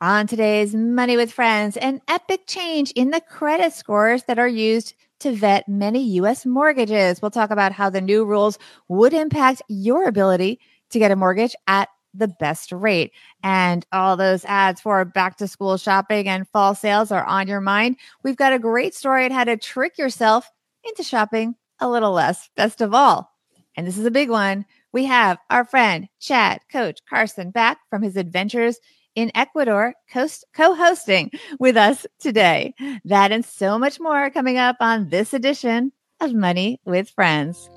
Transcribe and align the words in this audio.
On 0.00 0.26
today's 0.26 0.74
Money 0.74 1.16
with 1.16 1.32
Friends, 1.32 1.76
an 1.76 2.02
epic 2.08 2.42
change 2.46 2.90
in 2.92 3.10
the 3.10 3.20
credit 3.20 3.72
scores 3.72 4.24
that 4.24 4.40
are 4.40 4.48
used 4.48 4.94
to 5.20 5.32
vet 5.32 5.68
many 5.68 6.02
U.S. 6.14 6.44
mortgages. 6.44 7.22
We'll 7.22 7.30
talk 7.30 7.50
about 7.50 7.72
how 7.72 7.90
the 7.90 8.00
new 8.00 8.24
rules 8.24 8.58
would 8.88 9.14
impact 9.14 9.62
your 9.68 10.08
ability 10.08 10.58
to 10.90 10.98
get 10.98 11.12
a 11.12 11.16
mortgage 11.16 11.54
at 11.68 11.88
the 12.12 12.26
best 12.26 12.72
rate. 12.72 13.12
And 13.44 13.86
all 13.92 14.16
those 14.16 14.44
ads 14.44 14.80
for 14.80 15.04
back 15.04 15.36
to 15.38 15.48
school 15.48 15.76
shopping 15.76 16.28
and 16.28 16.48
fall 16.48 16.74
sales 16.74 17.12
are 17.12 17.24
on 17.24 17.46
your 17.46 17.60
mind. 17.60 17.96
We've 18.24 18.36
got 18.36 18.52
a 18.52 18.58
great 18.58 18.94
story 18.94 19.24
on 19.24 19.30
how 19.30 19.44
to 19.44 19.56
trick 19.56 19.96
yourself 19.96 20.50
into 20.84 21.04
shopping 21.04 21.54
a 21.78 21.88
little 21.88 22.12
less. 22.12 22.50
Best 22.56 22.80
of 22.80 22.94
all, 22.94 23.30
and 23.76 23.86
this 23.86 23.96
is 23.96 24.06
a 24.06 24.10
big 24.10 24.28
one, 24.28 24.66
we 24.92 25.04
have 25.04 25.38
our 25.50 25.64
friend 25.64 26.08
Chad, 26.20 26.60
Coach 26.70 27.00
Carson, 27.08 27.50
back 27.52 27.78
from 27.88 28.02
his 28.02 28.16
adventures 28.16 28.78
in 29.14 29.30
Ecuador, 29.34 29.94
co 30.12 30.74
hosting 30.74 31.30
with 31.58 31.76
us 31.76 32.06
today. 32.18 32.74
That 33.04 33.32
and 33.32 33.44
so 33.44 33.78
much 33.78 34.00
more 34.00 34.30
coming 34.30 34.58
up 34.58 34.76
on 34.80 35.08
this 35.08 35.32
edition 35.32 35.92
of 36.20 36.34
Money 36.34 36.80
with 36.84 37.10
Friends. 37.10 37.68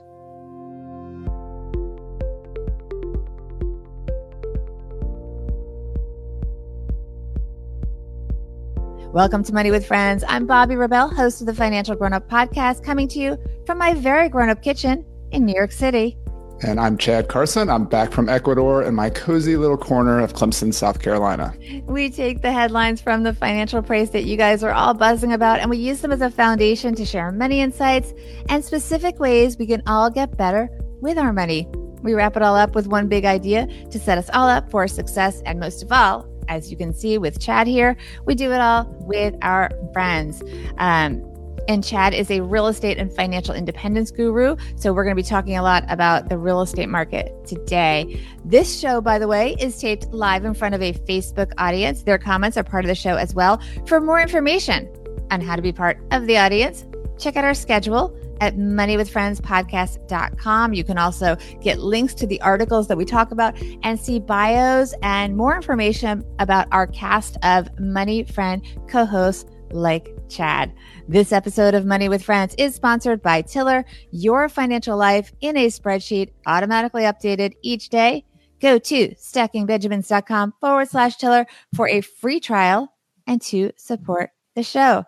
Welcome 9.14 9.44
to 9.46 9.54
Money 9.54 9.72
with 9.72 9.86
Friends. 9.86 10.24
I'm 10.28 10.48
Bobbi 10.48 10.78
Rebell, 10.78 11.10
host 11.10 11.42
of 11.42 11.48
the 11.48 11.54
Financial 11.54 11.96
Grown 11.96 12.14
Up 12.14 12.30
Podcast, 12.30 12.84
coming 12.84 13.08
to 13.10 13.20
you 13.20 13.38
from 13.66 13.78
my 13.78 13.94
very 13.94 14.30
grown 14.30 14.50
up 14.50 14.62
kitchen 14.62 15.06
in 15.32 15.46
New 15.46 15.56
York 15.56 15.72
City. 15.72 16.18
And 16.62 16.80
I'm 16.80 16.98
Chad 16.98 17.28
Carson. 17.28 17.70
I'm 17.70 17.86
back 17.86 18.12
from 18.12 18.30
Ecuador 18.30 18.82
in 18.82 18.96
my 18.96 19.12
cozy 19.12 19.56
little 19.58 19.78
corner 19.78 20.20
of 20.20 20.34
Clemson, 20.34 20.74
South 20.74 21.00
Carolina. 21.00 21.54
We 21.86 22.10
take 22.10 22.42
the 22.42 22.52
headlines 22.52 23.00
from 23.00 23.22
the 23.22 23.34
financial 23.34 23.84
praise 23.84 24.10
that 24.12 24.24
you 24.24 24.38
guys 24.38 24.64
are 24.64 24.72
all 24.72 24.96
buzzing 24.96 25.34
about, 25.34 25.60
and 25.60 25.70
we 25.70 25.78
use 25.78 26.02
them 26.02 26.12
as 26.12 26.22
a 26.22 26.32
foundation 26.32 26.96
to 26.96 27.06
share 27.06 27.32
many 27.32 27.62
insights 27.62 28.12
and 28.50 28.66
specific 28.66 29.20
ways 29.20 29.58
we 29.60 29.68
can 29.68 29.84
all 29.86 30.10
get 30.10 30.36
better 30.36 30.68
with 31.00 31.20
our 31.20 31.32
money. 31.32 31.68
We 32.02 32.16
wrap 32.16 32.36
it 32.36 32.42
all 32.42 32.56
up 32.56 32.74
with 32.74 32.88
one 32.88 33.08
big 33.08 33.26
idea 33.26 33.68
to 33.92 34.00
set 34.00 34.18
us 34.18 34.30
all 34.34 34.48
up 34.48 34.72
for 34.72 34.88
success, 34.88 35.44
and 35.46 35.60
most 35.60 35.84
of 35.84 35.92
all, 35.92 36.28
as 36.48 36.72
you 36.72 36.78
can 36.78 36.92
see 36.92 37.20
with 37.20 37.40
Chad 37.40 37.68
here, 37.68 37.96
we 38.26 38.34
do 38.34 38.52
it 38.52 38.62
all 38.62 38.86
with 39.02 39.36
our 39.44 39.70
friends. 39.94 40.42
Um, 40.80 41.22
and 41.68 41.84
Chad 41.84 42.14
is 42.14 42.32
a 42.32 42.42
real 42.42 42.68
estate 42.68 42.98
and 42.98 43.14
financial 43.14 43.54
independence 43.54 44.12
guru. 44.12 44.56
So 44.76 44.94
we're 44.94 45.04
going 45.04 45.16
to 45.16 45.22
be 45.22 45.28
talking 45.28 45.58
a 45.58 45.62
lot 45.62 45.84
about 45.90 46.30
the 46.30 46.38
real 46.38 46.62
estate 46.62 46.90
market 46.90 47.34
today. 47.46 48.22
This 48.46 48.80
show, 48.80 49.02
by 49.02 49.20
the 49.20 49.28
way, 49.28 49.56
is 49.60 49.78
taped 49.80 50.08
live 50.12 50.46
in 50.46 50.54
front 50.54 50.76
of 50.76 50.82
a 50.82 50.94
Facebook 50.94 51.52
audience. 51.58 52.04
Their 52.04 52.18
comments 52.18 52.58
are 52.58 52.64
part 52.64 52.86
of 52.86 52.90
the 52.90 52.96
show 52.96 53.16
as 53.16 53.34
well. 53.34 53.62
For 53.86 54.00
more 54.00 54.22
information 54.22 54.90
on 55.32 55.42
how 55.42 55.56
to 55.56 55.62
be 55.62 55.72
part 55.72 56.00
of 56.12 56.28
the 56.28 56.38
audience, 56.38 56.86
check 57.18 57.36
out 57.36 57.44
our 57.44 57.54
schedule 57.54 58.16
at 58.40 58.56
moneywithfriendspodcast.com. 58.56 60.74
You 60.74 60.84
can 60.84 60.98
also 60.98 61.36
get 61.62 61.80
links 61.80 62.14
to 62.16 62.28
the 62.28 62.42
articles 62.42 62.88
that 62.88 62.98
we 62.98 63.06
talk 63.06 63.32
about 63.32 63.56
and 63.84 64.00
see 64.00 64.20
bios 64.20 64.94
and 65.02 65.36
more 65.36 65.56
information 65.56 66.24
about 66.40 66.68
our 66.72 66.88
cast 66.88 67.38
of 67.44 67.68
Money 67.80 68.24
Friend 68.24 68.62
co 68.88 69.06
hosts 69.06 69.46
like 69.72 70.17
Chad. 70.30 70.74
This 71.08 71.32
episode 71.32 71.74
of 71.74 71.86
Money 71.86 72.10
with 72.10 72.24
Friends 72.24 72.56
is 72.58 72.76
sponsored 72.76 73.22
by 73.22 73.42
Tiller, 73.42 73.86
your 74.12 74.50
financial 74.50 74.98
life 74.98 75.32
in 75.42 75.58
a 75.58 75.68
spreadsheet, 75.68 76.32
automatically 76.46 77.04
updated 77.04 77.54
each 77.62 77.90
day. 77.90 78.26
Go 78.60 78.80
to 78.80 79.10
stackingbenjamins.com 79.16 80.54
forward 80.60 80.90
slash 80.90 81.18
Tiller 81.18 81.46
for 81.76 81.88
a 81.88 82.02
free 82.02 82.40
trial 82.40 82.94
and 83.26 83.42
to 83.44 83.72
support 83.78 84.32
the 84.56 84.64
show. 84.64 85.04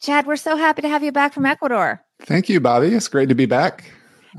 Chad, 0.00 0.26
we're 0.26 0.36
so 0.36 0.56
happy 0.56 0.82
to 0.82 0.88
have 0.88 1.02
you 1.02 1.12
back 1.12 1.32
from 1.32 1.44
Ecuador. 1.44 2.02
Thank 2.20 2.48
you, 2.48 2.60
Bobbi. 2.60 2.92
It's 2.92 3.08
great 3.08 3.28
to 3.28 3.34
be 3.34 3.46
back. 3.46 3.84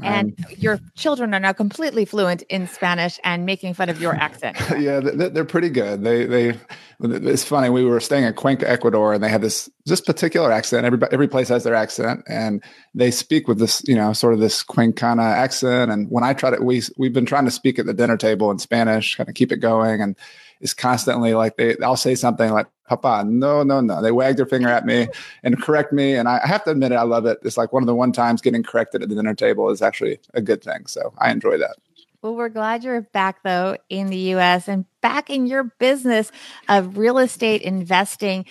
And 0.02 0.34
um, 0.40 0.56
your 0.58 0.80
children 0.96 1.34
are 1.34 1.40
now 1.40 1.52
completely 1.52 2.06
fluent 2.06 2.44
in 2.44 2.68
Spanish 2.68 3.20
and 3.24 3.46
making 3.46 3.74
fun 3.74 3.90
of 3.90 4.02
your 4.02 4.16
accent. 4.16 4.58
yeah, 4.80 5.00
they're 5.02 5.46
pretty 5.46 5.70
good. 5.70 6.04
They 6.04 6.26
they 6.26 6.58
it's 7.02 7.44
funny. 7.44 7.70
We 7.70 7.86
were 7.86 8.00
staying 8.00 8.26
in 8.26 8.34
Cuenca, 8.34 8.70
Ecuador, 8.70 9.14
and 9.14 9.24
they 9.24 9.30
had 9.30 9.42
this 9.42 9.70
this 9.86 10.02
particular 10.02 10.52
accent. 10.52 10.86
Every 10.86 11.00
every 11.12 11.28
place 11.28 11.48
has 11.48 11.64
their 11.64 11.76
accent, 11.76 12.24
and 12.28 12.64
they 12.94 13.10
speak 13.10 13.48
with 13.48 13.58
this 13.58 13.82
you 13.88 13.96
know 13.96 14.12
sort 14.14 14.34
of 14.34 14.40
this 14.40 14.64
Cuencana 14.64 15.24
accent. 15.24 15.92
And 15.92 16.10
when 16.10 16.24
I 16.24 16.34
try 16.34 16.50
to, 16.50 16.62
we 16.62 16.82
we've 16.98 17.14
been 17.14 17.26
trying 17.26 17.46
to 17.46 17.52
speak 17.52 17.80
at 17.80 17.86
the 17.86 17.94
dinner 17.94 18.18
table 18.18 18.52
in 18.52 18.60
Spanish, 18.60 19.16
kind 19.16 19.30
of 19.30 19.36
keep 19.36 19.52
it 19.52 19.58
going, 19.58 20.02
and 20.02 20.16
it's 20.60 20.74
constantly 20.74 21.34
like 21.34 21.56
they 21.58 21.78
I'll 21.82 21.96
say 21.96 22.16
something 22.16 22.52
like 22.52 22.68
Papa, 22.90 23.24
no, 23.26 23.62
no, 23.62 23.82
no. 23.82 24.02
They 24.02 24.12
wag 24.12 24.36
their 24.36 24.48
finger 24.48 24.68
at 24.68 24.86
me 24.86 25.08
and 25.44 25.62
correct 25.62 25.94
me. 25.94 26.16
And 26.16 26.28
I, 26.28 26.46
have 26.46 26.64
to 26.64 26.72
admit 26.72 26.92
it, 26.92 26.96
I 26.96 27.04
love 27.04 27.26
it. 27.28 27.38
It's 27.44 27.56
like 27.56 27.72
one 27.72 27.84
of 27.84 27.88
the 27.88 27.96
one 27.96 28.12
times 28.12 28.42
getting 28.42 28.64
corrected 28.64 29.04
at 29.04 29.10
the 29.10 29.16
dinner 29.16 29.36
table 29.36 29.70
is 29.70 29.82
actually 29.82 30.20
a 30.34 30.42
good 30.42 30.64
thing. 30.64 30.88
So 30.88 31.14
I 31.20 31.32
enjoy 31.32 31.60
that. 31.60 31.78
Well, 32.22 32.36
we're 32.36 32.50
glad 32.50 32.84
you're 32.84 33.02
back 33.02 33.44
though 33.44 33.78
in 33.88 34.08
the 34.08 34.34
US 34.34 34.68
and 34.68 34.86
back 35.02 35.30
in 35.30 35.48
your 35.48 35.64
business 35.80 36.32
of 36.68 36.98
real 36.98 37.18
estate 37.18 37.62
investing. 37.62 38.46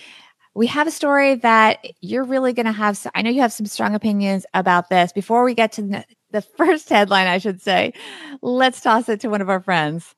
We 0.55 0.65
have 0.67 0.87
a 0.87 0.91
story 0.91 1.35
that 1.35 1.85
you're 2.01 2.23
really 2.23 2.53
going 2.53 2.65
to 2.65 2.71
have. 2.71 3.05
I 3.13 3.21
know 3.21 3.29
you 3.29 3.41
have 3.41 3.53
some 3.53 3.67
strong 3.67 3.93
opinions 3.93 4.45
about 4.55 4.89
this. 4.89 5.13
Before 5.13 5.43
we 5.43 5.53
get 5.53 5.71
to 5.73 6.03
the 6.31 6.41
first 6.41 6.89
headline, 6.89 7.27
I 7.27 7.37
should 7.37 7.61
say, 7.61 7.93
let's 8.41 8.81
toss 8.81 9.07
it 9.07 9.19
to 9.21 9.29
one 9.29 9.41
of 9.41 9.49
our 9.49 9.61
friends. 9.61 10.15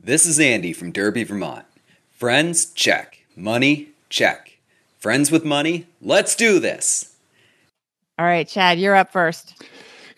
This 0.00 0.26
is 0.26 0.40
Andy 0.40 0.72
from 0.72 0.90
Derby, 0.90 1.22
Vermont. 1.22 1.64
Friends, 2.10 2.66
check. 2.72 3.24
Money, 3.36 3.90
check. 4.10 4.58
Friends 4.98 5.30
with 5.30 5.44
money, 5.44 5.86
let's 6.02 6.34
do 6.34 6.58
this. 6.58 7.14
All 8.18 8.26
right, 8.26 8.48
Chad, 8.48 8.78
you're 8.78 8.96
up 8.96 9.12
first. 9.12 9.62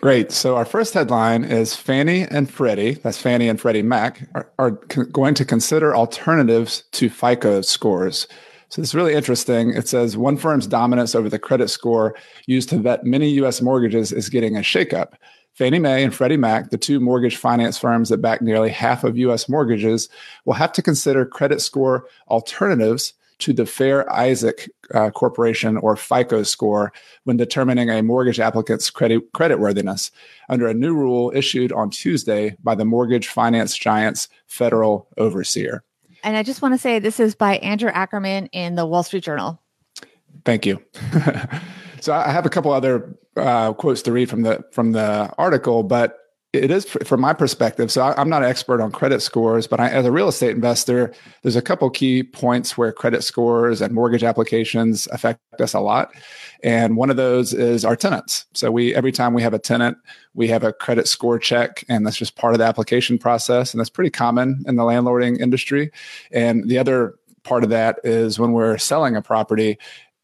Great. 0.01 0.31
So 0.31 0.57
our 0.57 0.67
first 0.67 0.93
headline 0.93 1.45
is 1.45 1.75
Fannie 1.75 2.23
and 2.23 2.51
Freddie, 2.51 2.95
that's 2.95 3.19
Fannie 3.19 3.49
and 3.49 3.61
Freddie 3.61 3.83
Mac, 3.83 4.29
are, 4.35 4.51
are 4.59 4.71
going 4.71 5.35
to 5.35 5.45
consider 5.45 5.97
alternatives 5.97 6.85
to 6.93 7.09
FICO 7.09 7.63
scores. 7.63 8.29
So 8.69 8.83
it's 8.83 8.95
really 8.95 9.15
interesting. 9.15 9.71
It 9.71 9.89
says 9.89 10.17
one 10.17 10.37
firm's 10.37 10.67
dominance 10.67 11.15
over 11.15 11.29
the 11.29 11.39
credit 11.39 11.69
score 11.69 12.15
used 12.47 12.69
to 12.71 12.79
vet 12.79 13.05
many 13.05 13.31
U.S. 13.31 13.63
mortgages 13.63 14.13
is 14.13 14.29
getting 14.29 14.57
a 14.57 14.61
shakeup. 14.61 15.15
Fannie 15.55 15.79
Mae 15.79 16.05
and 16.05 16.15
Freddie 16.15 16.37
Mac, 16.37 16.69
the 16.69 16.77
two 16.77 17.01
mortgage 17.01 17.37
finance 17.37 17.79
firms 17.79 18.11
that 18.11 18.19
back 18.19 18.43
nearly 18.43 18.69
half 18.69 19.05
of 19.05 19.17
U.S. 19.17 19.49
mortgages, 19.49 20.11
will 20.45 20.53
have 20.55 20.73
to 20.73 20.83
consider 20.83 21.25
credit 21.25 21.63
score 21.63 22.07
alternatives 22.29 23.15
to 23.39 23.53
the 23.53 23.67
Fair 23.67 24.11
Isaac 24.13 24.71
uh, 24.95 25.11
Corporation 25.11 25.77
or 25.79 25.97
FICO 25.97 26.43
score 26.43 26.93
when 27.25 27.37
determining 27.37 27.91
a 27.91 28.03
mortgage 28.03 28.41
applicant's 28.41 28.91
credit 28.91 29.33
creditworthiness 29.33 30.11
under 30.49 30.67
a 30.67 30.75
new 30.75 30.95
rule 30.95 31.33
issued 31.35 31.73
on 31.73 31.91
Tuesday 31.91 32.57
by 32.63 32.75
the 32.75 32.85
mortgage 32.85 33.29
finance 33.29 33.77
giant's 33.77 34.29
federal 34.47 35.09
overseer. 35.19 35.83
And 36.23 36.37
I 36.37 36.43
just 36.43 36.63
want 36.63 36.75
to 36.75 36.79
say 36.79 36.99
this 36.99 37.21
is 37.21 37.35
by 37.35 37.59
Andrew 37.59 37.91
Ackerman 37.91 38.47
in 38.47 38.75
the 38.75 38.87
Wall 38.87 39.03
Street 39.03 39.23
Journal. 39.23 39.61
Thank 40.45 40.67
you. 40.67 40.83
so 42.01 42.13
I 42.13 42.31
have 42.31 42.47
a 42.47 42.51
couple 42.51 42.73
other 42.73 43.19
uh, 43.37 43.73
quotes 43.75 44.03
to 44.03 44.13
read 44.13 44.31
from 44.31 44.43
the 44.43 44.65
from 44.73 44.93
the 44.93 45.33
article, 45.39 45.83
but 45.83 46.19
it 46.63 46.71
is 46.71 46.85
from 46.85 47.21
my 47.21 47.33
perspective. 47.33 47.91
So 47.91 48.03
I, 48.03 48.21
am 48.21 48.29
not 48.29 48.43
an 48.43 48.49
expert 48.49 48.81
on 48.81 48.91
credit 48.91 49.21
scores, 49.21 49.67
but 49.67 49.81
I, 49.81 49.89
as 49.89 50.05
a 50.05 50.13
real 50.13 50.29
estate 50.29 50.55
investor, 50.55 51.13
there's 51.43 51.57
a 51.57 51.63
couple 51.63 51.89
key 51.91 52.23
points 52.23 52.77
where 52.77 52.93
credit 52.93 53.23
scores 53.23 53.81
and 53.81 53.95
mortgage 53.95 54.25
applications 54.25 55.07
affect 55.09 55.41
us 55.61 55.75
a 55.75 55.81
lot. 55.81 56.15
And 56.63 56.97
one 56.97 57.11
of 57.11 57.17
those 57.17 57.53
is 57.53 57.85
our 57.85 57.97
tenants. 57.97 58.47
So 58.55 58.71
we 58.71 58.95
every 58.95 59.13
time 59.13 59.35
we 59.35 59.43
have 59.43 59.55
a 59.55 59.59
tenant, 59.59 59.99
we 60.35 60.49
have 60.49 60.65
a 60.65 60.73
credit 60.73 61.09
score 61.09 61.39
check, 61.39 61.85
and 61.89 62.07
that's 62.07 62.17
just 62.17 62.37
part 62.37 62.55
of 62.55 62.59
the 62.59 62.65
application 62.65 63.19
process, 63.19 63.73
and 63.73 63.81
that's 63.81 63.91
pretty 63.91 64.11
common 64.11 64.65
in 64.67 64.77
the 64.77 64.83
landlording 64.83 65.39
industry. 65.39 65.91
And 66.31 66.69
the 66.69 66.79
other 66.79 67.15
part 67.45 67.63
of 67.63 67.71
that 67.71 68.01
is 68.05 68.39
when 68.39 68.53
we're 68.53 68.79
selling 68.79 69.17
a 69.17 69.23
property 69.23 69.79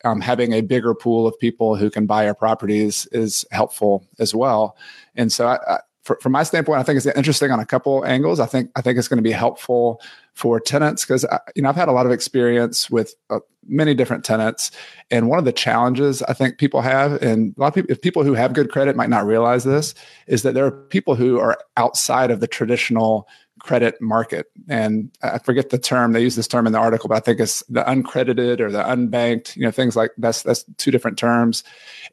um, 0.05 0.21
having 0.21 0.53
a 0.53 0.61
bigger 0.63 0.95
pool 0.95 1.27
of 1.27 1.39
people 1.39 1.77
who 1.77 1.91
can 1.91 2.07
buy 2.07 2.27
our 2.27 2.35
properties 2.35 3.07
is 3.13 3.45
helpful 3.51 4.07
as 4.19 4.35
well. 4.35 4.77
And 5.15 5.33
so, 5.33 5.47
I, 5.47 5.59
I, 5.67 5.79
for, 6.03 6.19
from 6.21 6.33
my 6.33 6.43
standpoint, 6.43 6.81
I 6.81 6.83
think 6.83 6.97
it's 6.97 7.07
interesting 7.07 7.51
on 7.51 7.61
a 7.61 7.67
couple 7.67 8.05
angles. 8.05 8.41
I 8.41 8.47
think 8.47 8.71
I 8.75 8.81
think 8.81 8.99
it's 8.99 9.09
going 9.09 9.19
to 9.19 9.23
be 9.23 9.33
helpful 9.33 10.01
for 10.35 10.59
tenants 10.59 11.05
because 11.05 11.25
you 11.55 11.63
know 11.63 11.69
I've 11.69 11.77
had 11.77 11.89
a 11.89 11.93
lot 11.93 12.07
of 12.07 12.13
experience 12.13 12.91
with 12.91 13.15
uh, 13.31 13.39
many 13.67 13.95
different 13.95 14.25
tenants, 14.25 14.73
and 15.11 15.29
one 15.29 15.39
of 15.39 15.45
the 15.45 15.53
challenges 15.53 16.23
I 16.23 16.33
think 16.33 16.59
people 16.59 16.81
have, 16.81 17.23
and 17.23 17.55
a 17.57 17.61
lot 17.61 17.69
of 17.69 17.75
people, 17.75 17.93
if 17.93 18.01
people 18.01 18.25
who 18.25 18.35
have 18.35 18.53
good 18.53 18.71
credit 18.71 18.97
might 18.97 19.11
not 19.11 19.27
realize 19.27 19.63
this, 19.63 19.95
is 20.27 20.43
that 20.43 20.55
there 20.55 20.67
are 20.67 20.73
people 20.73 21.15
who 21.15 21.39
are 21.39 21.59
outside 21.77 22.31
of 22.31 22.41
the 22.41 22.49
traditional 22.49 23.29
credit 23.63 24.01
market. 24.01 24.51
And 24.69 25.11
I 25.23 25.39
forget 25.39 25.71
the 25.71 25.79
term, 25.79 26.13
they 26.13 26.21
use 26.21 26.35
this 26.35 26.49
term 26.49 26.67
in 26.67 26.73
the 26.73 26.81
article, 26.81 27.09
but 27.09 27.17
I 27.17 27.21
think 27.21 27.39
it's 27.39 27.63
the 27.69 27.85
uncredited 27.85 28.59
or 28.59 28.71
the 28.73 28.83
unbanked, 28.83 29.57
you 29.57 29.63
know, 29.63 29.71
things 29.71 29.95
like 29.95 30.11
that's 30.19 30.43
that's 30.43 30.65
two 30.79 30.91
different 30.91 31.17
terms. 31.17 31.63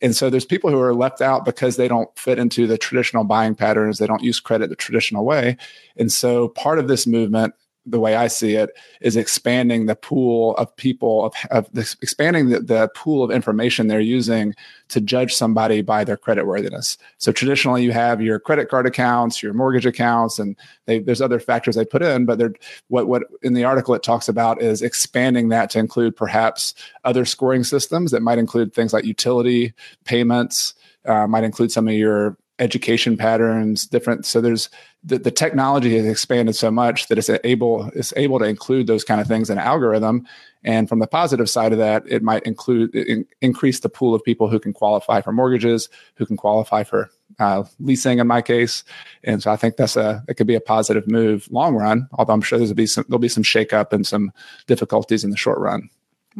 And 0.01 0.15
so 0.15 0.29
there's 0.29 0.45
people 0.45 0.69
who 0.69 0.79
are 0.79 0.93
left 0.93 1.21
out 1.21 1.45
because 1.45 1.75
they 1.75 1.87
don't 1.87 2.09
fit 2.17 2.37
into 2.37 2.67
the 2.67 2.77
traditional 2.77 3.23
buying 3.23 3.55
patterns. 3.55 3.97
They 3.97 4.07
don't 4.07 4.23
use 4.23 4.39
credit 4.39 4.69
the 4.69 4.75
traditional 4.75 5.25
way. 5.25 5.57
And 5.97 6.11
so 6.11 6.49
part 6.49 6.77
of 6.77 6.87
this 6.87 7.07
movement 7.07 7.55
the 7.85 7.99
way 7.99 8.15
I 8.15 8.27
see 8.27 8.55
it, 8.55 8.71
is 9.01 9.15
expanding 9.15 9.85
the 9.85 9.95
pool 9.95 10.55
of 10.57 10.75
people 10.75 11.25
of, 11.25 11.33
of 11.49 11.69
expanding 12.01 12.49
the, 12.49 12.59
the 12.59 12.89
pool 12.95 13.23
of 13.23 13.31
information 13.31 13.87
they're 13.87 13.99
using 13.99 14.53
to 14.89 15.01
judge 15.01 15.33
somebody 15.33 15.81
by 15.81 16.03
their 16.03 16.17
credit 16.17 16.45
worthiness. 16.45 16.97
So 17.17 17.31
traditionally, 17.31 17.83
you 17.83 17.91
have 17.91 18.21
your 18.21 18.39
credit 18.39 18.69
card 18.69 18.85
accounts, 18.85 19.41
your 19.41 19.53
mortgage 19.53 19.85
accounts, 19.85 20.39
and 20.39 20.55
they, 20.85 20.99
there's 20.99 21.21
other 21.21 21.39
factors 21.39 21.75
they 21.75 21.85
put 21.85 22.01
in. 22.01 22.25
But 22.25 22.37
they're, 22.37 22.53
what 22.89 23.07
what 23.07 23.23
in 23.41 23.53
the 23.53 23.63
article 23.63 23.95
it 23.95 24.03
talks 24.03 24.27
about 24.27 24.61
is 24.61 24.81
expanding 24.81 25.49
that 25.49 25.69
to 25.71 25.79
include 25.79 26.15
perhaps 26.15 26.73
other 27.05 27.25
scoring 27.25 27.63
systems 27.63 28.11
that 28.11 28.21
might 28.21 28.37
include 28.37 28.73
things 28.73 28.93
like 28.93 29.05
utility 29.05 29.73
payments, 30.03 30.73
uh, 31.05 31.27
might 31.27 31.43
include 31.43 31.71
some 31.71 31.87
of 31.87 31.93
your 31.93 32.37
education 32.59 33.17
patterns 33.17 33.85
different 33.85 34.25
so 34.25 34.41
there's 34.41 34.69
the, 35.03 35.17
the 35.17 35.31
technology 35.31 35.95
has 35.95 36.05
expanded 36.05 36.55
so 36.55 36.69
much 36.69 37.07
that 37.07 37.17
it's 37.17 37.29
able 37.43 37.89
it's 37.95 38.13
able 38.17 38.37
to 38.39 38.45
include 38.45 38.87
those 38.87 39.03
kind 39.03 39.21
of 39.21 39.27
things 39.27 39.49
in 39.49 39.57
an 39.57 39.63
algorithm. 39.63 40.27
And 40.63 40.89
from 40.89 40.99
the 40.99 41.07
positive 41.07 41.49
side 41.49 41.71
of 41.71 41.77
that 41.77 42.03
it 42.05 42.21
might 42.21 42.43
include 42.43 42.93
in, 42.93 43.25
increase 43.41 43.79
the 43.79 43.87
pool 43.87 44.13
of 44.13 44.23
people 44.23 44.49
who 44.49 44.59
can 44.59 44.73
qualify 44.73 45.21
for 45.21 45.31
mortgages 45.31 45.87
who 46.15 46.25
can 46.25 46.35
qualify 46.35 46.83
for 46.83 47.09
uh, 47.39 47.63
leasing 47.79 48.19
in 48.19 48.27
my 48.27 48.41
case. 48.41 48.83
And 49.23 49.41
so 49.41 49.51
i 49.51 49.55
think 49.55 49.77
that's 49.77 49.95
a 49.95 50.23
it 50.27 50.33
could 50.33 50.47
be 50.47 50.55
a 50.55 50.61
positive 50.61 51.07
move 51.07 51.47
long 51.49 51.75
run 51.75 52.09
although 52.13 52.33
i'm 52.33 52.41
sure 52.41 52.59
there'll 52.59 52.73
be 52.73 52.85
some 52.85 53.05
there'll 53.07 53.19
be 53.19 53.29
some 53.29 53.43
shakeup 53.43 53.93
and 53.93 54.05
some 54.05 54.33
difficulties 54.67 55.23
in 55.23 55.29
the 55.29 55.37
short 55.37 55.59
run 55.59 55.89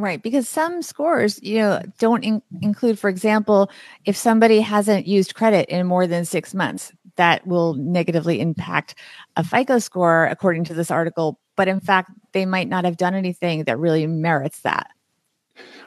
Right, 0.00 0.22
because 0.22 0.48
some 0.48 0.80
scores, 0.80 1.42
you 1.42 1.58
know, 1.58 1.82
don't 1.98 2.24
in- 2.24 2.42
include, 2.62 2.98
for 2.98 3.10
example, 3.10 3.70
if 4.06 4.16
somebody 4.16 4.62
hasn't 4.62 5.06
used 5.06 5.34
credit 5.34 5.68
in 5.68 5.86
more 5.86 6.06
than 6.06 6.24
six 6.24 6.54
months, 6.54 6.90
that 7.16 7.46
will 7.46 7.74
negatively 7.74 8.40
impact 8.40 8.94
a 9.36 9.44
FICO 9.44 9.78
score, 9.78 10.24
according 10.24 10.64
to 10.64 10.74
this 10.74 10.90
article. 10.90 11.38
But 11.54 11.68
in 11.68 11.80
fact, 11.80 12.12
they 12.32 12.46
might 12.46 12.66
not 12.66 12.86
have 12.86 12.96
done 12.96 13.14
anything 13.14 13.64
that 13.64 13.78
really 13.78 14.06
merits 14.06 14.60
that. 14.62 14.90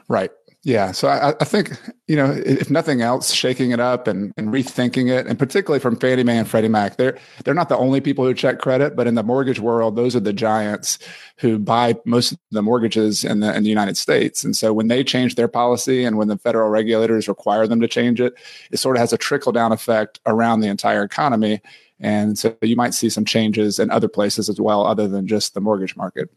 Right. 0.06 0.30
Yeah. 0.66 0.92
So 0.92 1.08
I, 1.08 1.34
I, 1.38 1.44
think, 1.44 1.78
you 2.08 2.16
know, 2.16 2.32
if 2.32 2.70
nothing 2.70 3.02
else, 3.02 3.32
shaking 3.32 3.72
it 3.72 3.80
up 3.80 4.08
and, 4.08 4.32
and 4.38 4.48
rethinking 4.48 5.10
it, 5.10 5.26
and 5.26 5.38
particularly 5.38 5.78
from 5.78 5.94
Fannie 5.94 6.24
Mae 6.24 6.38
and 6.38 6.48
Freddie 6.48 6.68
Mac, 6.68 6.96
they're 6.96 7.18
they're 7.44 7.52
not 7.52 7.68
the 7.68 7.76
only 7.76 8.00
people 8.00 8.24
who 8.24 8.32
check 8.32 8.60
credit, 8.60 8.96
but 8.96 9.06
in 9.06 9.14
the 9.14 9.22
mortgage 9.22 9.60
world, 9.60 9.94
those 9.94 10.16
are 10.16 10.20
the 10.20 10.32
giants 10.32 10.98
who 11.36 11.58
buy 11.58 11.96
most 12.06 12.32
of 12.32 12.38
the 12.50 12.62
mortgages 12.62 13.24
in 13.24 13.40
the 13.40 13.54
in 13.54 13.62
the 13.62 13.68
United 13.68 13.98
States. 13.98 14.42
And 14.42 14.56
so 14.56 14.72
when 14.72 14.88
they 14.88 15.04
change 15.04 15.34
their 15.34 15.48
policy 15.48 16.02
and 16.02 16.16
when 16.16 16.28
the 16.28 16.38
federal 16.38 16.70
regulators 16.70 17.28
require 17.28 17.66
them 17.66 17.82
to 17.82 17.88
change 17.88 18.18
it, 18.18 18.32
it 18.70 18.78
sort 18.78 18.96
of 18.96 19.00
has 19.00 19.12
a 19.12 19.18
trickle 19.18 19.52
down 19.52 19.70
effect 19.70 20.18
around 20.24 20.60
the 20.60 20.68
entire 20.68 21.02
economy. 21.02 21.60
And 22.00 22.38
so 22.38 22.56
you 22.62 22.74
might 22.74 22.94
see 22.94 23.10
some 23.10 23.26
changes 23.26 23.78
in 23.78 23.90
other 23.90 24.08
places 24.08 24.48
as 24.48 24.58
well, 24.58 24.86
other 24.86 25.08
than 25.08 25.26
just 25.26 25.52
the 25.52 25.60
mortgage 25.60 25.94
market. 25.94 26.30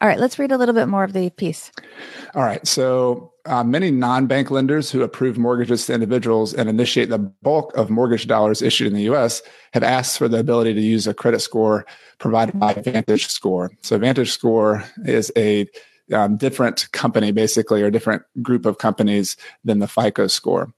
All 0.00 0.08
right, 0.08 0.18
let's 0.18 0.38
read 0.38 0.50
a 0.50 0.56
little 0.56 0.74
bit 0.74 0.86
more 0.86 1.04
of 1.04 1.12
the 1.12 1.28
piece. 1.30 1.70
All 2.34 2.42
right. 2.42 2.66
So, 2.66 3.32
uh, 3.46 3.64
many 3.64 3.90
non 3.90 4.26
bank 4.26 4.50
lenders 4.50 4.90
who 4.90 5.02
approve 5.02 5.36
mortgages 5.36 5.86
to 5.86 5.94
individuals 5.94 6.54
and 6.54 6.68
initiate 6.68 7.10
the 7.10 7.18
bulk 7.18 7.74
of 7.76 7.90
mortgage 7.90 8.26
dollars 8.26 8.62
issued 8.62 8.86
in 8.86 8.94
the 8.94 9.02
US 9.14 9.42
have 9.72 9.82
asked 9.82 10.16
for 10.18 10.28
the 10.28 10.38
ability 10.38 10.74
to 10.74 10.80
use 10.80 11.06
a 11.06 11.14
credit 11.14 11.40
score 11.40 11.84
provided 12.18 12.58
by 12.58 12.74
Vantage 12.74 13.28
Score. 13.28 13.70
So, 13.82 13.98
Vantage 13.98 14.32
Score 14.32 14.84
is 15.04 15.30
a 15.36 15.66
um, 16.12 16.36
different 16.36 16.90
company, 16.92 17.30
basically, 17.30 17.82
or 17.82 17.90
different 17.90 18.22
group 18.42 18.64
of 18.66 18.78
companies 18.78 19.36
than 19.64 19.80
the 19.80 19.88
FICO 19.88 20.26
score. 20.28 20.72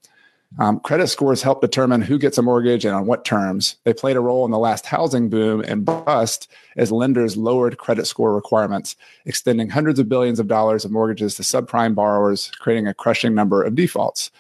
Um, 0.59 0.81
credit 0.81 1.09
scores 1.09 1.43
help 1.43 1.61
determine 1.61 2.03
who 2.03 2.19
gets 2.19 2.37
a 2.37 2.43
mortgage 2.43 2.85
and 2.85 2.95
on 2.95 3.07
what 3.07 3.25
terms. 3.25 3.77
They 3.85 3.95
played 3.95 4.17
a 4.17 4.21
role 4.21 4.45
in 4.45 4.51
the 4.51 4.59
last 4.59 4.85
housing 4.85 5.31
boom 5.31 5.63
and 5.63 5.85
bust 5.85 6.51
as 6.77 6.93
lenders 6.93 7.37
lowered 7.37 7.79
credit 7.79 8.07
score 8.07 8.35
requirements, 8.35 8.95
extending 9.25 9.71
hundreds 9.71 9.99
of 9.99 10.09
billions 10.09 10.39
of 10.39 10.49
dollars 10.49 10.85
of 10.85 10.91
mortgages 10.91 11.37
to 11.37 11.43
subprime 11.43 11.95
borrowers, 11.95 12.51
creating 12.61 12.87
a 12.87 12.95
crushing 12.95 13.35
number 13.35 13.63
of 13.63 13.75
defaults. 13.75 14.31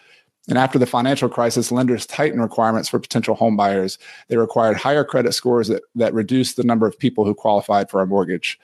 And 0.49 0.59
after 0.59 0.79
the 0.79 0.87
financial 0.87 1.29
crisis, 1.29 1.73
lenders 1.73 2.05
tightened 2.05 2.43
requirements 2.43 2.89
for 2.89 2.99
potential 2.99 3.35
home 3.35 3.57
buyers. 3.57 3.97
They 4.29 4.37
required 4.37 4.77
higher 4.77 5.05
credit 5.05 5.33
scores 5.33 5.69
that, 5.69 5.83
that 5.95 6.15
reduced 6.15 6.57
the 6.57 6.65
number 6.65 6.87
of 6.87 6.99
people 6.99 7.25
who 7.25 7.35
qualified 7.35 7.89
for 7.89 8.03
a 8.03 8.07
mortgage. 8.07 8.59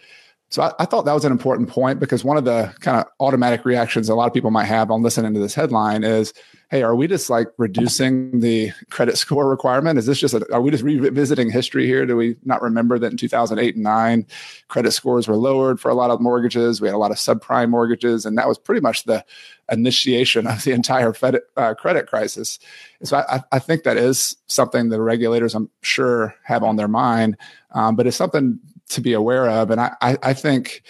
So 0.50 0.62
I, 0.62 0.73
I, 0.79 0.85
thought 0.87 1.05
that 1.05 1.12
was 1.12 1.27
an 1.27 1.33
important 1.33 1.69
point 1.69 2.00
because 2.00 2.25
one 2.25 2.39
of 2.39 2.47
the 2.47 2.73
kind 2.81 2.99
of 2.99 3.06
automatic 3.21 3.67
reactions 3.67 4.09
a 4.09 4.15
lot 4.15 4.27
of 4.27 4.33
people 4.33 4.50
might 4.50 4.65
have 4.65 4.91
on 4.91 5.03
listening 5.03 5.35
to 5.35 5.41
this 5.41 5.55
headline 5.55 6.05
is, 6.05 6.33
hey, 6.71 6.83
are 6.83 6.97
we 6.97 7.06
just 7.06 7.29
like 7.29 7.49
reducing 7.59 8.41
the 8.41 8.73
credit 8.89 9.19
score 9.19 9.49
requirement? 9.49 9.99
Is 9.99 10.06
this 10.06 10.19
just, 10.19 10.33
a, 10.33 10.47
are 10.53 10.62
we 10.62 10.71
just 10.71 10.85
revisiting 10.85 11.50
history 11.50 11.87
here? 11.87 12.06
Do 12.06 12.17
we 12.17 12.37
not 12.45 12.62
remember 12.62 12.99
that 12.99 13.11
in 13.11 13.19
2008 13.19 13.75
and 13.75 13.85
nine, 13.85 14.27
credit 14.69 14.93
scores 14.93 15.29
were 15.29 15.37
lowered 15.37 15.81
for 15.81 15.91
a 15.91 15.95
lot 15.95 16.11
of 16.11 16.19
mortgages? 16.19 16.81
We 16.81 16.89
had 16.89 16.95
a 16.95 16.99
lot 16.99 17.11
of 17.11 17.19
subprime 17.19 17.69
mortgages, 17.69 18.25
and 18.25 18.39
that 18.39 18.49
was 18.49 18.59
pretty 18.59 18.81
much 18.81 19.05
the 19.05 19.25
initiation 19.71 20.47
of 20.47 20.65
the 20.65 20.73
entire 20.73 21.12
Fed, 21.12 21.41
uh, 21.59 21.75
credit 21.75 22.06
crisis. 22.06 22.59
So 23.03 23.19
I, 23.19 23.43
I, 23.53 23.59
think 23.59 23.83
that 23.83 23.99
is 23.99 24.37
something 24.47 24.89
the 24.89 25.00
regulators, 25.00 25.55
I'm 25.55 25.69
sure, 25.83 26.35
have 26.45 26.62
on 26.62 26.77
their 26.77 26.89
mind, 26.89 27.37
um, 27.73 27.97
but 27.97 28.06
it's 28.06 28.17
something 28.17 28.59
to 28.88 29.00
be 29.00 29.12
aware 29.12 29.49
of. 29.49 29.70
And 29.70 29.81
I, 29.81 29.94
I, 30.00 30.19
I 30.23 30.32
think 30.35 30.82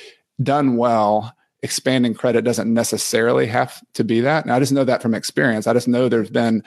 done 0.42 0.76
well, 0.76 1.34
expanding 1.62 2.14
credit 2.14 2.44
doesn't 2.44 2.72
necessarily 2.72 3.46
have 3.46 3.82
to 3.94 4.04
be 4.04 4.20
that. 4.20 4.44
And 4.44 4.52
I 4.52 4.60
just 4.60 4.72
know 4.72 4.84
that 4.84 5.02
from 5.02 5.14
experience. 5.14 5.66
I 5.66 5.72
just 5.72 5.88
know 5.88 6.08
there's 6.08 6.30
been 6.30 6.62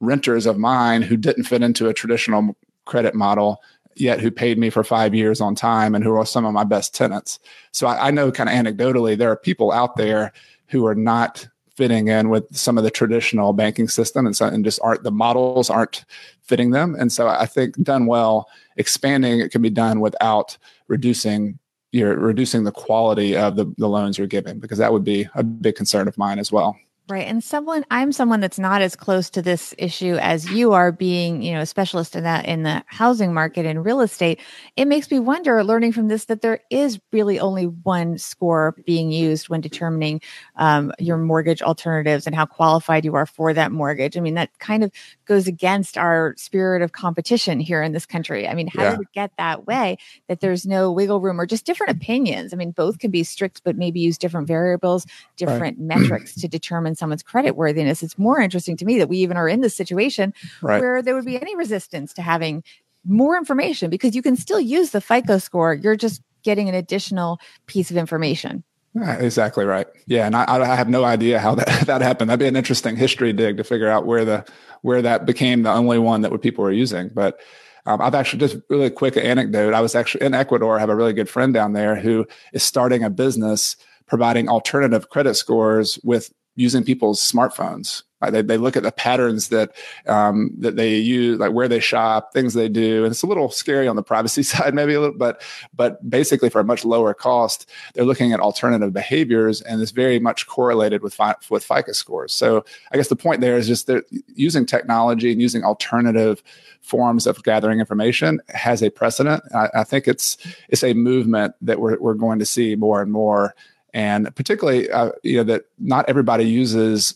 renters 0.00 0.46
of 0.46 0.58
mine 0.58 1.02
who 1.02 1.16
didn't 1.16 1.44
fit 1.44 1.62
into 1.62 1.88
a 1.88 1.94
traditional 1.94 2.56
credit 2.84 3.14
model 3.14 3.62
yet 3.94 4.20
who 4.20 4.30
paid 4.30 4.58
me 4.58 4.68
for 4.68 4.84
five 4.84 5.14
years 5.14 5.40
on 5.40 5.54
time 5.54 5.94
and 5.94 6.04
who 6.04 6.14
are 6.14 6.26
some 6.26 6.44
of 6.44 6.52
my 6.52 6.64
best 6.64 6.94
tenants. 6.94 7.38
So 7.72 7.86
I, 7.86 8.08
I 8.08 8.10
know 8.10 8.30
kind 8.30 8.48
of 8.48 8.54
anecdotally, 8.54 9.16
there 9.16 9.30
are 9.30 9.36
people 9.36 9.72
out 9.72 9.96
there 9.96 10.32
who 10.66 10.86
are 10.86 10.94
not 10.94 11.48
fitting 11.76 12.08
in 12.08 12.30
with 12.30 12.44
some 12.56 12.78
of 12.78 12.84
the 12.84 12.90
traditional 12.90 13.52
banking 13.52 13.86
system 13.86 14.26
and, 14.26 14.34
so, 14.34 14.46
and 14.46 14.64
just 14.64 14.80
aren't 14.82 15.02
the 15.02 15.10
models 15.10 15.68
aren't 15.68 16.04
fitting 16.42 16.70
them. 16.70 16.96
And 16.98 17.12
so 17.12 17.28
I 17.28 17.46
think 17.46 17.76
done 17.82 18.06
well, 18.06 18.48
expanding 18.76 19.40
it 19.40 19.52
can 19.52 19.62
be 19.62 19.70
done 19.70 20.00
without 20.00 20.56
reducing 20.88 21.58
you're 21.92 22.16
reducing 22.16 22.64
the 22.64 22.72
quality 22.72 23.36
of 23.36 23.56
the, 23.56 23.72
the 23.78 23.88
loans 23.88 24.18
you're 24.18 24.26
giving 24.26 24.58
because 24.58 24.78
that 24.78 24.92
would 24.92 25.04
be 25.04 25.28
a 25.34 25.42
big 25.42 25.76
concern 25.76 26.08
of 26.08 26.18
mine 26.18 26.38
as 26.38 26.52
well. 26.52 26.76
Right. 27.08 27.28
And 27.28 27.42
someone, 27.44 27.84
I'm 27.88 28.10
someone 28.10 28.40
that's 28.40 28.58
not 28.58 28.82
as 28.82 28.96
close 28.96 29.30
to 29.30 29.40
this 29.40 29.72
issue 29.78 30.16
as 30.16 30.50
you 30.50 30.72
are 30.72 30.90
being, 30.90 31.40
you 31.40 31.52
know, 31.54 31.60
a 31.60 31.66
specialist 31.66 32.16
in 32.16 32.24
that 32.24 32.46
in 32.46 32.64
the 32.64 32.82
housing 32.88 33.32
market 33.32 33.64
and 33.64 33.84
real 33.84 34.00
estate. 34.00 34.40
It 34.74 34.86
makes 34.86 35.08
me 35.08 35.20
wonder, 35.20 35.62
learning 35.62 35.92
from 35.92 36.08
this, 36.08 36.24
that 36.24 36.40
there 36.42 36.58
is 36.68 36.98
really 37.12 37.38
only 37.38 37.66
one 37.66 38.18
score 38.18 38.74
being 38.86 39.12
used 39.12 39.48
when 39.48 39.60
determining 39.60 40.20
um, 40.56 40.90
your 40.98 41.16
mortgage 41.16 41.62
alternatives 41.62 42.26
and 42.26 42.34
how 42.34 42.44
qualified 42.44 43.04
you 43.04 43.14
are 43.14 43.26
for 43.26 43.54
that 43.54 43.70
mortgage. 43.70 44.16
I 44.16 44.20
mean, 44.20 44.34
that 44.34 44.58
kind 44.58 44.82
of 44.82 44.90
goes 45.26 45.46
against 45.46 45.98
our 45.98 46.34
spirit 46.36 46.82
of 46.82 46.92
competition 46.92 47.60
here 47.60 47.82
in 47.82 47.92
this 47.92 48.06
country. 48.06 48.48
I 48.48 48.54
mean, 48.54 48.68
how 48.68 48.82
yeah. 48.82 48.90
did 48.92 49.00
it 49.00 49.12
get 49.12 49.32
that 49.36 49.66
way 49.66 49.98
that 50.28 50.40
there's 50.40 50.66
no 50.66 50.90
wiggle 50.90 51.20
room 51.20 51.40
or 51.40 51.46
just 51.46 51.66
different 51.66 51.96
opinions? 51.96 52.52
I 52.52 52.56
mean, 52.56 52.70
both 52.70 52.98
can 52.98 53.10
be 53.10 53.24
strict, 53.24 53.62
but 53.64 53.76
maybe 53.76 54.00
use 54.00 54.18
different 54.18 54.46
variables, 54.46 55.06
different 55.36 55.78
right. 55.78 56.00
metrics 56.00 56.34
to 56.36 56.48
determine 56.48 56.94
someone's 56.94 57.22
credit 57.22 57.56
worthiness. 57.56 58.02
It's 58.02 58.18
more 58.18 58.40
interesting 58.40 58.76
to 58.78 58.84
me 58.84 58.98
that 58.98 59.08
we 59.08 59.18
even 59.18 59.36
are 59.36 59.48
in 59.48 59.60
this 59.60 59.74
situation 59.74 60.32
right. 60.62 60.80
where 60.80 61.02
there 61.02 61.14
would 61.14 61.26
be 61.26 61.40
any 61.40 61.54
resistance 61.56 62.12
to 62.14 62.22
having 62.22 62.62
more 63.04 63.36
information 63.36 63.90
because 63.90 64.16
you 64.16 64.22
can 64.22 64.36
still 64.36 64.60
use 64.60 64.90
the 64.90 65.00
FICO 65.00 65.38
score. 65.38 65.74
You're 65.74 65.96
just 65.96 66.22
getting 66.42 66.68
an 66.68 66.74
additional 66.74 67.38
piece 67.66 67.90
of 67.90 67.96
information. 67.96 68.64
Exactly 68.96 69.64
right. 69.64 69.86
Yeah, 70.06 70.26
and 70.26 70.34
I, 70.34 70.44
I, 70.46 70.74
have 70.74 70.88
no 70.88 71.04
idea 71.04 71.38
how 71.38 71.54
that, 71.56 71.66
that 71.86 72.00
happened. 72.00 72.30
That'd 72.30 72.40
be 72.40 72.46
an 72.46 72.56
interesting 72.56 72.96
history 72.96 73.32
dig 73.32 73.58
to 73.58 73.64
figure 73.64 73.88
out 73.88 74.06
where 74.06 74.24
the 74.24 74.44
where 74.82 75.02
that 75.02 75.26
became 75.26 75.62
the 75.62 75.72
only 75.72 75.98
one 75.98 76.22
that 76.22 76.40
people 76.40 76.64
were 76.64 76.72
using. 76.72 77.10
But 77.12 77.40
um, 77.84 78.00
I've 78.00 78.14
actually 78.14 78.40
just 78.40 78.56
really 78.68 78.90
quick 78.90 79.16
anecdote. 79.16 79.74
I 79.74 79.80
was 79.80 79.94
actually 79.94 80.24
in 80.24 80.34
Ecuador. 80.34 80.76
I 80.76 80.80
have 80.80 80.88
a 80.88 80.96
really 80.96 81.12
good 81.12 81.28
friend 81.28 81.52
down 81.52 81.72
there 81.72 81.96
who 81.96 82.26
is 82.52 82.62
starting 82.62 83.02
a 83.04 83.10
business 83.10 83.76
providing 84.06 84.48
alternative 84.48 85.08
credit 85.08 85.34
scores 85.34 85.98
with 86.02 86.32
using 86.54 86.84
people's 86.84 87.20
smartphones. 87.20 88.02
They, 88.30 88.40
they 88.40 88.56
look 88.56 88.76
at 88.76 88.82
the 88.82 88.92
patterns 88.92 89.48
that 89.50 89.76
um, 90.06 90.50
that 90.58 90.76
they 90.76 90.96
use, 90.96 91.38
like 91.38 91.52
where 91.52 91.68
they 91.68 91.80
shop, 91.80 92.32
things 92.32 92.54
they 92.54 92.68
do, 92.68 93.04
and 93.04 93.12
it's 93.12 93.22
a 93.22 93.26
little 93.26 93.50
scary 93.50 93.86
on 93.86 93.96
the 93.96 94.02
privacy 94.02 94.42
side, 94.42 94.74
maybe 94.74 94.94
a 94.94 95.00
little, 95.00 95.16
but 95.16 95.42
but 95.74 96.08
basically 96.08 96.48
for 96.48 96.60
a 96.60 96.64
much 96.64 96.84
lower 96.84 97.12
cost, 97.12 97.68
they're 97.94 98.04
looking 98.04 98.32
at 98.32 98.40
alternative 98.40 98.92
behaviors, 98.92 99.60
and 99.60 99.82
it's 99.82 99.90
very 99.90 100.18
much 100.18 100.46
correlated 100.46 101.02
with 101.02 101.18
with 101.50 101.62
FICO 101.62 101.92
scores. 101.92 102.32
So 102.32 102.64
I 102.90 102.96
guess 102.96 103.08
the 103.08 103.16
point 103.16 103.42
there 103.42 103.58
is 103.58 103.66
just 103.66 103.86
that 103.88 104.04
using 104.34 104.64
technology 104.64 105.30
and 105.30 105.40
using 105.40 105.62
alternative 105.62 106.42
forms 106.80 107.26
of 107.26 107.42
gathering 107.42 107.80
information 107.80 108.40
has 108.48 108.82
a 108.82 108.88
precedent. 108.90 109.42
I, 109.54 109.68
I 109.74 109.84
think 109.84 110.08
it's 110.08 110.38
it's 110.68 110.82
a 110.82 110.94
movement 110.94 111.54
that 111.60 111.80
we're 111.80 111.98
we're 111.98 112.14
going 112.14 112.38
to 112.38 112.46
see 112.46 112.76
more 112.76 113.02
and 113.02 113.12
more 113.12 113.54
and 113.92 114.34
particularly 114.36 114.90
uh, 114.90 115.10
you 115.22 115.36
know 115.36 115.44
that 115.44 115.64
not 115.78 116.08
everybody 116.08 116.44
uses 116.44 117.14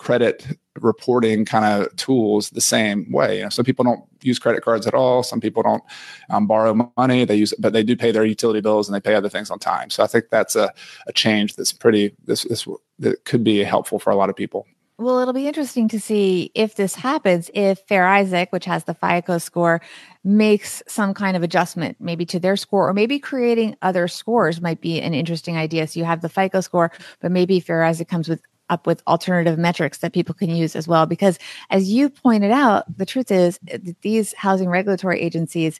credit 0.00 0.46
reporting 0.80 1.44
kind 1.44 1.64
of 1.66 1.94
tools 1.96 2.48
the 2.50 2.60
same 2.60 3.12
way. 3.12 3.36
You 3.36 3.42
know, 3.44 3.48
some 3.50 3.66
people 3.66 3.84
don't 3.84 4.02
use 4.22 4.38
credit 4.38 4.64
cards 4.64 4.86
at 4.86 4.94
all. 4.94 5.22
Some 5.22 5.42
people 5.42 5.62
don't 5.62 5.82
um, 6.30 6.46
borrow 6.46 6.90
money. 6.96 7.26
They 7.26 7.36
use, 7.36 7.52
but 7.58 7.74
they 7.74 7.82
do 7.82 7.94
pay 7.94 8.10
their 8.10 8.24
utility 8.24 8.62
bills 8.62 8.88
and 8.88 8.94
they 8.94 9.00
pay 9.00 9.14
other 9.14 9.28
things 9.28 9.50
on 9.50 9.58
time. 9.58 9.90
So 9.90 10.02
I 10.02 10.06
think 10.06 10.30
that's 10.30 10.56
a, 10.56 10.72
a 11.06 11.12
change 11.12 11.54
that's 11.54 11.72
pretty 11.72 12.14
this 12.24 12.44
this 12.44 12.66
that 12.98 13.24
could 13.26 13.44
be 13.44 13.62
helpful 13.62 13.98
for 13.98 14.10
a 14.10 14.16
lot 14.16 14.30
of 14.30 14.36
people. 14.36 14.66
Well, 14.96 15.18
it'll 15.18 15.32
be 15.32 15.48
interesting 15.48 15.88
to 15.88 16.00
see 16.00 16.50
if 16.54 16.74
this 16.74 16.94
happens, 16.94 17.50
if 17.54 17.78
Fair 17.88 18.06
Isaac, 18.06 18.52
which 18.52 18.66
has 18.66 18.84
the 18.84 18.92
FICO 18.92 19.38
score, 19.38 19.80
makes 20.24 20.82
some 20.86 21.14
kind 21.14 21.38
of 21.38 21.42
adjustment, 21.42 21.96
maybe 22.00 22.26
to 22.26 22.38
their 22.38 22.56
score, 22.56 22.86
or 22.86 22.92
maybe 22.92 23.18
creating 23.18 23.76
other 23.80 24.08
scores 24.08 24.60
might 24.60 24.82
be 24.82 25.00
an 25.00 25.14
interesting 25.14 25.56
idea. 25.56 25.86
So 25.86 26.00
you 26.00 26.04
have 26.04 26.20
the 26.20 26.28
FICO 26.28 26.60
score, 26.60 26.92
but 27.20 27.32
maybe 27.32 27.60
Fair 27.60 27.82
Isaac 27.82 28.08
comes 28.08 28.28
with 28.28 28.42
up 28.70 28.86
with 28.86 29.02
alternative 29.06 29.58
metrics 29.58 29.98
that 29.98 30.14
people 30.14 30.34
can 30.34 30.48
use 30.48 30.74
as 30.74 30.88
well. 30.88 31.04
Because 31.04 31.38
as 31.68 31.90
you 31.90 32.08
pointed 32.08 32.50
out, 32.50 32.84
the 32.96 33.06
truth 33.06 33.30
is 33.30 33.58
uh, 33.72 33.78
these 34.00 34.32
housing 34.34 34.68
regulatory 34.68 35.20
agencies, 35.20 35.78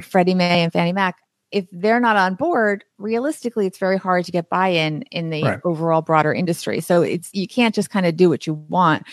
Freddie 0.00 0.34
Mae 0.34 0.62
and 0.62 0.72
Fannie 0.72 0.92
Mac, 0.92 1.18
if 1.50 1.66
they're 1.70 2.00
not 2.00 2.16
on 2.16 2.34
board, 2.34 2.82
realistically, 2.96 3.66
it's 3.66 3.78
very 3.78 3.98
hard 3.98 4.24
to 4.24 4.32
get 4.32 4.48
buy-in 4.48 5.02
in 5.10 5.28
the 5.28 5.42
right. 5.42 5.60
overall 5.64 6.00
broader 6.00 6.32
industry. 6.32 6.80
So 6.80 7.02
it's 7.02 7.28
you 7.32 7.46
can't 7.46 7.74
just 7.74 7.90
kind 7.90 8.06
of 8.06 8.16
do 8.16 8.30
what 8.30 8.46
you 8.46 8.54
want 8.54 9.06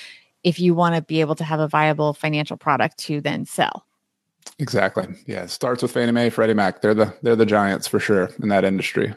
if 0.44 0.60
you 0.60 0.74
want 0.74 0.96
to 0.96 1.01
be 1.01 1.20
able 1.20 1.36
to 1.36 1.44
have 1.44 1.60
a 1.60 1.68
viable 1.68 2.13
financial 2.13 2.56
product 2.56 2.98
to 3.00 3.20
then 3.20 3.46
sell. 3.46 3.86
Exactly. 4.58 5.08
Yeah, 5.25 5.44
it 5.44 5.50
starts 5.50 5.82
with 5.82 5.92
Fannie 5.92 6.12
Mae, 6.12 6.30
Freddie 6.30 6.54
Mac. 6.54 6.82
They're 6.82 6.94
the 6.94 7.13
they're 7.22 7.36
the 7.36 7.46
giants 7.46 7.88
for 7.88 8.00
sure 8.00 8.32
in 8.42 8.50
that 8.50 8.63
industry. 8.63 9.13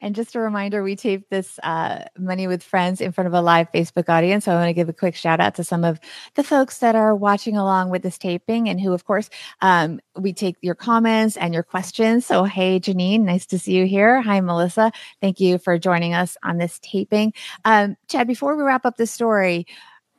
And 0.00 0.14
just 0.14 0.34
a 0.34 0.40
reminder, 0.40 0.82
we 0.82 0.96
taped 0.96 1.30
this 1.30 1.58
uh, 1.62 2.04
Money 2.18 2.46
with 2.46 2.62
Friends 2.62 3.00
in 3.00 3.12
front 3.12 3.26
of 3.26 3.34
a 3.34 3.40
live 3.40 3.70
Facebook 3.72 4.08
audience. 4.08 4.44
So 4.44 4.52
I 4.52 4.56
want 4.56 4.68
to 4.68 4.74
give 4.74 4.88
a 4.88 4.92
quick 4.92 5.14
shout 5.14 5.40
out 5.40 5.54
to 5.56 5.64
some 5.64 5.84
of 5.84 6.00
the 6.34 6.44
folks 6.44 6.78
that 6.78 6.94
are 6.94 7.14
watching 7.14 7.56
along 7.56 7.90
with 7.90 8.02
this 8.02 8.18
taping 8.18 8.68
and 8.68 8.80
who, 8.80 8.92
of 8.92 9.04
course, 9.04 9.30
um, 9.60 10.00
we 10.16 10.32
take 10.32 10.56
your 10.60 10.74
comments 10.74 11.36
and 11.36 11.54
your 11.54 11.62
questions. 11.62 12.26
So, 12.26 12.44
hey, 12.44 12.80
Janine, 12.80 13.20
nice 13.20 13.46
to 13.46 13.58
see 13.58 13.76
you 13.76 13.86
here. 13.86 14.20
Hi, 14.22 14.40
Melissa. 14.40 14.92
Thank 15.20 15.40
you 15.40 15.58
for 15.58 15.78
joining 15.78 16.14
us 16.14 16.36
on 16.42 16.58
this 16.58 16.78
taping. 16.82 17.32
Um, 17.64 17.96
Chad, 18.08 18.26
before 18.26 18.56
we 18.56 18.62
wrap 18.62 18.86
up 18.86 18.96
the 18.96 19.06
story, 19.06 19.66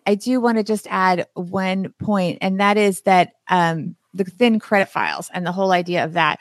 I 0.07 0.15
do 0.15 0.39
want 0.39 0.57
to 0.57 0.63
just 0.63 0.87
add 0.89 1.27
one 1.33 1.93
point, 1.99 2.37
and 2.41 2.59
that 2.59 2.77
is 2.77 3.01
that 3.01 3.33
um, 3.49 3.95
the 4.13 4.23
thin 4.23 4.59
credit 4.59 4.89
files 4.89 5.29
and 5.33 5.45
the 5.45 5.51
whole 5.51 5.71
idea 5.71 6.03
of 6.03 6.13
that 6.13 6.39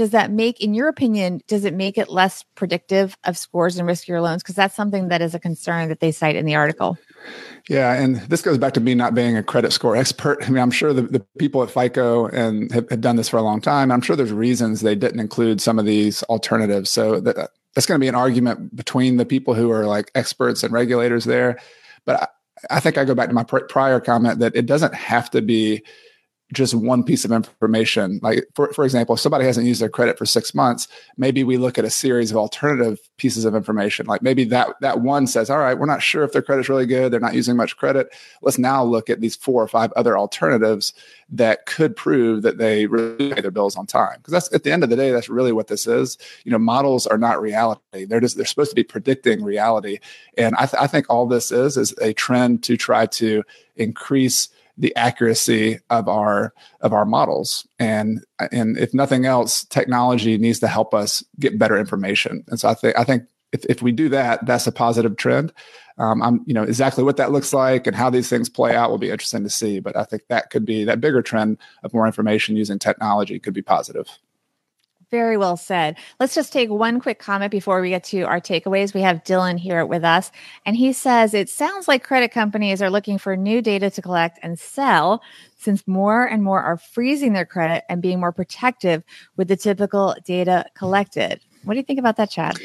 does 0.00 0.10
that 0.12 0.30
make 0.30 0.62
in 0.62 0.72
your 0.72 0.88
opinion 0.88 1.42
does 1.46 1.66
it 1.66 1.74
make 1.74 1.98
it 1.98 2.08
less 2.08 2.42
predictive 2.54 3.18
of 3.24 3.36
scores 3.36 3.76
and 3.76 3.86
riskier 3.86 4.22
loans? 4.22 4.42
Because 4.42 4.54
that's 4.54 4.74
something 4.74 5.08
that 5.08 5.20
is 5.20 5.34
a 5.34 5.38
concern 5.38 5.90
that 5.90 6.00
they 6.00 6.10
cite 6.10 6.36
in 6.36 6.46
the 6.46 6.54
article. 6.54 6.96
Yeah 7.68 7.92
and 7.92 8.16
this 8.16 8.40
goes 8.40 8.56
back 8.56 8.72
to 8.74 8.80
me 8.80 8.94
not 8.94 9.14
being 9.14 9.36
a 9.36 9.42
credit 9.42 9.74
score 9.74 9.94
expert. 9.94 10.38
I 10.42 10.48
mean 10.48 10.62
i'm 10.62 10.70
sure 10.70 10.94
the, 10.94 11.02
the 11.02 11.20
people 11.38 11.62
at 11.62 11.70
fico 11.70 12.28
and 12.28 12.72
have, 12.72 12.88
have, 12.88 13.02
done 13.02 13.16
this 13.16 13.28
for 13.28 13.36
a 13.36 13.42
long 13.42 13.60
time 13.60 13.92
i'm 13.92 14.00
sure 14.00 14.16
there's 14.16 14.32
reasons 14.32 14.80
they 14.80 14.94
didn't 14.94 15.20
include 15.20 15.60
some 15.60 15.78
of 15.78 15.84
these 15.84 16.22
alternatives. 16.24 16.90
So 16.90 17.20
that, 17.20 17.50
that's 17.74 17.86
going 17.86 18.00
to 18.00 18.02
be 18.02 18.08
an 18.08 18.14
argument 18.14 18.74
between 18.74 19.18
the 19.18 19.26
people 19.26 19.52
who 19.52 19.70
are 19.70 19.84
like 19.84 20.10
experts 20.14 20.62
and 20.62 20.72
regulators 20.72 21.26
there. 21.26 21.58
But 22.06 22.22
I, 22.22 22.76
I 22.76 22.80
think 22.80 22.96
i 22.96 23.04
go 23.04 23.14
back 23.14 23.28
to 23.28 23.34
my 23.34 23.44
pr- 23.44 23.66
prior 23.68 24.00
comment 24.00 24.38
that 24.38 24.56
it 24.56 24.64
doesn't 24.64 24.94
have 24.94 25.28
to 25.32 25.42
be 25.42 25.82
just 26.52 26.74
one 26.74 27.04
piece 27.04 27.24
of 27.24 27.30
information. 27.30 28.18
Like, 28.22 28.44
for, 28.54 28.72
for 28.72 28.84
example, 28.84 29.14
if 29.14 29.20
somebody 29.20 29.44
hasn't 29.44 29.66
used 29.66 29.80
their 29.80 29.88
credit 29.88 30.18
for 30.18 30.26
six 30.26 30.54
months, 30.54 30.88
maybe 31.16 31.44
we 31.44 31.56
look 31.56 31.78
at 31.78 31.84
a 31.84 31.90
series 31.90 32.30
of 32.30 32.36
alternative 32.36 32.98
pieces 33.18 33.44
of 33.44 33.54
information. 33.54 34.06
Like 34.06 34.22
maybe 34.22 34.44
that, 34.44 34.74
that 34.80 35.00
one 35.00 35.26
says, 35.26 35.48
all 35.48 35.58
right, 35.58 35.78
we're 35.78 35.86
not 35.86 36.02
sure 36.02 36.24
if 36.24 36.32
their 36.32 36.42
credit's 36.42 36.68
really 36.68 36.86
good. 36.86 37.12
They're 37.12 37.20
not 37.20 37.34
using 37.34 37.56
much 37.56 37.76
credit. 37.76 38.08
Let's 38.42 38.58
now 38.58 38.82
look 38.82 39.08
at 39.08 39.20
these 39.20 39.36
four 39.36 39.62
or 39.62 39.68
five 39.68 39.92
other 39.92 40.18
alternatives 40.18 40.92
that 41.28 41.66
could 41.66 41.94
prove 41.94 42.42
that 42.42 42.58
they 42.58 42.86
really 42.86 43.32
pay 43.32 43.40
their 43.40 43.52
bills 43.52 43.76
on 43.76 43.86
time. 43.86 44.16
Because 44.18 44.32
that's 44.32 44.52
at 44.52 44.64
the 44.64 44.72
end 44.72 44.82
of 44.82 44.90
the 44.90 44.96
day, 44.96 45.12
that's 45.12 45.28
really 45.28 45.52
what 45.52 45.68
this 45.68 45.86
is. 45.86 46.18
You 46.44 46.50
know, 46.50 46.58
models 46.58 47.06
are 47.06 47.18
not 47.18 47.40
reality. 47.40 48.06
They're 48.06 48.20
just, 48.20 48.36
they're 48.36 48.44
supposed 48.44 48.70
to 48.70 48.76
be 48.76 48.82
predicting 48.82 49.44
reality. 49.44 50.00
And 50.36 50.56
I, 50.56 50.66
th- 50.66 50.82
I 50.82 50.88
think 50.88 51.06
all 51.08 51.26
this 51.26 51.52
is, 51.52 51.76
is 51.76 51.94
a 52.00 52.12
trend 52.12 52.64
to 52.64 52.76
try 52.76 53.06
to 53.06 53.44
increase 53.76 54.48
the 54.76 54.94
accuracy 54.96 55.78
of 55.90 56.08
our 56.08 56.52
of 56.80 56.92
our 56.92 57.04
models. 57.04 57.66
And 57.78 58.24
and 58.52 58.78
if 58.78 58.94
nothing 58.94 59.26
else 59.26 59.64
technology 59.64 60.38
needs 60.38 60.60
to 60.60 60.68
help 60.68 60.94
us 60.94 61.24
get 61.38 61.58
better 61.58 61.78
information. 61.78 62.44
And 62.48 62.58
so 62.58 62.68
i 62.68 62.74
think 62.74 62.98
i 62.98 63.04
think 63.04 63.24
if, 63.52 63.64
if 63.66 63.82
we 63.82 63.92
do 63.92 64.08
that 64.10 64.46
that's 64.46 64.66
a 64.66 64.72
positive 64.72 65.16
trend. 65.16 65.52
Um, 65.98 66.22
i'm 66.22 66.42
you 66.46 66.54
know 66.54 66.62
exactly 66.62 67.04
what 67.04 67.18
that 67.18 67.32
looks 67.32 67.52
like 67.52 67.86
and 67.86 67.94
how 67.94 68.08
these 68.10 68.28
things 68.28 68.48
play 68.48 68.74
out 68.74 68.90
will 68.90 68.98
be 68.98 69.10
interesting 69.10 69.44
to 69.44 69.50
see. 69.50 69.80
But 69.80 69.96
i 69.96 70.04
think 70.04 70.22
that 70.28 70.50
could 70.50 70.64
be 70.64 70.84
that 70.84 71.00
bigger 71.00 71.22
trend 71.22 71.58
of 71.82 71.92
more 71.92 72.06
information 72.06 72.56
using 72.56 72.78
technology 72.78 73.38
could 73.38 73.54
be 73.54 73.62
positive 73.62 74.06
very 75.10 75.36
well 75.36 75.56
said. 75.56 75.96
Let's 76.18 76.34
just 76.34 76.52
take 76.52 76.70
one 76.70 77.00
quick 77.00 77.18
comment 77.18 77.50
before 77.50 77.80
we 77.80 77.90
get 77.90 78.04
to 78.04 78.22
our 78.22 78.40
takeaways. 78.40 78.94
We 78.94 79.00
have 79.00 79.24
Dylan 79.24 79.58
here 79.58 79.84
with 79.84 80.04
us, 80.04 80.30
and 80.64 80.76
he 80.76 80.92
says 80.92 81.34
it 81.34 81.48
sounds 81.48 81.88
like 81.88 82.04
credit 82.04 82.32
companies 82.32 82.80
are 82.80 82.90
looking 82.90 83.18
for 83.18 83.36
new 83.36 83.60
data 83.60 83.90
to 83.90 84.02
collect 84.02 84.38
and 84.42 84.58
sell 84.58 85.22
since 85.56 85.86
more 85.86 86.24
and 86.24 86.42
more 86.42 86.60
are 86.62 86.78
freezing 86.78 87.32
their 87.32 87.44
credit 87.44 87.84
and 87.88 88.00
being 88.00 88.20
more 88.20 88.32
protective 88.32 89.02
with 89.36 89.48
the 89.48 89.56
typical 89.56 90.14
data 90.24 90.64
collected. 90.74 91.40
What 91.64 91.74
do 91.74 91.78
you 91.78 91.84
think 91.84 91.98
about 91.98 92.16
that, 92.16 92.30
Chad? 92.30 92.58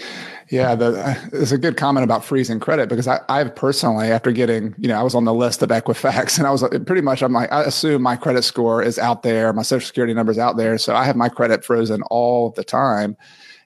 Yeah, 0.49 0.73
the, 0.75 1.29
it's 1.33 1.51
a 1.51 1.57
good 1.57 1.75
comment 1.75 2.05
about 2.05 2.23
freezing 2.23 2.61
credit 2.61 2.87
because 2.87 3.07
I, 3.07 3.19
I've 3.27 3.53
personally, 3.53 4.07
after 4.07 4.31
getting, 4.31 4.73
you 4.77 4.87
know, 4.87 4.97
I 4.97 5.03
was 5.03 5.15
on 5.15 5.25
the 5.25 5.33
list 5.33 5.61
of 5.61 5.69
Equifax 5.69 6.37
and 6.37 6.47
I 6.47 6.51
was 6.51 6.63
pretty 6.85 7.01
much, 7.01 7.21
I'm 7.21 7.33
like, 7.33 7.51
I 7.51 7.63
assume 7.63 8.01
my 8.01 8.15
credit 8.15 8.43
score 8.43 8.81
is 8.81 8.97
out 8.97 9.23
there, 9.23 9.51
my 9.51 9.63
social 9.63 9.85
security 9.85 10.13
number 10.13 10.31
is 10.31 10.39
out 10.39 10.55
there. 10.55 10.77
So 10.77 10.95
I 10.95 11.03
have 11.03 11.15
my 11.15 11.29
credit 11.29 11.65
frozen 11.65 12.03
all 12.03 12.51
the 12.51 12.63
time. 12.63 13.17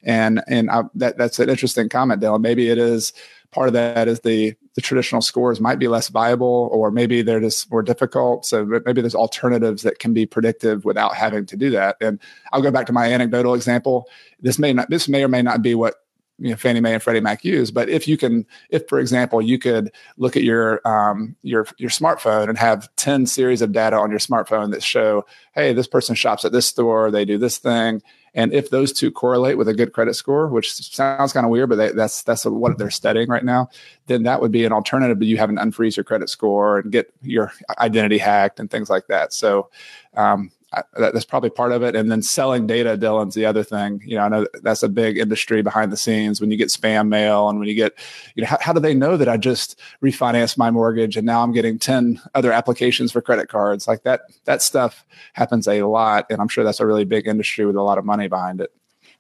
And, 0.04 0.42
and 0.48 0.72
I, 0.72 0.84
that, 0.96 1.18
that's 1.18 1.40
an 1.40 1.50
interesting 1.50 1.90
comment, 1.90 2.22
Dylan. 2.22 2.42
Maybe 2.42 2.70
it 2.70 2.78
is 2.78 3.14
part 3.52 3.68
of 3.68 3.74
that 3.74 4.08
is 4.08 4.22
the 4.22 4.56
the 4.80 4.86
traditional 4.88 5.22
scores 5.22 5.60
might 5.60 5.78
be 5.78 5.90
less 5.90 6.08
viable 6.08 6.70
or 6.72 6.90
maybe 6.90 7.22
they're 7.22 7.42
just 7.42 7.70
more 7.70 7.84
difficult 7.84 8.46
so 8.46 8.64
maybe 8.86 9.02
there's 9.02 9.14
alternatives 9.14 9.84
that 9.84 10.00
can 10.00 10.14
be 10.14 10.26
predictive 10.26 10.86
without 10.86 11.14
having 11.16 11.46
to 11.46 11.58
do 11.58 11.70
that 11.70 11.98
and 12.00 12.18
i'll 12.54 12.62
go 12.62 12.72
back 12.72 12.86
to 12.86 12.94
my 12.94 13.12
anecdotal 13.12 13.54
example 13.54 14.08
this 14.40 14.58
may 14.58 14.72
not 14.72 14.90
this 14.90 15.10
may 15.10 15.22
or 15.22 15.28
may 15.28 15.42
not 15.42 15.62
be 15.62 15.76
what 15.76 15.96
you 16.38 16.52
know, 16.52 16.56
Fannie 16.56 16.80
Mae 16.80 16.94
and 16.94 17.04
Freddie 17.04 17.20
Mac 17.20 17.44
use. 17.44 17.70
But 17.70 17.90
if 17.90 18.08
you 18.08 18.16
can, 18.16 18.46
if 18.70 18.88
for 18.88 18.98
example, 18.98 19.42
you 19.42 19.60
could 19.60 19.92
look 20.16 20.38
at 20.38 20.44
your 20.44 20.80
um, 20.88 21.36
your 21.44 21.68
your 21.78 21.90
smartphone 21.90 22.48
and 22.48 22.58
have 22.58 22.88
ten 22.96 23.26
series 23.26 23.62
of 23.62 23.74
data 23.74 23.98
on 23.98 24.10
your 24.10 24.20
smartphone 24.20 24.72
that 24.72 24.82
show, 24.82 25.26
hey, 25.52 25.74
this 25.74 25.88
person 25.88 26.16
shops 26.16 26.46
at 26.46 26.54
this 26.54 26.66
store, 26.66 27.12
they 27.12 27.26
do 27.26 27.38
this 27.38 27.58
thing, 27.58 28.02
and 28.34 28.54
if 28.54 28.70
those 28.70 28.94
two 28.94 29.12
correlate 29.12 29.58
with 29.58 29.68
a 29.68 29.74
good 29.74 29.94
credit 29.94 30.16
score, 30.16 30.48
which 30.48 30.74
sounds 30.74 31.34
kind 31.34 31.46
of 31.46 31.52
weird, 31.52 31.70
but 31.70 31.76
they, 31.76 31.92
that's 31.92 32.24
that's 32.24 32.46
what 32.46 32.78
they're 32.78 32.90
studying 32.90 33.30
right 33.30 33.44
now, 33.44 33.70
then 34.08 34.24
that 34.24 34.42
would 34.42 34.52
be 34.52 34.66
an 34.66 34.72
alternative 34.72 35.20
But 35.20 35.28
you 35.28 35.38
having 35.38 35.56
to 35.56 35.62
unfreeze 35.62 35.98
your 35.98 36.04
credit 36.04 36.30
score 36.30 36.80
and 36.80 36.92
get 36.92 37.14
your 37.22 37.52
identity 37.80 38.18
hacked 38.18 38.60
and 38.60 38.70
things 38.70 38.90
like 38.90 39.08
that. 39.08 39.34
So 39.34 39.70
um, 40.16 40.52
I, 40.72 40.84
that's 40.98 41.26
probably 41.26 41.50
part 41.50 41.72
of 41.72 41.82
it. 41.82 41.96
And 41.96 42.12
then 42.12 42.22
selling 42.22 42.68
data, 42.68 42.98
Dylan's 42.98 43.34
the 43.34 43.46
other 43.46 43.64
thing. 43.64 44.02
You 44.06 44.18
know, 44.18 44.24
I 44.24 44.30
know 44.30 44.48
that's 44.62 44.84
a 44.84 44.90
big 44.90 45.18
industry 45.18 45.62
behind 45.64 45.92
the 45.92 45.98
scenes 45.98 46.40
when 46.40 46.52
you 46.52 46.58
get 46.58 46.70
spam 46.70 47.08
mail 47.08 47.50
and 47.50 47.58
when 47.58 47.68
you 47.68 47.74
get, 47.74 47.94
you 48.36 48.44
know, 48.44 48.48
how, 48.48 48.58
how 48.62 48.74
do 48.74 48.80
they 48.80 48.94
know 48.94 49.18
that 49.18 49.28
I 49.28 49.38
just 49.38 49.80
refinanced 50.04 50.58
my 50.58 50.70
mortgage 50.70 51.18
and 51.18 51.26
now 51.26 51.42
I'm 51.42 51.54
getting 51.54 51.80
10 51.80 52.22
other 52.36 52.52
applications 52.52 53.12
for 53.12 53.22
credit 53.22 53.50
cards? 53.50 53.88
Like 53.88 54.04
that, 54.04 54.22
that 54.46 54.62
stuff 54.62 55.06
happens 55.34 55.68
a 55.68 55.82
lot. 55.84 56.28
And 56.30 56.40
I'm 56.40 56.48
sure 56.48 56.64
that's 56.64 56.80
a 56.80 56.86
really 56.86 57.06
big 57.06 57.28
industry 57.28 57.66
with 57.66 57.76
a 57.76 57.82
lot 57.82 57.98
of 57.98 58.06
money 58.06 58.28
behind 58.28 58.62
it. 58.62 58.72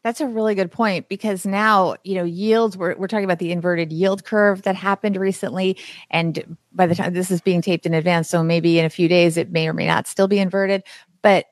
That's 0.04 0.22
a 0.22 0.28
really 0.28 0.56
good 0.56 0.72
point 0.72 1.10
because 1.10 1.46
now, 1.46 1.96
you 2.06 2.16
know, 2.16 2.24
yields, 2.24 2.78
we're, 2.78 2.96
we're 2.96 3.08
talking 3.08 3.26
about 3.26 3.40
the 3.40 3.52
inverted 3.52 3.92
yield 3.92 4.24
curve 4.24 4.62
that 4.62 4.76
happened 4.76 5.18
recently. 5.18 5.78
And 6.10 6.58
by 6.72 6.88
the 6.88 6.96
time 6.96 7.14
this 7.14 7.30
is 7.30 7.42
being 7.42 7.62
taped 7.62 7.86
in 7.86 7.94
advance, 7.94 8.30
so 8.30 8.42
maybe 8.42 8.80
in 8.80 8.86
a 8.86 8.90
few 8.90 9.10
days, 9.10 9.36
it 9.36 9.52
may 9.52 9.68
or 9.68 9.74
may 9.74 9.88
not 9.88 10.08
still 10.08 10.30
be 10.30 10.40
inverted 10.40 10.84
but 11.22 11.46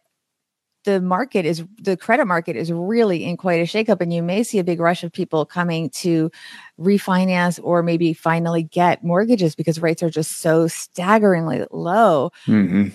the 0.88 1.02
market 1.02 1.46
is 1.46 1.66
the 1.82 1.98
credit 1.98 2.26
market 2.26 2.56
is 2.56 2.72
really 2.72 3.26
in 3.26 3.36
quite 3.36 3.60
a 3.60 3.64
shakeup 3.64 4.00
and 4.00 4.14
you 4.14 4.24
may 4.24 4.42
see 4.42 4.58
a 4.58 4.64
big 4.64 4.80
rush 4.80 5.04
of 5.04 5.12
people 5.12 5.46
coming 5.46 5.90
to 5.90 6.32
refinance 6.80 7.60
or 7.62 7.84
maybe 7.84 8.14
finally 8.14 8.64
get 8.64 9.04
mortgages 9.04 9.54
because 9.54 9.82
rates 9.82 10.02
are 10.02 10.10
just 10.10 10.38
so 10.38 10.66
staggeringly 10.66 11.66
low. 11.72 12.32
Mm-hmm. 12.48 12.88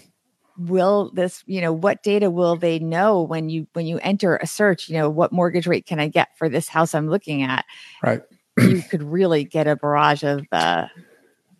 will 0.56 1.10
this 1.12 1.44
you 1.46 1.60
know 1.60 1.72
what 1.72 2.02
data 2.02 2.30
will 2.30 2.56
they 2.56 2.78
know 2.78 3.20
when 3.20 3.50
you 3.50 3.66
when 3.74 3.86
you 3.86 3.98
enter 3.98 4.36
a 4.36 4.46
search? 4.46 4.88
You 4.88 4.96
know 4.96 5.10
what 5.10 5.30
mortgage 5.30 5.66
rate 5.66 5.84
can 5.84 6.00
i 6.00 6.08
get 6.08 6.36
for 6.38 6.48
this 6.48 6.68
house 6.68 6.94
i'm 6.94 7.10
looking 7.10 7.42
at? 7.42 7.66
Right. 8.02 8.22
You 8.58 8.82
could 8.82 9.02
really 9.02 9.44
get 9.44 9.66
a 9.66 9.76
barrage 9.76 10.22
of 10.22 10.46
uh, 10.50 10.86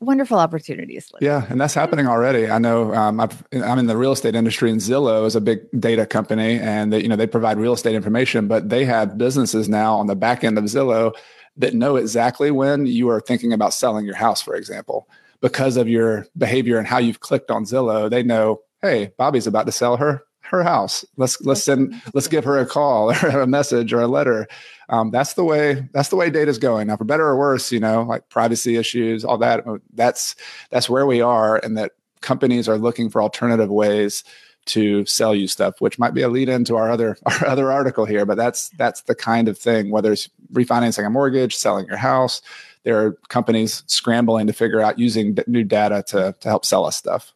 wonderful 0.02 0.38
opportunities. 0.38 1.10
Yeah, 1.20 1.46
and 1.48 1.60
that's 1.60 1.74
happening 1.74 2.06
already. 2.06 2.50
I 2.50 2.58
know 2.58 2.94
um, 2.94 3.20
i 3.20 3.28
am 3.52 3.78
in 3.78 3.86
the 3.86 3.96
real 3.96 4.12
estate 4.12 4.34
industry, 4.34 4.70
and 4.70 4.80
Zillow 4.80 5.26
is 5.26 5.36
a 5.36 5.40
big 5.40 5.60
data 5.78 6.06
company, 6.06 6.58
and 6.58 6.92
they, 6.92 7.02
you 7.02 7.08
know 7.08 7.16
they 7.16 7.26
provide 7.26 7.58
real 7.58 7.72
estate 7.72 7.94
information, 7.94 8.48
but 8.48 8.68
they 8.68 8.84
have 8.84 9.16
businesses 9.16 9.68
now 9.68 9.94
on 9.94 10.06
the 10.06 10.16
back 10.16 10.44
end 10.44 10.58
of 10.58 10.64
Zillow 10.64 11.14
that 11.56 11.74
know 11.74 11.96
exactly 11.96 12.50
when 12.50 12.86
you 12.86 13.08
are 13.10 13.20
thinking 13.20 13.52
about 13.52 13.74
selling 13.74 14.04
your 14.04 14.16
house, 14.16 14.42
for 14.42 14.54
example 14.54 15.08
because 15.42 15.76
of 15.76 15.88
your 15.88 16.24
behavior 16.38 16.78
and 16.78 16.86
how 16.86 16.98
you've 16.98 17.20
clicked 17.20 17.50
on 17.50 17.64
Zillow, 17.64 18.08
they 18.08 18.22
know, 18.22 18.62
hey, 18.80 19.12
Bobbi's 19.18 19.46
about 19.46 19.66
to 19.66 19.72
sell 19.72 19.98
her 19.98 20.22
her 20.52 20.62
house. 20.62 21.04
Let's 21.16 21.40
let's 21.40 21.62
send 21.62 22.00
let's 22.14 22.28
give 22.28 22.44
her 22.44 22.58
a 22.58 22.66
call 22.66 23.10
or 23.24 23.40
a 23.40 23.46
message 23.46 23.92
or 23.92 24.02
a 24.02 24.06
letter. 24.06 24.46
Um, 24.90 25.10
that's 25.10 25.32
the 25.32 25.44
way 25.44 25.88
that's 25.92 26.10
the 26.10 26.16
way 26.16 26.30
data's 26.30 26.58
going 26.58 26.86
now. 26.86 26.96
For 26.96 27.04
better 27.04 27.26
or 27.26 27.36
worse, 27.36 27.72
you 27.72 27.80
know, 27.80 28.02
like 28.02 28.28
privacy 28.28 28.76
issues, 28.76 29.24
all 29.24 29.38
that. 29.38 29.66
Uh, 29.66 29.78
that's 29.94 30.36
that's 30.70 30.88
where 30.88 31.06
we 31.06 31.20
are, 31.20 31.56
and 31.56 31.76
that 31.78 31.92
companies 32.20 32.68
are 32.68 32.78
looking 32.78 33.08
for 33.08 33.22
alternative 33.22 33.70
ways 33.70 34.22
to 34.64 35.04
sell 35.06 35.34
you 35.34 35.48
stuff, 35.48 35.80
which 35.80 35.98
might 35.98 36.14
be 36.14 36.22
a 36.22 36.28
lead 36.28 36.48
into 36.48 36.76
our 36.76 36.90
other 36.90 37.16
our 37.26 37.46
other 37.46 37.72
article 37.72 38.04
here. 38.04 38.26
But 38.26 38.36
that's 38.36 38.68
that's 38.70 39.02
the 39.02 39.14
kind 39.14 39.48
of 39.48 39.58
thing. 39.58 39.90
Whether 39.90 40.12
it's 40.12 40.28
refinancing 40.52 41.06
a 41.06 41.10
mortgage, 41.10 41.56
selling 41.56 41.86
your 41.86 41.96
house, 41.96 42.42
there 42.84 43.02
are 43.02 43.12
companies 43.28 43.82
scrambling 43.86 44.46
to 44.48 44.52
figure 44.52 44.82
out 44.82 44.98
using 44.98 45.36
new 45.46 45.64
data 45.64 46.04
to 46.08 46.34
to 46.38 46.48
help 46.48 46.66
sell 46.66 46.84
us 46.84 46.96
stuff. 46.96 47.32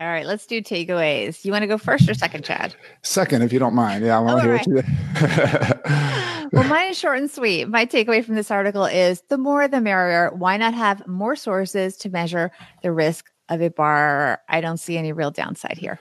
All 0.00 0.06
right, 0.06 0.24
let's 0.24 0.46
do 0.46 0.62
takeaways. 0.62 1.44
You 1.44 1.52
want 1.52 1.62
to 1.62 1.66
go 1.66 1.76
first 1.76 2.08
or 2.08 2.14
second, 2.14 2.42
Chad? 2.42 2.74
Second, 3.02 3.42
if 3.42 3.52
you 3.52 3.58
don't 3.58 3.74
mind. 3.74 4.02
Yeah, 4.02 4.16
I 4.16 4.20
want 4.20 4.42
to 4.42 4.48
oh, 4.48 4.56
hear 4.56 4.82
right. 4.82 6.42
you. 6.42 6.48
well, 6.52 6.66
mine 6.68 6.92
is 6.92 6.98
short 6.98 7.18
and 7.18 7.30
sweet. 7.30 7.68
My 7.68 7.84
takeaway 7.84 8.24
from 8.24 8.34
this 8.34 8.50
article 8.50 8.86
is 8.86 9.22
the 9.28 9.36
more 9.36 9.68
the 9.68 9.78
merrier. 9.78 10.30
Why 10.34 10.56
not 10.56 10.72
have 10.72 11.06
more 11.06 11.36
sources 11.36 11.98
to 11.98 12.08
measure 12.08 12.50
the 12.82 12.92
risk 12.92 13.30
of 13.50 13.60
a 13.60 13.68
bar, 13.68 14.40
I 14.48 14.60
don't 14.60 14.78
see 14.78 14.96
any 14.96 15.12
real 15.12 15.30
downside 15.30 15.76
here. 15.76 16.00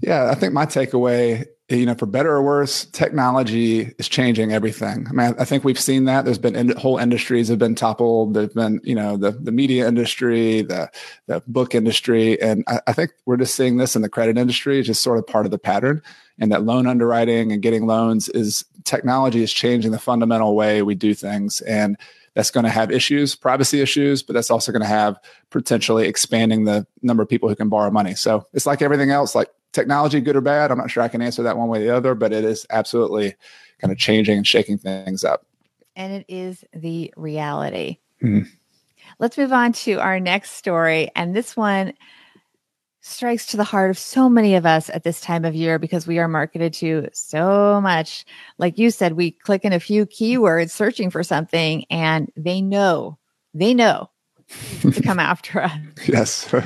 Yeah, 0.00 0.30
I 0.30 0.34
think 0.34 0.52
my 0.52 0.66
takeaway 0.66 1.46
you 1.70 1.86
know, 1.86 1.94
for 1.94 2.06
better 2.06 2.32
or 2.32 2.42
worse, 2.42 2.84
technology 2.86 3.94
is 3.98 4.08
changing 4.08 4.52
everything. 4.52 5.06
I 5.08 5.12
mean, 5.12 5.34
I 5.38 5.44
think 5.44 5.62
we've 5.62 5.78
seen 5.78 6.04
that. 6.06 6.24
There's 6.24 6.38
been 6.38 6.56
in, 6.56 6.70
whole 6.70 6.98
industries 6.98 7.46
have 7.48 7.60
been 7.60 7.76
toppled. 7.76 8.34
There's 8.34 8.52
been, 8.52 8.80
you 8.82 8.94
know, 8.96 9.16
the 9.16 9.30
the 9.30 9.52
media 9.52 9.86
industry, 9.86 10.62
the 10.62 10.90
the 11.28 11.42
book 11.46 11.74
industry, 11.74 12.40
and 12.42 12.64
I, 12.66 12.80
I 12.88 12.92
think 12.92 13.12
we're 13.24 13.36
just 13.36 13.54
seeing 13.54 13.76
this 13.76 13.94
in 13.94 14.02
the 14.02 14.08
credit 14.08 14.36
industry. 14.36 14.78
It's 14.78 14.88
just 14.88 15.02
sort 15.02 15.18
of 15.18 15.26
part 15.26 15.44
of 15.44 15.52
the 15.52 15.58
pattern. 15.58 16.02
And 16.40 16.50
that 16.50 16.64
loan 16.64 16.86
underwriting 16.86 17.52
and 17.52 17.62
getting 17.62 17.86
loans 17.86 18.28
is 18.30 18.64
technology 18.84 19.42
is 19.42 19.52
changing 19.52 19.92
the 19.92 19.98
fundamental 19.98 20.56
way 20.56 20.82
we 20.82 20.96
do 20.96 21.14
things, 21.14 21.60
and 21.60 21.96
that's 22.34 22.50
going 22.50 22.64
to 22.64 22.70
have 22.70 22.90
issues, 22.90 23.34
privacy 23.34 23.80
issues, 23.80 24.22
but 24.22 24.34
that's 24.34 24.50
also 24.50 24.72
going 24.72 24.82
to 24.82 24.88
have 24.88 25.18
potentially 25.50 26.06
expanding 26.06 26.64
the 26.64 26.86
number 27.02 27.22
of 27.22 27.28
people 27.28 27.48
who 27.48 27.56
can 27.56 27.68
borrow 27.68 27.90
money. 27.90 28.14
So 28.14 28.46
it's 28.52 28.66
like 28.66 28.82
everything 28.82 29.10
else, 29.10 29.34
like 29.34 29.50
technology 29.72 30.20
good 30.20 30.36
or 30.36 30.40
bad 30.40 30.70
i'm 30.70 30.78
not 30.78 30.90
sure 30.90 31.02
i 31.02 31.08
can 31.08 31.22
answer 31.22 31.42
that 31.42 31.56
one 31.56 31.68
way 31.68 31.80
or 31.82 31.84
the 31.84 31.96
other 31.96 32.14
but 32.14 32.32
it 32.32 32.44
is 32.44 32.66
absolutely 32.70 33.34
kind 33.80 33.92
of 33.92 33.98
changing 33.98 34.36
and 34.36 34.46
shaking 34.46 34.78
things 34.78 35.24
up 35.24 35.46
and 35.96 36.12
it 36.12 36.24
is 36.28 36.64
the 36.74 37.12
reality 37.16 37.98
mm-hmm. 38.22 38.48
let's 39.18 39.38
move 39.38 39.52
on 39.52 39.72
to 39.72 40.00
our 40.00 40.18
next 40.18 40.52
story 40.52 41.10
and 41.14 41.34
this 41.34 41.56
one 41.56 41.92
strikes 43.00 43.46
to 43.46 43.56
the 43.56 43.64
heart 43.64 43.90
of 43.90 43.98
so 43.98 44.28
many 44.28 44.54
of 44.54 44.66
us 44.66 44.90
at 44.90 45.04
this 45.04 45.20
time 45.20 45.44
of 45.44 45.54
year 45.54 45.78
because 45.78 46.06
we 46.06 46.18
are 46.18 46.28
marketed 46.28 46.72
to 46.72 47.08
so 47.12 47.80
much 47.80 48.24
like 48.58 48.78
you 48.78 48.90
said 48.90 49.14
we 49.14 49.30
click 49.30 49.64
in 49.64 49.72
a 49.72 49.80
few 49.80 50.04
keywords 50.06 50.70
searching 50.70 51.10
for 51.10 51.22
something 51.22 51.84
and 51.90 52.30
they 52.36 52.60
know 52.60 53.18
they 53.54 53.72
know 53.72 54.10
to 54.82 55.00
come 55.02 55.18
after 55.18 55.62
us 55.62 55.72
yes 56.06 56.52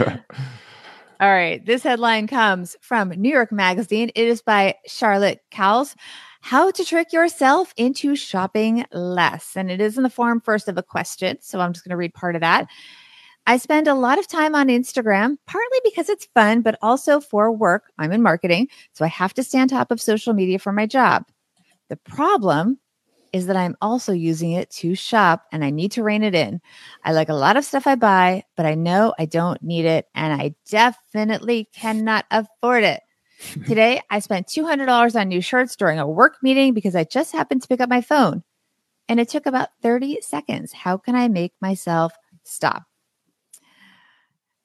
All 1.20 1.30
right. 1.30 1.64
This 1.64 1.82
headline 1.84 2.26
comes 2.26 2.76
from 2.80 3.10
New 3.10 3.30
York 3.30 3.52
Magazine. 3.52 4.10
It 4.16 4.26
is 4.26 4.42
by 4.42 4.74
Charlotte 4.86 5.40
Cowles. 5.50 5.94
How 6.40 6.70
to 6.72 6.84
trick 6.84 7.12
yourself 7.12 7.72
into 7.76 8.16
shopping 8.16 8.84
less. 8.92 9.56
And 9.56 9.70
it 9.70 9.80
is 9.80 9.96
in 9.96 10.02
the 10.02 10.10
form 10.10 10.40
first 10.40 10.68
of 10.68 10.76
a 10.76 10.82
question. 10.82 11.38
So 11.40 11.60
I'm 11.60 11.72
just 11.72 11.84
going 11.84 11.92
to 11.92 11.96
read 11.96 12.14
part 12.14 12.34
of 12.34 12.40
that. 12.40 12.66
I 13.46 13.58
spend 13.58 13.88
a 13.88 13.94
lot 13.94 14.18
of 14.18 14.26
time 14.26 14.54
on 14.54 14.68
Instagram, 14.68 15.36
partly 15.46 15.78
because 15.84 16.08
it's 16.08 16.28
fun, 16.34 16.62
but 16.62 16.78
also 16.80 17.20
for 17.20 17.52
work. 17.52 17.92
I'm 17.98 18.12
in 18.12 18.22
marketing, 18.22 18.68
so 18.94 19.04
I 19.04 19.08
have 19.08 19.34
to 19.34 19.42
stay 19.42 19.60
on 19.60 19.68
top 19.68 19.90
of 19.90 20.00
social 20.00 20.32
media 20.32 20.58
for 20.58 20.72
my 20.72 20.86
job. 20.86 21.24
The 21.90 21.96
problem 21.96 22.78
is 23.34 23.46
that 23.48 23.56
I'm 23.56 23.76
also 23.82 24.12
using 24.12 24.52
it 24.52 24.70
to 24.70 24.94
shop 24.94 25.44
and 25.52 25.64
I 25.64 25.70
need 25.70 25.92
to 25.92 26.02
rein 26.02 26.22
it 26.22 26.34
in. 26.34 26.60
I 27.04 27.12
like 27.12 27.28
a 27.28 27.34
lot 27.34 27.56
of 27.56 27.64
stuff 27.64 27.86
I 27.86 27.96
buy, 27.96 28.44
but 28.56 28.64
I 28.64 28.76
know 28.76 29.12
I 29.18 29.26
don't 29.26 29.62
need 29.62 29.84
it 29.84 30.06
and 30.14 30.32
I 30.32 30.54
definitely 30.70 31.68
cannot 31.74 32.24
afford 32.30 32.84
it. 32.84 33.02
Today, 33.66 34.00
I 34.08 34.20
spent 34.20 34.46
$200 34.46 35.20
on 35.20 35.28
new 35.28 35.40
shirts 35.42 35.76
during 35.76 35.98
a 35.98 36.08
work 36.08 36.36
meeting 36.42 36.72
because 36.72 36.94
I 36.94 37.04
just 37.04 37.32
happened 37.32 37.60
to 37.62 37.68
pick 37.68 37.80
up 37.80 37.90
my 37.90 38.00
phone 38.00 38.44
and 39.08 39.20
it 39.20 39.28
took 39.28 39.46
about 39.46 39.70
30 39.82 40.20
seconds. 40.22 40.72
How 40.72 40.96
can 40.96 41.14
I 41.14 41.28
make 41.28 41.52
myself 41.60 42.14
stop? 42.44 42.84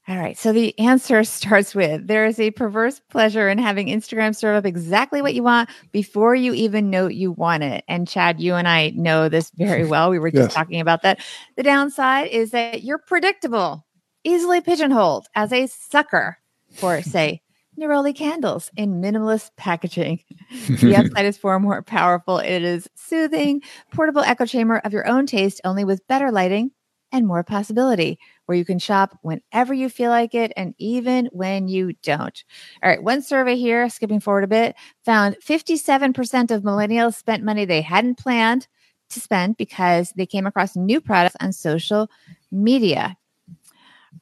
All 0.09 0.17
right. 0.17 0.35
So 0.35 0.51
the 0.51 0.77
answer 0.79 1.23
starts 1.23 1.75
with 1.75 2.07
there 2.07 2.25
is 2.25 2.39
a 2.39 2.49
perverse 2.51 2.99
pleasure 3.11 3.47
in 3.47 3.59
having 3.59 3.87
Instagram 3.87 4.35
serve 4.35 4.57
up 4.57 4.65
exactly 4.65 5.21
what 5.21 5.35
you 5.35 5.43
want 5.43 5.69
before 5.91 6.33
you 6.33 6.53
even 6.53 6.89
know 6.89 7.07
you 7.07 7.31
want 7.31 7.61
it. 7.61 7.83
And 7.87 8.07
Chad, 8.07 8.39
you 8.39 8.55
and 8.55 8.67
I 8.67 8.89
know 8.95 9.29
this 9.29 9.51
very 9.51 9.85
well. 9.85 10.09
We 10.09 10.17
were 10.17 10.31
just 10.31 10.49
yes. 10.49 10.53
talking 10.53 10.81
about 10.81 11.03
that. 11.03 11.19
The 11.57 11.63
downside 11.63 12.27
is 12.29 12.51
that 12.51 12.83
you're 12.83 12.97
predictable, 12.97 13.85
easily 14.23 14.61
pigeonholed 14.61 15.27
as 15.35 15.53
a 15.53 15.67
sucker 15.67 16.39
for, 16.71 17.03
say, 17.03 17.41
Neroli 17.79 18.13
candles 18.13 18.71
in 18.75 19.01
minimalist 19.01 19.51
packaging. 19.57 20.21
the 20.81 20.95
upside 20.95 21.25
is 21.25 21.37
far 21.37 21.59
more 21.59 21.81
powerful. 21.83 22.39
It 22.39 22.63
is 22.63 22.89
soothing, 22.95 23.61
portable 23.93 24.21
echo 24.21 24.45
chamber 24.45 24.81
of 24.83 24.91
your 24.91 25.07
own 25.07 25.27
taste, 25.27 25.61
only 25.63 25.85
with 25.85 26.05
better 26.07 26.31
lighting 26.31 26.71
and 27.11 27.27
more 27.27 27.43
possibility 27.43 28.19
where 28.45 28.57
you 28.57 28.65
can 28.65 28.79
shop 28.79 29.17
whenever 29.21 29.73
you 29.73 29.89
feel 29.89 30.09
like 30.09 30.33
it 30.33 30.51
and 30.55 30.73
even 30.77 31.29
when 31.31 31.67
you 31.67 31.93
don't. 32.03 32.43
All 32.83 32.89
right, 32.89 33.03
one 33.03 33.21
survey 33.21 33.55
here, 33.55 33.89
skipping 33.89 34.19
forward 34.19 34.43
a 34.43 34.47
bit, 34.47 34.75
found 35.05 35.35
57% 35.43 36.51
of 36.51 36.63
millennials 36.63 37.15
spent 37.15 37.43
money 37.43 37.65
they 37.65 37.81
hadn't 37.81 38.17
planned 38.17 38.67
to 39.09 39.19
spend 39.19 39.57
because 39.57 40.11
they 40.15 40.25
came 40.25 40.45
across 40.45 40.75
new 40.75 41.01
products 41.01 41.35
on 41.39 41.51
social 41.51 42.09
media. 42.51 43.17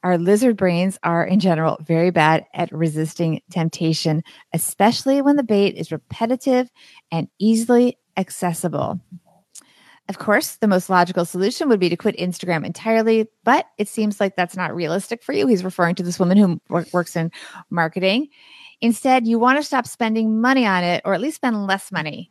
Our 0.02 0.18
lizard 0.18 0.56
brains 0.56 0.98
are, 1.02 1.24
in 1.26 1.40
general, 1.40 1.78
very 1.80 2.10
bad 2.10 2.44
at 2.54 2.70
resisting 2.72 3.40
temptation, 3.50 4.22
especially 4.52 5.22
when 5.22 5.36
the 5.36 5.42
bait 5.42 5.76
is 5.76 5.90
repetitive 5.90 6.70
and 7.10 7.28
easily 7.38 7.98
accessible. 8.16 9.00
Of 10.08 10.18
course, 10.18 10.56
the 10.56 10.68
most 10.68 10.88
logical 10.88 11.26
solution 11.26 11.68
would 11.68 11.80
be 11.80 11.90
to 11.90 11.96
quit 11.96 12.16
Instagram 12.16 12.64
entirely, 12.64 13.28
but 13.44 13.66
it 13.76 13.88
seems 13.88 14.20
like 14.20 14.36
that's 14.36 14.56
not 14.56 14.74
realistic 14.74 15.22
for 15.22 15.34
you. 15.34 15.46
He's 15.46 15.62
referring 15.62 15.96
to 15.96 16.02
this 16.02 16.18
woman 16.18 16.38
who 16.38 16.60
works 16.70 17.14
in 17.14 17.30
marketing. 17.68 18.28
Instead, 18.80 19.26
you 19.26 19.38
want 19.38 19.58
to 19.58 19.62
stop 19.62 19.86
spending 19.86 20.40
money 20.40 20.64
on 20.64 20.82
it 20.82 21.02
or 21.04 21.12
at 21.12 21.20
least 21.20 21.36
spend 21.36 21.66
less 21.66 21.92
money. 21.92 22.30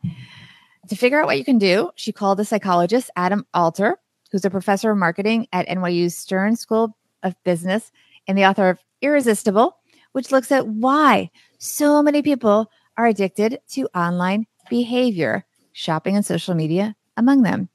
To 0.88 0.96
figure 0.96 1.20
out 1.20 1.26
what 1.26 1.38
you 1.38 1.44
can 1.44 1.58
do, 1.58 1.90
she 1.94 2.12
called 2.12 2.38
the 2.38 2.44
psychologist 2.44 3.10
Adam 3.14 3.46
Alter, 3.54 3.98
who's 4.32 4.44
a 4.44 4.50
professor 4.50 4.90
of 4.90 4.98
marketing 4.98 5.46
at 5.52 5.68
NYU's 5.68 6.16
Stern 6.16 6.56
School 6.56 6.96
of 7.22 7.34
Business 7.44 7.92
and 8.26 8.36
the 8.36 8.46
author 8.46 8.70
of 8.70 8.80
Irresistible, 9.02 9.76
which 10.12 10.32
looks 10.32 10.50
at 10.50 10.66
why 10.66 11.30
so 11.58 12.02
many 12.02 12.22
people 12.22 12.70
are 12.96 13.06
addicted 13.06 13.60
to 13.70 13.88
online 13.94 14.46
behavior, 14.68 15.44
shopping 15.72 16.16
and 16.16 16.26
social 16.26 16.54
media 16.54 16.96
among 17.18 17.42
them. 17.42 17.68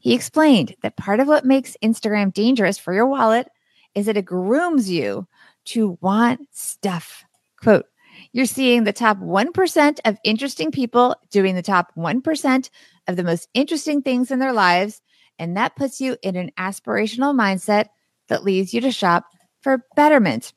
He 0.00 0.14
explained 0.14 0.74
that 0.82 0.96
part 0.96 1.20
of 1.20 1.28
what 1.28 1.44
makes 1.44 1.76
Instagram 1.82 2.32
dangerous 2.32 2.78
for 2.78 2.94
your 2.94 3.06
wallet 3.06 3.48
is 3.94 4.06
that 4.06 4.16
it 4.16 4.24
grooms 4.24 4.90
you 4.90 5.26
to 5.66 5.98
want 6.00 6.40
stuff. 6.52 7.24
Quote, 7.62 7.86
you're 8.32 8.46
seeing 8.46 8.84
the 8.84 8.92
top 8.92 9.18
1% 9.18 9.98
of 10.04 10.18
interesting 10.24 10.70
people 10.70 11.16
doing 11.30 11.54
the 11.54 11.62
top 11.62 11.92
1% 11.96 12.70
of 13.08 13.16
the 13.16 13.24
most 13.24 13.48
interesting 13.54 14.02
things 14.02 14.30
in 14.30 14.38
their 14.38 14.52
lives. 14.52 15.02
And 15.38 15.56
that 15.56 15.76
puts 15.76 16.00
you 16.00 16.16
in 16.22 16.36
an 16.36 16.50
aspirational 16.58 17.34
mindset 17.34 17.88
that 18.28 18.44
leads 18.44 18.72
you 18.72 18.80
to 18.82 18.90
shop 18.90 19.26
for 19.60 19.84
betterment. 19.96 20.52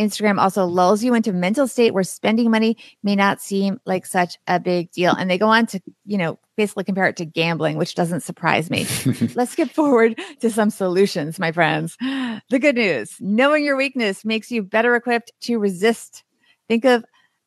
Instagram 0.00 0.40
also 0.40 0.64
lulls 0.64 1.04
you 1.04 1.12
into 1.12 1.30
a 1.30 1.34
mental 1.34 1.68
state 1.68 1.92
where 1.92 2.02
spending 2.02 2.50
money 2.50 2.78
may 3.02 3.14
not 3.14 3.40
seem 3.40 3.78
like 3.84 4.06
such 4.06 4.38
a 4.46 4.58
big 4.58 4.90
deal. 4.92 5.12
And 5.12 5.30
they 5.30 5.36
go 5.36 5.48
on 5.48 5.66
to, 5.66 5.80
you 6.06 6.16
know, 6.16 6.38
basically 6.56 6.84
compare 6.84 7.06
it 7.06 7.16
to 7.18 7.26
gambling, 7.26 7.76
which 7.76 7.94
doesn't 7.94 8.22
surprise 8.22 8.70
me. 8.70 8.86
Let's 9.34 9.54
get 9.54 9.70
forward 9.70 10.18
to 10.40 10.50
some 10.50 10.70
solutions, 10.70 11.38
my 11.38 11.52
friends. 11.52 11.98
The 12.00 12.58
good 12.58 12.76
news 12.76 13.16
knowing 13.20 13.62
your 13.62 13.76
weakness 13.76 14.24
makes 14.24 14.50
you 14.50 14.62
better 14.62 14.96
equipped 14.96 15.32
to 15.42 15.58
resist. 15.58 16.24
Think 16.66 16.86
of 16.86 17.04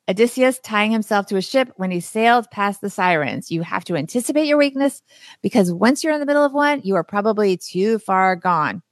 Odysseus 0.08 0.60
tying 0.60 0.92
himself 0.92 1.26
to 1.28 1.38
a 1.38 1.42
ship 1.42 1.72
when 1.78 1.90
he 1.90 2.02
sailed 2.02 2.52
past 2.52 2.82
the 2.82 2.90
sirens. 2.90 3.50
You 3.50 3.64
have 3.64 3.86
to 3.86 3.96
anticipate 3.96 4.46
your 4.46 4.58
weakness 4.58 5.02
because 5.42 5.72
once 5.72 6.04
you're 6.04 6.14
in 6.14 6.20
the 6.20 6.26
middle 6.26 6.46
of 6.46 6.54
one, 6.54 6.82
you 6.84 6.96
are 6.96 7.04
probably 7.04 7.58
too 7.58 8.00
far 8.00 8.36
gone. 8.36 8.84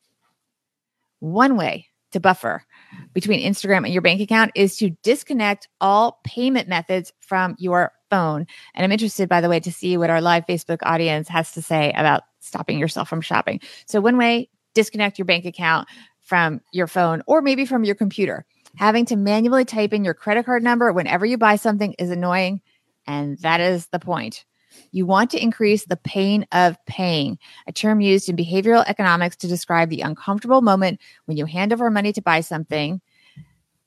One 1.20 1.58
way 1.58 1.88
to 2.12 2.20
buffer 2.20 2.66
between 3.14 3.42
Instagram 3.42 3.84
and 3.84 3.94
your 3.94 4.02
bank 4.02 4.22
account 4.22 4.52
is 4.56 4.78
to 4.78 4.92
disconnect 5.04 5.68
all 5.80 6.20
payment 6.24 6.68
methods 6.68 7.12
from 7.20 7.56
your 7.60 7.92
phone. 8.10 8.46
And 8.76 8.84
I'm 8.84 8.92
interested, 8.92 9.30
by 9.30 9.42
the 9.42 9.50
way, 9.50 9.60
to 9.60 9.72
see 9.72 9.98
what 9.98 10.10
our 10.10 10.22
live 10.22 10.46
Facebook 10.48 10.80
audience 10.84 11.28
has 11.30 11.52
to 11.54 11.62
say 11.62 11.92
about 11.96 12.24
stopping 12.40 12.80
yourself 12.80 13.10
from 13.10 13.22
shopping. 13.22 13.60
So, 13.86 14.02
one 14.02 14.18
way, 14.18 14.50
disconnect 14.74 15.18
your 15.18 15.26
bank 15.26 15.46
account 15.46 15.88
from 16.22 16.62
your 16.72 16.88
phone 16.88 17.24
or 17.28 17.42
maybe 17.42 17.66
from 17.66 17.84
your 17.84 17.96
computer. 17.96 18.46
Having 18.76 19.06
to 19.08 19.16
manually 19.18 19.66
type 19.66 19.94
in 19.94 20.06
your 20.06 20.14
credit 20.14 20.46
card 20.46 20.64
number 20.64 20.94
whenever 20.94 21.26
you 21.26 21.38
buy 21.38 21.58
something 21.58 21.94
is 21.94 22.10
annoying. 22.10 22.62
And 23.06 23.38
that 23.40 23.60
is 23.60 23.88
the 23.88 24.00
point. 24.00 24.46
You 24.92 25.06
want 25.06 25.30
to 25.32 25.42
increase 25.42 25.86
the 25.86 25.98
pain 25.98 26.46
of 26.52 26.78
paying, 26.86 27.38
a 27.68 27.72
term 27.72 28.02
used 28.02 28.30
in 28.30 28.36
behavioral 28.36 28.86
economics 28.88 29.36
to 29.38 29.48
describe 29.48 29.90
the 29.90 30.02
uncomfortable 30.02 30.62
moment 30.62 31.00
when 31.26 31.38
you 31.38 31.46
hand 31.46 31.74
over 31.74 31.90
money 31.90 32.14
to 32.14 32.22
buy 32.22 32.42
something 32.42 33.02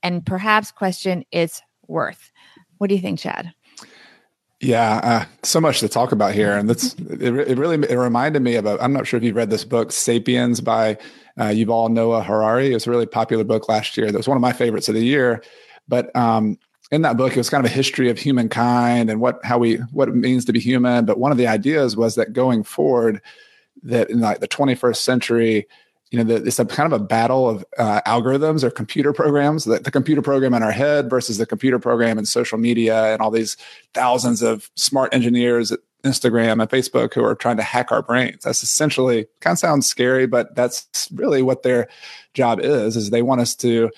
and 0.02 0.24
perhaps 0.24 0.70
question 0.70 1.24
its 1.30 1.62
worth. 1.86 2.30
What 2.78 2.88
do 2.88 2.94
you 2.94 3.00
think, 3.00 3.18
Chad? 3.18 3.52
Yeah, 4.60 5.00
uh, 5.02 5.24
so 5.42 5.60
much 5.60 5.80
to 5.80 5.88
talk 5.88 6.12
about 6.12 6.32
here, 6.32 6.56
and 6.56 6.70
that's 6.70 6.94
it. 6.94 7.22
it 7.22 7.58
really 7.58 7.76
it 7.86 7.96
reminded 7.96 8.40
me 8.40 8.54
of. 8.54 8.64
A, 8.66 8.78
I'm 8.80 8.92
not 8.92 9.06
sure 9.06 9.18
if 9.18 9.24
you've 9.24 9.36
read 9.36 9.50
this 9.50 9.64
book, 9.64 9.92
*Sapiens* 9.92 10.60
by 10.60 10.96
uh, 11.36 11.48
Yuval 11.48 11.90
Noah 11.90 12.22
Harari. 12.22 12.70
It 12.70 12.74
was 12.74 12.86
a 12.86 12.90
really 12.90 13.06
popular 13.06 13.44
book 13.44 13.68
last 13.68 13.96
year. 13.96 14.10
That 14.10 14.16
was 14.16 14.28
one 14.28 14.36
of 14.36 14.40
my 14.40 14.52
favorites 14.52 14.88
of 14.88 14.94
the 14.94 15.04
year. 15.04 15.42
But 15.86 16.14
um, 16.16 16.58
in 16.94 17.02
that 17.02 17.16
book, 17.16 17.33
it 17.33 17.38
was 17.38 17.50
kind 17.50 17.64
of 17.64 17.70
a 17.70 17.74
history 17.74 18.09
of 18.09 18.18
humankind 18.18 19.11
and 19.11 19.20
what 19.20 19.44
how 19.44 19.59
we 19.59 19.76
what 19.90 20.09
it 20.09 20.14
means 20.14 20.44
to 20.44 20.52
be 20.52 20.61
human. 20.61 21.04
But 21.04 21.18
one 21.18 21.33
of 21.33 21.38
the 21.38 21.48
ideas 21.48 21.96
was 21.96 22.14
that 22.14 22.33
going 22.33 22.62
forward, 22.62 23.20
that 23.83 24.11
in 24.11 24.20
like 24.20 24.38
the 24.38 24.46
21st 24.46 24.96
century, 24.96 25.66
you 26.12 26.18
know, 26.18 26.24
the, 26.24 26.46
it's 26.46 26.61
a 26.61 26.64
kind 26.64 26.92
of 26.92 27.00
a 27.00 27.04
battle 27.04 27.50
of 27.50 27.64
uh, 27.78 28.00
algorithms 28.07 28.62
or 28.62 28.70
computer 28.70 29.12
programs. 29.12 29.64
The, 29.64 29.80
the 29.80 29.90
computer 29.90 30.22
program 30.22 30.54
in 30.54 30.62
our 30.62 30.70
head 30.70 31.11
versus 31.11 31.38
the 31.38 31.46
computer 31.46 31.80
program 31.80 32.16
in 32.16 32.26
social 32.26 32.59
media 32.59 33.12
and 33.12 33.20
all 33.20 33.33
these 33.33 33.57
thousands 33.92 34.40
of 34.40 34.70
smart 34.76 35.12
engineers 35.12 35.72
at 35.72 35.80
Instagram 36.04 36.62
and 36.62 36.70
Facebook 36.70 37.12
who 37.12 37.24
are 37.24 37.35
trying 37.35 37.57
to 37.57 37.64
hack 37.64 37.90
our 37.90 38.02
brains. 38.02 38.44
That's 38.44 38.62
essentially 38.62 39.26
kind 39.40 39.54
of 39.54 39.59
sounds 39.59 39.87
scary, 39.87 40.26
but 40.26 40.54
that's 40.54 41.09
really 41.12 41.42
what 41.42 41.64
their 41.64 41.88
job 42.35 42.61
is. 42.61 42.96
Is 42.96 43.11
they 43.11 43.22
want 43.22 43.40
us 43.40 43.57
to 43.57 43.90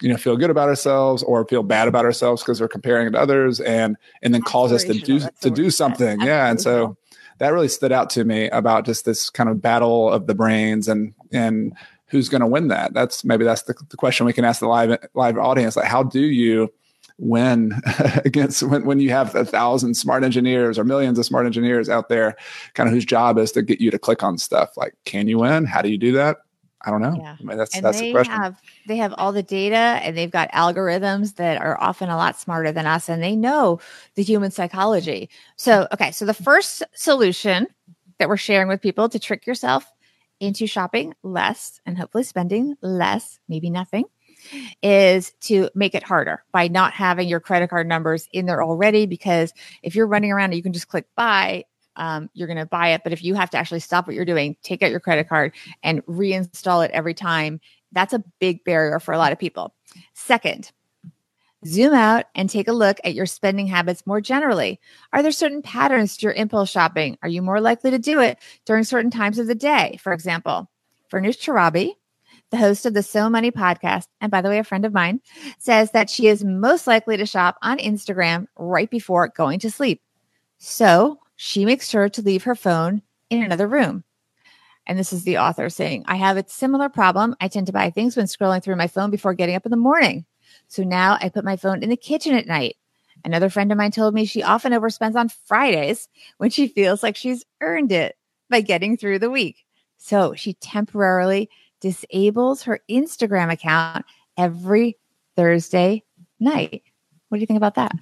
you 0.00 0.08
know 0.08 0.16
feel 0.16 0.36
good 0.36 0.50
about 0.50 0.68
ourselves 0.68 1.22
or 1.22 1.46
feel 1.46 1.62
bad 1.62 1.88
about 1.88 2.04
ourselves 2.04 2.42
because 2.42 2.60
we're 2.60 2.68
comparing 2.68 3.06
it 3.06 3.10
to 3.10 3.18
others 3.18 3.60
and 3.60 3.96
and 4.22 4.32
then 4.32 4.42
cause 4.42 4.72
us 4.72 4.84
to 4.84 4.94
do 4.94 5.20
to 5.40 5.50
do 5.50 5.70
something. 5.70 6.20
Yeah 6.20 6.50
and 6.50 6.60
so 6.60 6.96
that 7.40 7.52
really 7.52 7.68
stood 7.68 7.90
out 7.90 8.10
to 8.10 8.24
me 8.24 8.48
about 8.50 8.84
just 8.84 9.04
this 9.04 9.30
kind 9.30 9.48
of 9.48 9.60
battle 9.60 10.10
of 10.10 10.26
the 10.26 10.34
brains 10.34 10.88
and 10.88 11.14
and 11.32 11.74
who's 12.06 12.28
going 12.28 12.40
to 12.40 12.46
win 12.46 12.68
that. 12.68 12.92
That's 12.92 13.24
maybe 13.24 13.44
that's 13.44 13.62
the, 13.62 13.74
the, 13.88 13.96
question 13.96 14.26
we 14.26 14.32
can 14.32 14.44
ask 14.44 14.60
the 14.60 14.66
live 14.68 14.98
live 15.14 15.38
audience 15.38 15.76
like 15.76 15.86
how 15.86 16.02
do 16.02 16.20
you 16.20 16.72
win 17.18 17.72
against 18.24 18.62
when, 18.62 18.84
when 18.84 19.00
you 19.00 19.10
have 19.10 19.34
a 19.34 19.44
thousand 19.44 19.94
smart 19.94 20.24
engineers 20.24 20.78
or 20.78 20.84
millions 20.84 21.18
of 21.18 21.24
smart 21.26 21.46
engineers 21.46 21.88
out 21.88 22.08
there 22.08 22.36
kind 22.74 22.88
of 22.88 22.94
whose 22.94 23.04
job 23.04 23.38
is 23.38 23.52
to 23.52 23.62
get 23.62 23.80
you 23.80 23.90
to 23.90 23.98
click 23.98 24.22
on 24.22 24.38
stuff? 24.38 24.76
Like 24.76 24.94
can 25.04 25.26
you 25.26 25.38
win? 25.38 25.64
How 25.64 25.82
do 25.82 25.88
you 25.88 25.98
do 25.98 26.12
that 26.12 26.38
I 26.82 26.90
don't 26.90 27.02
know. 27.02 27.14
Yeah. 27.18 27.36
I 27.38 27.42
mean, 27.42 27.58
that's 27.58 27.76
and 27.76 27.84
that's 27.84 28.00
they 28.00 28.06
the 28.06 28.12
question. 28.12 28.34
Have, 28.34 28.60
they 28.86 28.96
have 28.96 29.12
all 29.18 29.32
the 29.32 29.42
data 29.42 29.76
and 29.76 30.16
they've 30.16 30.30
got 30.30 30.50
algorithms 30.52 31.36
that 31.36 31.60
are 31.60 31.78
often 31.80 32.08
a 32.08 32.16
lot 32.16 32.38
smarter 32.38 32.72
than 32.72 32.86
us 32.86 33.08
and 33.08 33.22
they 33.22 33.36
know 33.36 33.80
the 34.14 34.22
human 34.22 34.50
psychology. 34.50 35.28
So, 35.56 35.86
okay, 35.92 36.10
so 36.10 36.24
the 36.24 36.34
first 36.34 36.82
solution 36.94 37.66
that 38.18 38.28
we're 38.28 38.38
sharing 38.38 38.68
with 38.68 38.80
people 38.80 39.08
to 39.10 39.18
trick 39.18 39.46
yourself 39.46 39.92
into 40.40 40.66
shopping 40.66 41.14
less 41.22 41.80
and 41.84 41.98
hopefully 41.98 42.24
spending 42.24 42.76
less, 42.80 43.38
maybe 43.46 43.68
nothing, 43.68 44.04
is 44.82 45.32
to 45.42 45.68
make 45.74 45.94
it 45.94 46.02
harder 46.02 46.42
by 46.50 46.66
not 46.66 46.94
having 46.94 47.28
your 47.28 47.40
credit 47.40 47.68
card 47.68 47.86
numbers 47.86 48.26
in 48.32 48.46
there 48.46 48.62
already. 48.62 49.04
Because 49.04 49.52
if 49.82 49.94
you're 49.94 50.06
running 50.06 50.32
around 50.32 50.54
you 50.54 50.62
can 50.62 50.72
just 50.72 50.88
click 50.88 51.06
buy, 51.14 51.64
um, 51.96 52.30
you're 52.34 52.46
going 52.46 52.58
to 52.58 52.66
buy 52.66 52.90
it. 52.90 53.02
But 53.04 53.12
if 53.12 53.22
you 53.22 53.34
have 53.34 53.50
to 53.50 53.58
actually 53.58 53.80
stop 53.80 54.06
what 54.06 54.16
you're 54.16 54.24
doing, 54.24 54.56
take 54.62 54.82
out 54.82 54.90
your 54.90 55.00
credit 55.00 55.28
card 55.28 55.54
and 55.82 56.04
reinstall 56.06 56.84
it 56.84 56.90
every 56.92 57.14
time, 57.14 57.60
that's 57.92 58.12
a 58.12 58.24
big 58.38 58.64
barrier 58.64 59.00
for 59.00 59.12
a 59.12 59.18
lot 59.18 59.32
of 59.32 59.38
people. 59.38 59.74
Second, 60.14 60.70
zoom 61.66 61.92
out 61.92 62.26
and 62.34 62.48
take 62.48 62.68
a 62.68 62.72
look 62.72 62.98
at 63.04 63.14
your 63.14 63.26
spending 63.26 63.66
habits 63.66 64.06
more 64.06 64.20
generally. 64.20 64.80
Are 65.12 65.22
there 65.22 65.32
certain 65.32 65.62
patterns 65.62 66.16
to 66.16 66.24
your 66.24 66.32
impulse 66.32 66.70
shopping? 66.70 67.18
Are 67.22 67.28
you 67.28 67.42
more 67.42 67.60
likely 67.60 67.90
to 67.90 67.98
do 67.98 68.20
it 68.20 68.38
during 68.64 68.84
certain 68.84 69.10
times 69.10 69.38
of 69.38 69.46
the 69.46 69.54
day? 69.54 69.98
For 70.00 70.12
example, 70.12 70.70
Farnoosh 71.12 71.38
Torabi, 71.38 71.94
the 72.50 72.56
host 72.56 72.86
of 72.86 72.94
the 72.94 73.02
So 73.02 73.28
Money 73.28 73.50
podcast, 73.50 74.06
and 74.20 74.30
by 74.30 74.40
the 74.40 74.48
way, 74.48 74.58
a 74.58 74.64
friend 74.64 74.84
of 74.84 74.92
mine, 74.92 75.20
says 75.58 75.90
that 75.92 76.10
she 76.10 76.28
is 76.28 76.44
most 76.44 76.86
likely 76.86 77.16
to 77.16 77.26
shop 77.26 77.56
on 77.62 77.78
Instagram 77.78 78.46
right 78.56 78.90
before 78.90 79.28
going 79.28 79.60
to 79.60 79.70
sleep. 79.70 80.02
So 80.58 81.19
she 81.42 81.64
makes 81.64 81.88
sure 81.88 82.10
to 82.10 82.20
leave 82.20 82.42
her 82.42 82.54
phone 82.54 83.00
in 83.30 83.42
another 83.42 83.66
room. 83.66 84.04
And 84.86 84.98
this 84.98 85.10
is 85.10 85.24
the 85.24 85.38
author 85.38 85.70
saying, 85.70 86.04
I 86.06 86.16
have 86.16 86.36
a 86.36 86.46
similar 86.46 86.90
problem. 86.90 87.34
I 87.40 87.48
tend 87.48 87.66
to 87.68 87.72
buy 87.72 87.88
things 87.88 88.14
when 88.14 88.26
scrolling 88.26 88.62
through 88.62 88.76
my 88.76 88.88
phone 88.88 89.10
before 89.10 89.32
getting 89.32 89.54
up 89.54 89.64
in 89.64 89.70
the 89.70 89.78
morning. 89.78 90.26
So 90.68 90.82
now 90.82 91.16
I 91.18 91.30
put 91.30 91.46
my 91.46 91.56
phone 91.56 91.82
in 91.82 91.88
the 91.88 91.96
kitchen 91.96 92.34
at 92.34 92.46
night. 92.46 92.76
Another 93.24 93.48
friend 93.48 93.72
of 93.72 93.78
mine 93.78 93.90
told 93.90 94.12
me 94.12 94.26
she 94.26 94.42
often 94.42 94.74
overspends 94.74 95.14
on 95.14 95.30
Fridays 95.30 96.08
when 96.36 96.50
she 96.50 96.68
feels 96.68 97.02
like 97.02 97.16
she's 97.16 97.42
earned 97.62 97.90
it 97.90 98.16
by 98.50 98.60
getting 98.60 98.98
through 98.98 99.20
the 99.20 99.30
week. 99.30 99.64
So 99.96 100.34
she 100.34 100.52
temporarily 100.54 101.48
disables 101.80 102.64
her 102.64 102.80
Instagram 102.90 103.50
account 103.50 104.04
every 104.36 104.98
Thursday 105.36 106.04
night. 106.38 106.82
What 107.30 107.38
do 107.38 107.40
you 107.40 107.46
think 107.46 107.56
about 107.56 107.76
that? 107.76 107.92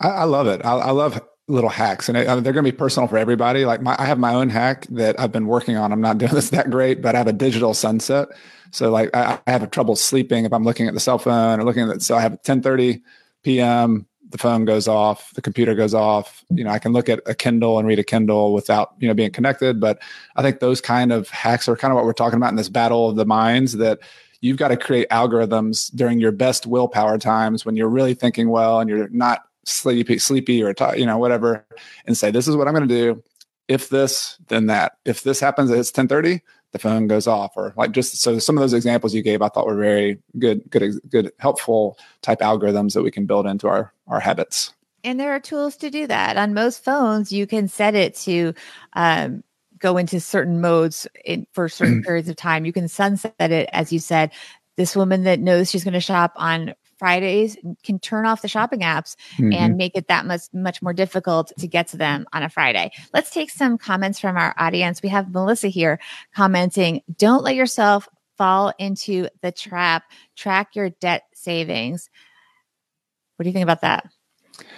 I, 0.00 0.08
I 0.08 0.24
love 0.24 0.48
it. 0.48 0.64
I, 0.64 0.72
I, 0.72 0.90
love 0.90 1.22
little 1.46 1.70
hacks 1.70 2.08
and 2.08 2.16
uh, 2.16 2.40
they're 2.40 2.54
going 2.54 2.64
to 2.64 2.72
be 2.72 2.76
personal 2.76 3.06
for 3.06 3.18
everybody. 3.18 3.66
Like 3.66 3.82
my, 3.82 3.94
i 3.98 4.06
have 4.06 4.18
my 4.18 4.34
own 4.34 4.48
hack 4.48 4.86
that 4.90 5.18
i've 5.20 5.32
been 5.32 5.46
working 5.46 5.76
on. 5.76 5.92
I'm 5.92 6.00
not 6.00 6.18
doing 6.18 6.32
this 6.32 6.50
that 6.50 6.70
great 6.70 7.02
but 7.02 7.14
i 7.14 7.18
have 7.18 7.26
a 7.26 7.32
digital 7.32 7.74
sunset. 7.74 8.28
So 8.70 8.90
like 8.90 9.10
i, 9.14 9.38
I 9.46 9.50
have 9.50 9.62
a 9.62 9.66
trouble 9.66 9.96
sleeping 9.96 10.44
if 10.44 10.52
i'm 10.52 10.64
looking 10.64 10.88
at 10.88 10.94
the 10.94 11.00
cell 11.00 11.18
phone 11.18 11.60
or 11.60 11.64
looking 11.64 11.88
at 11.88 12.02
so 12.02 12.16
i 12.16 12.20
have 12.20 12.40
10 12.42 12.62
30 12.62 13.02
p.m 13.42 14.06
the 14.30 14.38
phone 14.38 14.64
goes 14.64 14.88
off 14.88 15.32
the 15.34 15.42
computer 15.42 15.74
goes 15.74 15.92
off. 15.92 16.44
You 16.50 16.64
know 16.64 16.70
i 16.70 16.78
can 16.78 16.92
look 16.92 17.08
at 17.08 17.20
a 17.26 17.34
kindle 17.34 17.78
and 17.78 17.86
read 17.86 17.98
a 17.98 18.04
kindle 18.04 18.54
without 18.54 18.94
you 18.98 19.06
know 19.06 19.14
being 19.14 19.30
connected 19.30 19.80
but 19.80 20.00
i 20.36 20.42
think 20.42 20.60
those 20.60 20.80
kind 20.80 21.12
of 21.12 21.28
hacks 21.28 21.68
are 21.68 21.76
kind 21.76 21.92
of 21.92 21.96
what 21.96 22.06
we're 22.06 22.14
talking 22.14 22.38
about 22.38 22.50
in 22.50 22.56
this 22.56 22.70
battle 22.70 23.10
of 23.10 23.16
the 23.16 23.26
minds 23.26 23.74
that 23.74 23.98
you've 24.40 24.56
got 24.56 24.68
to 24.68 24.76
create 24.76 25.08
algorithms 25.10 25.94
during 25.94 26.20
your 26.20 26.32
best 26.32 26.66
willpower 26.66 27.18
times 27.18 27.64
when 27.66 27.76
you're 27.76 27.88
really 27.88 28.14
thinking 28.14 28.48
well 28.48 28.80
and 28.80 28.88
you're 28.88 29.08
not 29.10 29.42
sleepy, 29.64 30.18
sleepy 30.18 30.62
or 30.62 30.74
you 30.96 31.06
know 31.06 31.18
whatever, 31.18 31.66
and 32.06 32.16
say 32.16 32.30
this 32.30 32.48
is 32.48 32.56
what 32.56 32.68
I'm 32.68 32.74
going 32.74 32.88
to 32.88 32.94
do. 32.94 33.22
If 33.68 33.88
this, 33.88 34.38
then 34.48 34.66
that. 34.66 34.98
If 35.04 35.22
this 35.22 35.40
happens, 35.40 35.70
it's 35.70 35.90
10:30. 35.90 36.40
The 36.72 36.78
phone 36.78 37.06
goes 37.06 37.26
off, 37.26 37.52
or 37.56 37.72
like 37.76 37.92
just 37.92 38.16
so. 38.20 38.38
Some 38.38 38.56
of 38.56 38.60
those 38.60 38.72
examples 38.72 39.14
you 39.14 39.22
gave, 39.22 39.42
I 39.42 39.48
thought 39.48 39.66
were 39.66 39.76
very 39.76 40.18
good, 40.38 40.68
good, 40.70 41.00
good, 41.08 41.32
helpful 41.38 41.98
type 42.22 42.40
algorithms 42.40 42.94
that 42.94 43.02
we 43.02 43.10
can 43.10 43.26
build 43.26 43.46
into 43.46 43.68
our 43.68 43.92
our 44.08 44.20
habits. 44.20 44.72
And 45.04 45.20
there 45.20 45.34
are 45.34 45.40
tools 45.40 45.76
to 45.76 45.90
do 45.90 46.06
that. 46.06 46.36
On 46.36 46.54
most 46.54 46.82
phones, 46.82 47.30
you 47.30 47.46
can 47.46 47.68
set 47.68 47.94
it 47.94 48.14
to 48.16 48.54
um, 48.94 49.44
go 49.78 49.98
into 49.98 50.18
certain 50.18 50.62
modes 50.62 51.06
in, 51.24 51.46
for 51.52 51.68
certain 51.68 52.02
periods 52.04 52.28
of 52.28 52.36
time. 52.36 52.64
You 52.64 52.72
can 52.72 52.88
sunset 52.88 53.34
it, 53.38 53.68
as 53.72 53.92
you 53.92 53.98
said. 53.98 54.32
This 54.76 54.96
woman 54.96 55.24
that 55.24 55.38
knows 55.38 55.70
she's 55.70 55.84
going 55.84 55.94
to 55.94 56.00
shop 56.00 56.32
on 56.36 56.74
Fridays 56.98 57.56
can 57.82 57.98
turn 57.98 58.26
off 58.26 58.42
the 58.42 58.48
shopping 58.48 58.80
apps 58.80 59.16
mm-hmm. 59.36 59.52
and 59.52 59.76
make 59.76 59.92
it 59.94 60.08
that 60.08 60.26
much 60.26 60.42
much 60.52 60.82
more 60.82 60.92
difficult 60.92 61.52
to 61.58 61.66
get 61.66 61.88
to 61.88 61.96
them 61.96 62.26
on 62.32 62.42
a 62.42 62.48
Friday. 62.48 62.90
Let's 63.12 63.30
take 63.30 63.50
some 63.50 63.78
comments 63.78 64.18
from 64.18 64.36
our 64.36 64.54
audience. 64.58 65.02
We 65.02 65.08
have 65.10 65.32
Melissa 65.32 65.68
here 65.68 65.98
commenting, 66.34 67.02
"Don't 67.18 67.42
let 67.42 67.54
yourself 67.54 68.08
fall 68.36 68.72
into 68.78 69.28
the 69.42 69.52
trap. 69.52 70.04
Track 70.36 70.74
your 70.74 70.90
debt 70.90 71.24
savings." 71.34 72.10
What 73.36 73.44
do 73.44 73.48
you 73.48 73.52
think 73.52 73.64
about 73.64 73.80
that? 73.80 74.06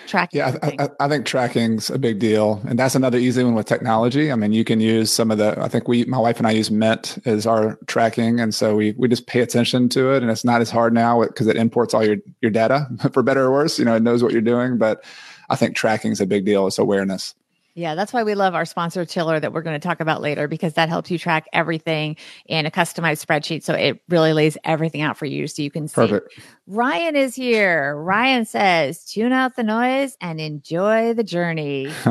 Tracking. 0.07 0.39
Yeah, 0.39 0.57
I, 0.63 0.77
I, 0.79 0.89
I, 1.01 1.09
think 1.09 1.27
tracking's 1.27 1.91
a 1.91 1.99
big 1.99 2.19
deal, 2.19 2.63
and 2.69 2.79
that's 2.79 2.95
another 2.95 3.19
easy 3.19 3.43
one 3.43 3.55
with 3.55 3.67
technology. 3.67 4.33
I 4.33 4.37
mean, 4.37 4.53
you 4.53 4.65
can 4.65 4.81
use 4.81 5.13
some 5.13 5.31
of 5.31 5.39
the. 5.39 5.61
I 5.61 5.69
think 5.69 5.89
we, 5.89 6.05
my 6.05 6.19
wife 6.19 6.39
and 6.39 6.47
I, 6.47 6.53
use 6.53 6.71
Mint 6.71 7.19
as 7.25 7.47
our 7.47 7.79
tracking, 7.87 8.41
and 8.41 8.55
so 8.55 8.77
we 8.77 8.93
we 8.97 9.09
just 9.09 9.27
pay 9.27 9.41
attention 9.41 9.89
to 9.91 10.13
it, 10.13 10.23
and 10.23 10.31
it's 10.31 10.45
not 10.45 10.61
as 10.61 10.71
hard 10.71 10.95
now 10.95 11.23
because 11.23 11.47
it 11.47 11.57
imports 11.57 11.95
all 11.95 12.05
your 12.05 12.17
your 12.41 12.51
data 12.51 12.89
for 13.13 13.23
better 13.23 13.45
or 13.45 13.53
worse. 13.53 13.79
You 13.79 13.85
know, 13.85 13.97
it 13.97 14.03
knows 14.03 14.23
what 14.23 14.33
you're 14.33 14.43
doing, 14.43 14.79
but 14.79 15.05
I 15.49 15.57
think 15.57 15.77
tracking 15.77 16.13
is 16.13 16.21
a 16.21 16.27
big 16.27 16.45
deal. 16.45 16.67
It's 16.67 16.79
awareness. 16.79 17.35
Yeah, 17.77 17.95
that's 17.95 18.11
why 18.11 18.23
we 18.23 18.35
love 18.35 18.55
our 18.55 18.65
sponsor 18.65 19.05
Tiller 19.05 19.39
that 19.39 19.53
we're 19.53 19.61
going 19.61 19.79
to 19.79 19.87
talk 19.87 20.01
about 20.01 20.23
later 20.23 20.49
because 20.49 20.73
that 20.75 20.89
helps 20.89 21.11
you 21.11 21.19
track 21.19 21.47
everything 21.53 22.17
in 22.47 22.65
a 22.65 22.71
customized 22.71 23.23
spreadsheet. 23.23 23.63
So 23.63 23.75
it 23.75 24.01
really 24.09 24.33
lays 24.33 24.57
everything 24.65 25.03
out 25.03 25.19
for 25.19 25.27
you 25.27 25.47
so 25.47 25.61
you 25.61 25.71
can 25.71 25.87
see. 25.87 25.95
Perfect. 25.95 26.41
Ryan 26.67 27.17
is 27.17 27.35
here. 27.35 27.95
Ryan 27.95 28.47
says, 28.47 29.05
tune 29.05 29.33
out 29.33 29.57
the 29.57 29.63
noise 29.63 30.17
and 30.23 30.41
enjoy 30.41 31.13
the 31.13 31.23
journey. 31.23 31.93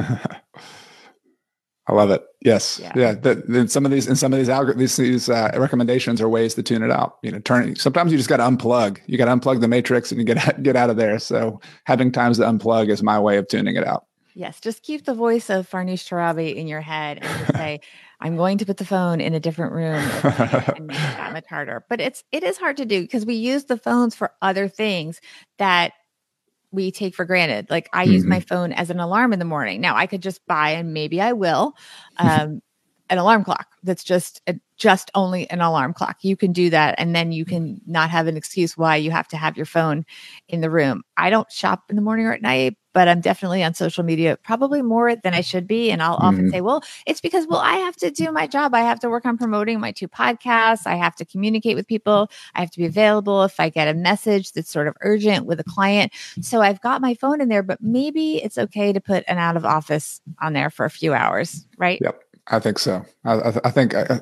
I 1.87 1.93
love 1.93 2.11
it. 2.11 2.23
Yes, 2.41 2.79
yeah. 2.79 2.93
yeah. 2.95 3.13
The, 3.13 3.67
some 3.67 3.85
of 3.85 3.91
these 3.91 4.07
and 4.07 4.17
some 4.17 4.33
of 4.33 4.37
these 4.37 4.49
algorithms, 4.49 4.77
these, 4.77 4.97
these 4.97 5.29
uh, 5.29 5.51
recommendations 5.57 6.21
are 6.21 6.29
ways 6.29 6.53
to 6.55 6.63
tune 6.63 6.83
it 6.83 6.91
out. 6.91 7.17
You 7.23 7.31
know, 7.31 7.39
turning. 7.39 7.75
Sometimes 7.75 8.11
you 8.11 8.19
just 8.19 8.29
got 8.29 8.37
to 8.37 8.43
unplug. 8.43 8.99
You 9.07 9.17
got 9.17 9.25
to 9.25 9.31
unplug 9.31 9.61
the 9.61 9.67
matrix 9.67 10.11
and 10.11 10.19
you 10.19 10.25
get 10.25 10.61
get 10.63 10.75
out 10.75 10.91
of 10.91 10.97
there. 10.97 11.17
So 11.17 11.59
having 11.85 12.11
times 12.11 12.37
to 12.37 12.43
unplug 12.43 12.89
is 12.89 13.01
my 13.01 13.19
way 13.19 13.37
of 13.37 13.47
tuning 13.47 13.75
it 13.75 13.85
out. 13.85 14.05
Yes, 14.37 14.59
just 14.59 14.83
keep 14.83 15.05
the 15.05 15.13
voice 15.13 15.49
of 15.49 15.67
Farnoosh 15.69 16.09
Torabi 16.09 16.53
in 16.53 16.67
your 16.67 16.81
head 16.81 17.19
and 17.21 17.39
just 17.39 17.53
say, 17.53 17.79
"I'm 18.19 18.35
going 18.35 18.57
to 18.57 18.65
put 18.65 18.75
the 18.75 18.85
phone 18.85 19.21
in 19.21 19.33
a 19.33 19.39
different 19.39 19.71
room," 19.71 19.95
and 20.75 20.87
make 20.87 20.97
that 20.97 21.31
much 21.31 21.45
harder. 21.47 21.85
But 21.87 22.01
it's 22.01 22.21
it 22.33 22.43
is 22.43 22.57
hard 22.57 22.75
to 22.77 22.85
do 22.85 23.01
because 23.01 23.25
we 23.25 23.35
use 23.35 23.63
the 23.65 23.77
phones 23.77 24.13
for 24.13 24.33
other 24.41 24.67
things 24.67 25.21
that 25.57 25.93
we 26.71 26.91
take 26.91 27.15
for 27.15 27.23
granted. 27.23 27.69
Like 27.69 27.89
I 27.93 28.03
mm-hmm. 28.03 28.13
use 28.13 28.25
my 28.25 28.39
mm-hmm. 28.39 28.53
phone 28.53 28.73
as 28.73 28.89
an 28.89 28.99
alarm 28.99 29.31
in 29.31 29.39
the 29.39 29.45
morning. 29.45 29.79
Now 29.79 29.95
I 29.95 30.05
could 30.05 30.21
just 30.21 30.45
buy, 30.45 30.71
and 30.71 30.93
maybe 30.93 31.21
I 31.21 31.31
will, 31.31 31.73
um, 32.17 32.61
an 33.09 33.17
alarm 33.17 33.45
clock 33.45 33.67
that's 33.83 34.03
just 34.03 34.41
a, 34.47 34.55
just 34.77 35.11
only 35.15 35.49
an 35.49 35.61
alarm 35.61 35.93
clock. 35.93 36.17
You 36.21 36.35
can 36.35 36.51
do 36.51 36.69
that, 36.69 36.95
and 36.97 37.15
then 37.15 37.31
you 37.31 37.45
can 37.45 37.81
not 37.85 38.09
have 38.09 38.27
an 38.27 38.37
excuse 38.37 38.77
why 38.77 38.97
you 38.97 39.11
have 39.11 39.27
to 39.29 39.37
have 39.37 39.57
your 39.57 39.65
phone 39.65 40.05
in 40.47 40.61
the 40.61 40.69
room. 40.69 41.03
I 41.17 41.29
don't 41.29 41.51
shop 41.51 41.83
in 41.89 41.95
the 41.95 42.01
morning 42.01 42.25
or 42.25 42.33
at 42.33 42.41
night, 42.41 42.77
but 42.95 43.09
I'm 43.09 43.19
definitely 43.19 43.61
on 43.61 43.73
social 43.73 44.05
media 44.05 44.37
probably 44.37 44.81
more 44.81 45.15
than 45.17 45.33
I 45.33 45.41
should 45.41 45.67
be. 45.67 45.91
And 45.91 46.01
I'll 46.01 46.15
mm-hmm. 46.15 46.25
often 46.25 46.49
say, 46.49 46.61
well, 46.61 46.81
it's 47.05 47.19
because, 47.19 47.45
well, 47.45 47.59
I 47.59 47.75
have 47.75 47.95
to 47.97 48.09
do 48.09 48.31
my 48.31 48.47
job. 48.47 48.73
I 48.73 48.79
have 48.79 49.01
to 49.01 49.09
work 49.09 49.25
on 49.25 49.37
promoting 49.37 49.81
my 49.81 49.91
two 49.91 50.07
podcasts. 50.07 50.87
I 50.87 50.95
have 50.95 51.13
to 51.17 51.25
communicate 51.25 51.75
with 51.75 51.87
people. 51.87 52.29
I 52.55 52.61
have 52.61 52.71
to 52.71 52.77
be 52.77 52.85
available 52.85 53.43
if 53.43 53.59
I 53.59 53.67
get 53.67 53.89
a 53.89 53.93
message 53.93 54.53
that's 54.53 54.71
sort 54.71 54.87
of 54.87 54.95
urgent 55.01 55.45
with 55.45 55.59
a 55.59 55.65
client. 55.65 56.13
So 56.39 56.61
I've 56.61 56.79
got 56.79 57.01
my 57.01 57.15
phone 57.15 57.41
in 57.41 57.49
there, 57.49 57.63
but 57.63 57.81
maybe 57.81 58.41
it's 58.41 58.57
okay 58.57 58.93
to 58.93 59.01
put 59.01 59.25
an 59.27 59.37
out 59.37 59.57
of 59.57 59.65
office 59.65 60.21
on 60.41 60.53
there 60.53 60.69
for 60.69 60.85
a 60.85 60.89
few 60.89 61.13
hours, 61.13 61.67
right? 61.77 61.99
Yep. 62.01 62.21
I 62.47 62.59
think 62.59 62.79
so. 62.79 63.03
I, 63.25 63.59
I 63.63 63.71
think 63.71 63.93
uh, 63.93 64.19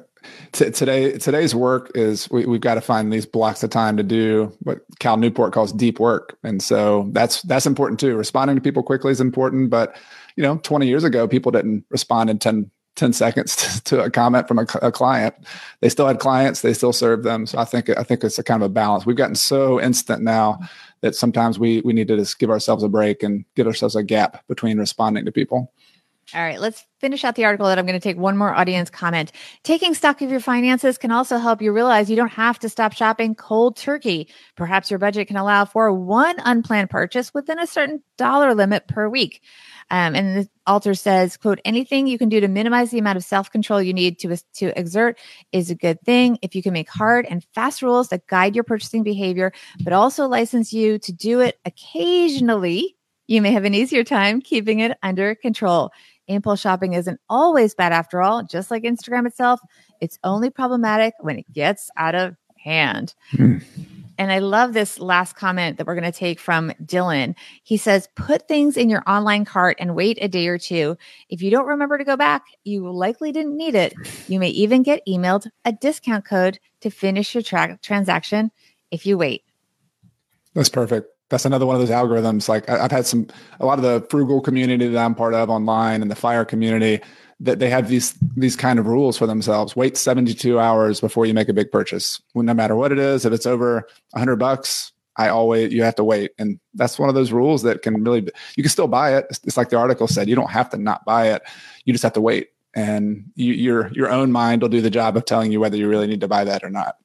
t- 0.52 0.72
today 0.72 1.18
today's 1.18 1.54
work 1.54 1.92
is 1.96 2.30
we, 2.30 2.46
we've 2.46 2.62
got 2.62 2.76
to 2.76 2.82
find 2.82 3.12
these 3.12 3.26
blocks 3.26 3.64
of 3.64 3.70
time 3.70 3.98
to 3.98 4.04
do 4.04 4.56
what 4.62 4.80
Cal 5.00 5.18
Newport 5.18 5.54
calls 5.54 5.72
deep 5.72 6.00
work, 6.00 6.38
and 6.44 6.62
so 6.62 7.10
that's 7.12 7.42
that's 7.44 7.66
important 7.66 8.00
too. 8.00 8.16
Responding 8.16 8.56
to 8.56 8.62
people 8.62 8.84
quickly 8.84 9.12
is 9.12 9.22
important, 9.22 9.70
but 9.70 9.96
you 10.36 10.44
know, 10.44 10.58
20 10.58 10.88
years 10.88 11.04
ago, 11.04 11.28
people 11.28 11.52
didn't 11.52 11.86
respond 11.90 12.30
in 12.30 12.40
10, 12.40 12.70
10 12.96 13.14
seconds 13.14 13.56
to, 13.56 13.84
to 13.84 14.04
a 14.04 14.10
comment 14.10 14.48
from 14.48 14.60
a, 14.60 14.66
a, 14.82 14.92
client. 14.92 15.36
They 15.82 15.90
still 15.90 16.08
had 16.08 16.20
clients, 16.20 16.62
they 16.62 16.74
still 16.74 16.94
served 16.94 17.24
them. 17.24 17.46
So 17.46 17.58
I 17.58 17.66
think 17.66 17.90
I 17.90 18.04
think 18.04 18.24
it's 18.24 18.40
a 18.40 18.44
kind 18.44 18.62
of 18.62 18.68
a 18.68 18.74
balance. 18.74 19.06
We've 19.06 19.16
gotten 19.16 19.36
so 19.36 19.82
instant 19.82 20.24
now 20.24 20.60
that 21.02 21.16
sometimes 21.16 21.60
we 21.60 21.82
we 21.82 21.94
need 21.94 22.08
to 22.08 22.18
just 22.18 22.40
give 22.40 22.50
ourselves 22.50 22.84
a 22.84 22.90
break 22.90 23.24
and 23.24 23.46
give 23.56 23.68
ourselves 23.68 23.96
a 23.96 24.04
gap 24.04 24.46
between 24.48 24.78
responding 24.78 25.26
to 25.26 25.32
people. 25.32 25.72
All 26.34 26.42
right, 26.42 26.60
let's 26.60 26.86
finish 27.00 27.24
out 27.24 27.36
the 27.36 27.46
article 27.46 27.68
that 27.68 27.78
I'm 27.78 27.86
going 27.86 28.00
to 28.00 28.04
take 28.04 28.18
one 28.18 28.38
more 28.38 28.56
audience 28.56 28.90
comment. 28.90 29.32
Taking 29.64 29.94
stock 29.94 30.22
of 30.22 30.32
your 30.32 30.40
finances 30.40 30.98
can 30.98 31.12
also 31.12 31.38
help 31.38 31.62
you 31.62 31.72
realize 31.74 32.10
you 32.10 32.16
don't 32.16 32.30
have 32.30 32.58
to 32.60 32.70
stop 32.70 32.94
shopping 32.94 33.36
cold 33.36 33.76
turkey. 33.76 34.30
Perhaps 34.56 34.90
your 34.90 35.00
budget 35.00 35.28
can 35.28 35.36
allow 35.36 35.66
for 35.66 35.92
one 35.92 36.36
unplanned 36.46 36.90
purchase 36.90 37.34
within 37.34 37.60
a 37.60 37.68
certain 37.68 38.02
dollar 38.18 38.56
limit 38.56 38.88
per 38.88 39.10
week. 39.10 39.42
Um, 39.92 40.16
and 40.16 40.38
the 40.38 40.50
author 40.66 40.94
says, 40.94 41.36
quote, 41.36 41.60
anything 41.66 42.08
you 42.08 42.18
can 42.18 42.30
do 42.30 42.40
to 42.40 42.48
minimize 42.48 42.90
the 42.90 43.00
amount 43.00 43.18
of 43.18 43.26
self-control 43.26 43.82
you 43.82 43.94
need 43.94 44.18
to, 44.20 44.38
to 44.56 44.80
exert 44.80 45.20
is 45.52 45.70
a 45.70 45.76
good 45.76 46.02
thing. 46.02 46.40
If 46.42 46.56
you 46.56 46.64
can 46.64 46.74
make 46.74 46.90
hard 46.90 47.26
and 47.30 47.44
fast 47.54 47.82
rules 47.82 48.08
that 48.10 48.28
guide 48.28 48.56
your 48.56 48.64
purchasing 48.64 49.04
behavior, 49.04 49.52
but 49.84 49.94
also 49.94 50.28
license 50.28 50.72
you 50.72 51.00
to 51.00 51.12
do 51.12 51.42
it 51.42 51.60
occasionally, 51.66 52.96
you 53.28 53.42
may 53.42 53.52
have 53.52 53.66
an 53.66 53.74
easier 53.74 54.04
time 54.04 54.42
keeping 54.42 54.80
it 54.80 54.98
under 55.02 55.36
control. 55.36 55.92
Impulse 56.28 56.62
shopping 56.62 56.94
isn't 56.94 57.20
always 57.30 57.76
bad 57.76 57.92
after 57.92 58.22
all. 58.22 58.44
Just 58.44 58.72
like 58.72 58.84
Instagram 58.84 59.28
itself, 59.28 59.60
it's 60.00 60.20
only 60.24 60.50
problematic 60.50 61.14
when 61.20 61.38
it 61.38 61.52
gets 61.52 61.90
out 61.98 62.16
of 62.16 62.36
hand. 62.58 63.14
Mm. 63.34 63.64
And 64.18 64.32
I 64.32 64.40
love 64.40 64.74
this 64.74 65.00
last 65.00 65.36
comment 65.36 65.78
that 65.78 65.88
we're 65.88 65.96
going 65.96 66.12
to 66.12 66.18
take 66.18 66.40
from 66.40 66.72
Dylan. 66.84 67.36
He 67.64 67.78
says, 67.78 68.08
put 68.16 68.48
things 68.48 68.78
in 68.78 68.90
your 68.90 69.04
online 69.08 69.44
cart 69.44 69.78
and 69.80 69.96
wait 69.96 70.18
a 70.22 70.28
day 70.28 70.48
or 70.48 70.58
two. 70.58 70.98
If 71.30 71.42
you 71.42 71.50
don't 71.50 71.66
remember 71.66 71.98
to 71.98 72.04
go 72.04 72.16
back, 72.16 72.46
you 72.64 72.90
likely 72.92 73.32
didn't 73.32 73.58
need 73.58 73.76
it. 73.76 73.94
You 74.28 74.40
may 74.40 74.50
even 74.50 74.84
get 74.84 75.06
emailed 75.08 75.48
a 75.66 75.72
discount 75.74 76.26
code 76.26 76.60
to 76.82 76.90
finish 76.90 77.34
your 77.34 77.42
tra- 77.42 77.80
transaction 77.82 78.52
if 78.92 79.06
you 79.06 79.18
wait. 79.18 79.44
That's 80.54 80.70
perfect 80.70 81.13
that's 81.34 81.46
another 81.46 81.66
one 81.66 81.76
of 81.76 81.82
those 81.82 81.90
algorithms. 81.90 82.48
Like 82.48 82.70
I, 82.70 82.84
have 82.84 82.92
had 82.92 83.08
some, 83.08 83.28
a 83.60 83.66
lot 83.66 83.80
of 83.80 83.84
the 83.84 84.06
frugal 84.12 84.40
community 84.40 84.88
that 84.88 85.04
I'm 85.04 85.16
part 85.16 85.34
of 85.34 85.50
online 85.50 86.04
and 86.04 86.12
the 86.12 86.16
fire 86.16 86.46
community 86.46 87.02
that 87.40 87.58
they 87.58 87.72
have 87.72 87.90
these, 87.90 88.14
these 88.38 88.56
kind 88.56 88.78
of 88.78 88.86
rules 88.86 89.18
for 89.18 89.26
themselves. 89.26 89.76
Wait 89.76 89.98
72 89.98 90.60
hours 90.60 91.02
before 91.02 91.26
you 91.26 91.34
make 91.34 91.50
a 91.50 91.54
big 91.54 91.72
purchase. 91.72 92.22
No 92.36 92.54
matter 92.54 92.76
what 92.76 92.92
it 92.92 93.00
is, 93.00 93.26
if 93.26 93.34
it's 93.34 93.48
over 93.48 93.88
a 94.14 94.20
hundred 94.20 94.36
bucks, 94.36 94.92
I 95.18 95.30
always, 95.30 95.74
you 95.74 95.82
have 95.82 95.96
to 95.96 96.04
wait. 96.04 96.32
And 96.38 96.60
that's 96.76 97.00
one 97.00 97.10
of 97.10 97.16
those 97.16 97.32
rules 97.32 97.64
that 97.64 97.82
can 97.82 98.04
really, 98.04 98.30
you 98.56 98.62
can 98.62 98.70
still 98.70 98.88
buy 98.88 99.18
it. 99.18 99.26
It's 99.44 99.58
like 99.58 99.70
the 99.70 99.78
article 99.78 100.08
said, 100.08 100.30
you 100.30 100.36
don't 100.36 100.52
have 100.52 100.70
to 100.70 100.78
not 100.78 101.04
buy 101.04 101.30
it. 101.32 101.42
You 101.86 101.94
just 101.94 102.04
have 102.04 102.14
to 102.14 102.22
wait 102.22 102.50
and 102.76 103.26
you, 103.36 103.54
your, 103.54 103.92
your 103.94 104.12
own 104.12 104.32
mind 104.32 104.62
will 104.62 104.70
do 104.70 104.82
the 104.82 104.92
job 104.92 105.18
of 105.18 105.26
telling 105.26 105.52
you 105.52 105.60
whether 105.60 105.78
you 105.78 105.88
really 105.90 106.08
need 106.08 106.22
to 106.22 106.28
buy 106.28 106.44
that 106.44 106.64
or 106.64 106.70
not. 106.70 106.98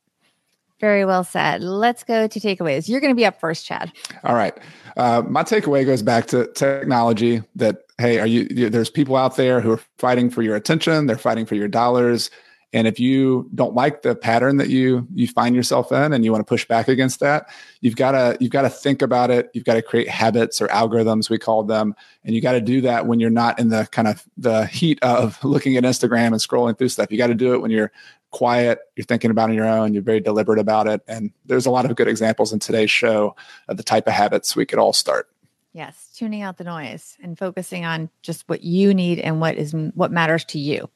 Very 0.81 1.05
well 1.05 1.25
said. 1.25 1.63
Let's 1.63 2.05
go 2.05 2.27
to 2.27 2.41
takeaways. 2.41 2.89
You're 2.89 3.01
going 3.01 3.13
to 3.13 3.17
be 3.17 3.27
up 3.27 3.41
first, 3.41 3.67
Chad. 3.67 3.93
All 4.23 4.35
right. 4.35 4.57
Uh, 4.97 5.23
my 5.27 5.43
takeaway 5.43 5.85
goes 5.85 6.03
back 6.03 6.27
to 6.29 6.47
technology 6.53 7.43
that, 7.57 7.83
hey, 7.99 8.21
are 8.21 8.27
you, 8.27 8.71
there's 8.71 8.91
people 8.91 9.17
out 9.17 9.37
there 9.37 9.61
who 9.61 9.73
are 9.73 9.81
fighting 9.99 10.31
for 10.31 10.43
your 10.43 10.55
attention, 10.55 11.07
they're 11.07 11.19
fighting 11.19 11.47
for 11.47 11.57
your 11.57 11.69
dollars. 11.69 12.31
And 12.73 12.87
if 12.87 13.01
you 13.01 13.49
don't 13.55 13.75
like 13.75 14.03
the 14.03 14.15
pattern 14.15 14.59
that 14.59 14.69
you 14.69 15.09
you 15.15 15.27
find 15.27 15.57
yourself 15.57 15.91
in 15.91 16.13
and 16.13 16.23
you 16.23 16.31
want 16.31 16.47
to 16.47 16.49
push 16.49 16.69
back 16.69 16.87
against 16.87 17.21
that, 17.21 17.49
you've 17.81 17.97
got 17.97 18.13
to 18.13 18.37
you've 18.41 18.53
got 18.53 18.63
to 18.63 18.69
think 18.69 19.01
about 19.01 19.31
it. 19.31 19.51
You've 19.55 19.65
got 19.65 19.75
to 19.75 19.83
create 19.83 20.07
habits 20.07 20.61
or 20.61 20.69
algorithms 20.69 21.31
we 21.31 21.39
call 21.39 21.63
them, 21.63 21.97
and 22.25 22.35
you 22.35 22.43
got 22.43 22.53
to 22.53 22.61
do 22.61 22.83
that 22.83 23.07
when 23.07 23.21
you're 23.21 23.31
not 23.31 23.59
in 23.59 23.71
the 23.71 23.89
kind 23.91 24.07
of 24.07 24.23
the 24.37 24.67
heat 24.67 24.99
of 25.03 25.43
looking 25.45 25.79
at 25.79 25.85
Instagram 25.85 26.27
and 26.27 26.35
scrolling 26.35 26.77
through 26.77 26.91
stuff. 26.91 27.11
You 27.11 27.17
got 27.17 27.29
to 27.29 27.35
do 27.35 27.55
it 27.55 27.63
when 27.63 27.71
you're 27.71 27.91
quiet, 28.31 28.81
you're 28.97 29.05
thinking 29.05 29.31
about 29.31 29.51
on 29.51 29.55
your 29.55 29.67
own, 29.67 29.95
you're 29.95 30.03
very 30.03 30.21
deliberate 30.21 30.59
about 30.59 30.87
it. 30.87 31.03
And 31.09 31.33
there's 31.47 31.67
a 31.67 31.71
lot 31.71 31.85
of 31.85 31.97
good 31.97 32.09
examples 32.09 32.53
in 32.53 32.59
today's 32.59 32.91
show 32.91 33.35
of 33.69 33.77
the 33.77 33.83
type 33.83 34.07
of 34.07 34.13
habits 34.13 34.55
we 34.55 34.67
could 34.67 34.79
all 34.79 34.93
start. 34.93 35.29
Yes, 35.73 36.11
tuning 36.17 36.43
out 36.43 36.57
the 36.57 36.65
noise 36.65 37.17
and 37.23 37.39
focusing 37.39 37.85
on 37.85 38.11
just 38.23 38.49
what 38.49 38.63
you 38.63 38.95
need 38.95 39.19
and 39.21 39.41
what 39.41 39.57
is 39.57 39.73
what 39.95 40.11
matters 40.11 40.45
to 40.47 40.59
you. 40.59 40.91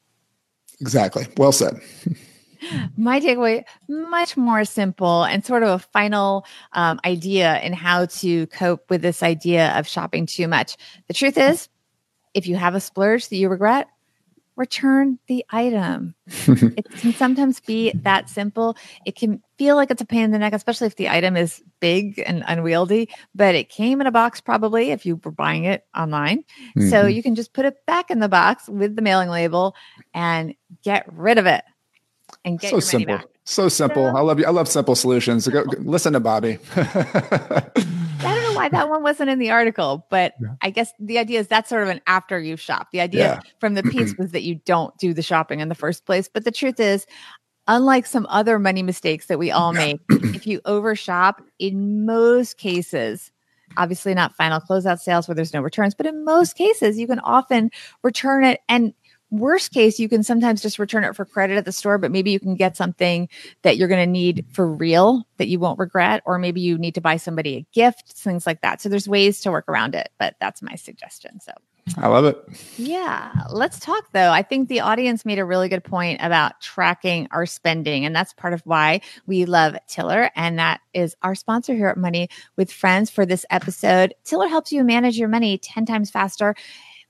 Exactly. 0.81 1.27
Well 1.37 1.51
said. 1.51 1.79
My 2.97 3.19
takeaway, 3.19 3.65
much 3.87 4.37
more 4.37 4.65
simple 4.65 5.23
and 5.23 5.45
sort 5.45 5.63
of 5.63 5.69
a 5.69 5.79
final 5.79 6.45
um, 6.71 6.99
idea 7.05 7.59
in 7.59 7.73
how 7.73 8.05
to 8.05 8.47
cope 8.47 8.89
with 8.89 9.01
this 9.01 9.21
idea 9.21 9.77
of 9.77 9.87
shopping 9.87 10.25
too 10.25 10.47
much. 10.47 10.77
The 11.07 11.13
truth 11.13 11.37
is, 11.37 11.67
if 12.33 12.47
you 12.47 12.55
have 12.55 12.75
a 12.75 12.79
splurge 12.79 13.27
that 13.29 13.35
you 13.35 13.49
regret, 13.49 13.87
return 14.55 15.19
the 15.27 15.45
item. 15.49 16.15
it 16.27 16.89
can 16.91 17.13
sometimes 17.13 17.59
be 17.59 17.91
that 17.93 18.29
simple. 18.29 18.77
It 19.05 19.15
can 19.15 19.41
feel 19.57 19.75
like 19.75 19.91
it's 19.91 20.01
a 20.01 20.05
pain 20.05 20.23
in 20.23 20.31
the 20.31 20.39
neck, 20.39 20.53
especially 20.53 20.87
if 20.87 20.95
the 20.95 21.09
item 21.09 21.35
is 21.35 21.61
big 21.79 22.21
and 22.25 22.43
unwieldy, 22.47 23.09
but 23.33 23.55
it 23.55 23.69
came 23.69 24.01
in 24.01 24.07
a 24.07 24.11
box 24.11 24.41
probably 24.41 24.91
if 24.91 25.05
you 25.05 25.19
were 25.23 25.31
buying 25.31 25.63
it 25.65 25.85
online. 25.95 26.39
Mm-hmm. 26.77 26.89
So 26.89 27.05
you 27.05 27.23
can 27.23 27.35
just 27.35 27.53
put 27.53 27.65
it 27.65 27.85
back 27.85 28.11
in 28.11 28.19
the 28.19 28.29
box 28.29 28.67
with 28.69 28.95
the 28.95 29.01
mailing 29.01 29.29
label 29.29 29.75
and 30.13 30.55
get 30.83 31.05
rid 31.11 31.37
of 31.37 31.45
it 31.45 31.63
and 32.45 32.59
get 32.59 32.71
so 32.71 32.79
simple. 32.79 33.19
So 33.45 33.69
simple. 33.69 34.15
I 34.15 34.21
love 34.21 34.39
you. 34.39 34.45
I 34.45 34.51
love 34.51 34.67
simple 34.67 34.95
solutions. 34.95 35.47
Go, 35.47 35.65
go 35.65 35.77
listen 35.79 36.13
to 36.13 36.21
Bobbi. 36.21 36.59
I 38.57 38.69
don't 38.69 38.71
know 38.71 38.77
why 38.77 38.81
that 38.83 38.89
one 38.89 39.03
wasn't 39.03 39.29
in 39.29 39.39
the 39.39 39.51
article, 39.51 40.05
but 40.09 40.33
yeah. 40.41 40.55
I 40.61 40.69
guess 40.69 40.93
the 40.99 41.17
idea 41.17 41.39
is 41.39 41.47
that's 41.47 41.69
sort 41.69 41.83
of 41.83 41.89
an 41.89 42.01
after 42.07 42.39
you've 42.39 42.61
shopped. 42.61 42.91
The 42.91 43.01
idea 43.01 43.35
yeah. 43.35 43.39
from 43.59 43.73
the 43.73 43.83
piece 43.83 44.15
was 44.19 44.31
that 44.31 44.43
you 44.43 44.55
don't 44.65 44.97
do 44.97 45.13
the 45.13 45.21
shopping 45.21 45.59
in 45.59 45.69
the 45.69 45.75
first 45.75 46.05
place. 46.05 46.29
But 46.31 46.45
the 46.45 46.51
truth 46.51 46.79
is, 46.79 47.05
unlike 47.67 48.05
some 48.05 48.25
other 48.29 48.59
money 48.59 48.83
mistakes 48.83 49.27
that 49.27 49.39
we 49.39 49.51
all 49.51 49.73
make, 49.73 49.99
if 50.09 50.45
you 50.45 50.61
overshop, 50.65 51.41
in 51.59 52.05
most 52.05 52.57
cases, 52.57 53.31
obviously 53.77 54.13
not 54.13 54.35
final 54.35 54.59
closeout 54.59 54.99
sales 54.99 55.27
where 55.27 55.35
there's 55.35 55.53
no 55.53 55.61
returns, 55.61 55.95
but 55.95 56.05
in 56.05 56.25
most 56.25 56.55
cases, 56.55 56.97
you 56.97 57.07
can 57.07 57.19
often 57.19 57.71
return 58.03 58.43
it 58.43 58.61
and 58.67 58.93
worst 59.33 59.71
case, 59.71 59.99
you 59.99 60.07
can 60.07 60.23
sometimes 60.23 60.61
just 60.61 60.79
return 60.79 61.03
it 61.03 61.15
for 61.15 61.25
credit 61.25 61.57
at 61.57 61.65
the 61.65 61.71
store, 61.71 61.97
but 61.97 62.11
maybe 62.11 62.31
you 62.31 62.39
can 62.39 62.55
get 62.55 62.77
something 62.77 63.27
that 63.63 63.77
you're 63.77 63.87
going 63.87 64.05
to 64.05 64.11
need 64.11 64.45
for 64.51 64.71
real 64.71 65.27
that 65.37 65.47
you 65.47 65.59
won't 65.59 65.79
regret, 65.79 66.21
or 66.25 66.37
maybe 66.37 66.61
you 66.61 66.77
need 66.77 66.95
to 66.95 67.01
buy 67.01 67.17
somebody 67.17 67.55
a 67.55 67.65
gift, 67.73 68.13
things 68.13 68.45
like 68.45 68.61
that. 68.61 68.81
So 68.81 68.89
there's 68.89 69.07
ways 69.07 69.41
to 69.41 69.51
work 69.51 69.67
around 69.67 69.95
it, 69.95 70.09
but 70.19 70.35
that's 70.39 70.61
my 70.61 70.75
suggestion. 70.75 71.39
So 71.41 71.51
I 71.97 72.07
love 72.07 72.25
it. 72.25 72.37
Yeah. 72.77 73.33
Let's 73.49 73.79
talk 73.79 74.05
though. 74.13 74.31
I 74.31 74.41
think 74.41 74.69
the 74.69 74.79
audience 74.79 75.25
made 75.25 75.39
a 75.39 75.45
really 75.45 75.67
good 75.67 75.83
point 75.83 76.19
about 76.21 76.61
tracking 76.61 77.27
our 77.31 77.45
spending. 77.45 78.05
And 78.05 78.15
that's 78.15 78.33
part 78.33 78.53
of 78.53 78.61
why 78.65 79.01
we 79.25 79.45
love 79.45 79.75
Tiller. 79.87 80.29
And 80.35 80.59
that 80.59 80.79
is 80.93 81.15
our 81.23 81.35
sponsor 81.35 81.73
here 81.73 81.89
at 81.89 81.97
Money 81.97 82.29
with 82.55 82.71
Friends 82.71 83.09
for 83.09 83.25
this 83.25 83.45
episode. 83.49 84.13
Tiller 84.23 84.47
helps 84.47 84.71
you 84.71 84.83
manage 84.83 85.17
your 85.17 85.27
money 85.27 85.57
10 85.57 85.85
times 85.85 86.09
faster 86.09 86.55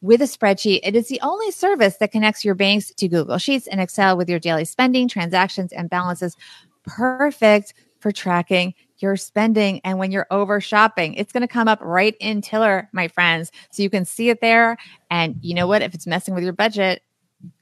with 0.03 0.21
a 0.21 0.25
spreadsheet. 0.25 0.81
It 0.83 0.95
is 0.95 1.07
the 1.07 1.21
only 1.21 1.49
service 1.49 1.97
that 1.97 2.11
connects 2.11 2.43
your 2.43 2.55
banks 2.55 2.93
to 2.93 3.07
Google 3.07 3.37
Sheets 3.37 3.67
and 3.67 3.79
Excel 3.79 4.17
with 4.17 4.29
your 4.29 4.37
daily 4.37 4.65
spending, 4.65 5.07
transactions, 5.07 5.71
and 5.71 5.89
balances. 5.89 6.35
Perfect 6.83 7.73
for 7.99 8.11
tracking 8.11 8.75
you're 8.97 9.15
spending 9.17 9.81
and 9.83 9.97
when 9.97 10.11
you're 10.11 10.27
over 10.29 10.61
shopping. 10.61 11.13
It's 11.15 11.33
going 11.33 11.41
to 11.41 11.47
come 11.47 11.67
up 11.67 11.79
right 11.81 12.15
in 12.19 12.41
Tiller, 12.41 12.89
my 12.91 13.07
friends. 13.07 13.51
So 13.71 13.81
you 13.83 13.89
can 13.89 14.05
see 14.05 14.29
it 14.29 14.41
there. 14.41 14.77
And 15.09 15.37
you 15.41 15.53
know 15.53 15.67
what? 15.67 15.81
If 15.81 15.93
it's 15.93 16.07
messing 16.07 16.33
with 16.33 16.43
your 16.43 16.53
budget, 16.53 17.01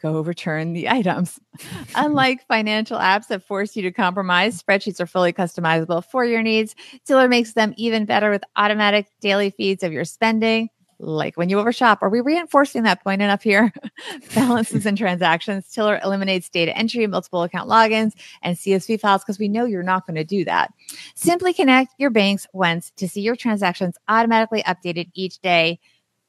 go 0.02 0.22
return 0.22 0.74
the 0.74 0.90
items. 0.98 1.40
Unlike 1.96 2.48
financial 2.48 2.98
apps 2.98 3.28
that 3.28 3.46
force 3.46 3.76
you 3.76 3.82
to 3.84 3.92
compromise, 3.92 4.62
spreadsheets 4.62 5.00
are 5.00 5.08
fully 5.08 5.34
customizable 5.34 6.06
for 6.06 6.26
your 6.26 6.44
needs. 6.44 6.76
Tiller 7.06 7.28
makes 7.28 7.54
them 7.54 7.74
even 7.78 8.06
better 8.06 8.30
with 8.30 8.44
automatic 8.56 9.08
daily 9.20 9.50
feeds 9.50 9.84
of 9.84 9.92
your 9.92 10.06
spending 10.06 10.70
like 11.02 11.36
when 11.36 11.50
you 11.50 11.60
overshop. 11.60 12.02
Are 12.02 12.10
we 12.10 12.22
reinforcing 12.22 12.84
that 12.84 13.04
point 13.04 13.22
enough 13.22 13.44
here? 13.44 13.74
Balances 14.36 14.86
and 14.86 14.98
transactions. 14.98 15.68
Tiller 15.68 16.00
eliminates 16.04 16.50
data 16.50 16.76
entry, 16.78 17.06
multiple 17.08 17.44
account 17.44 17.70
logins, 17.70 18.14
and 18.42 18.56
CSV 18.56 19.00
files 19.00 19.24
because 19.24 19.40
we 19.40 19.48
know 19.48 19.66
you're 19.66 19.84
not 19.84 20.06
going 20.06 20.16
to 20.16 20.24
do 20.24 20.46
that. 20.46 20.72
Simply 21.16 21.54
connect 21.54 21.94
your 21.98 22.10
banks 22.10 22.48
once 22.54 22.92
to 22.98 23.10
see 23.10 23.22
your 23.22 23.36
transactions 23.36 23.98
automatically 24.08 24.64
updated 24.64 25.10
each 25.14 25.40
day. 25.40 25.80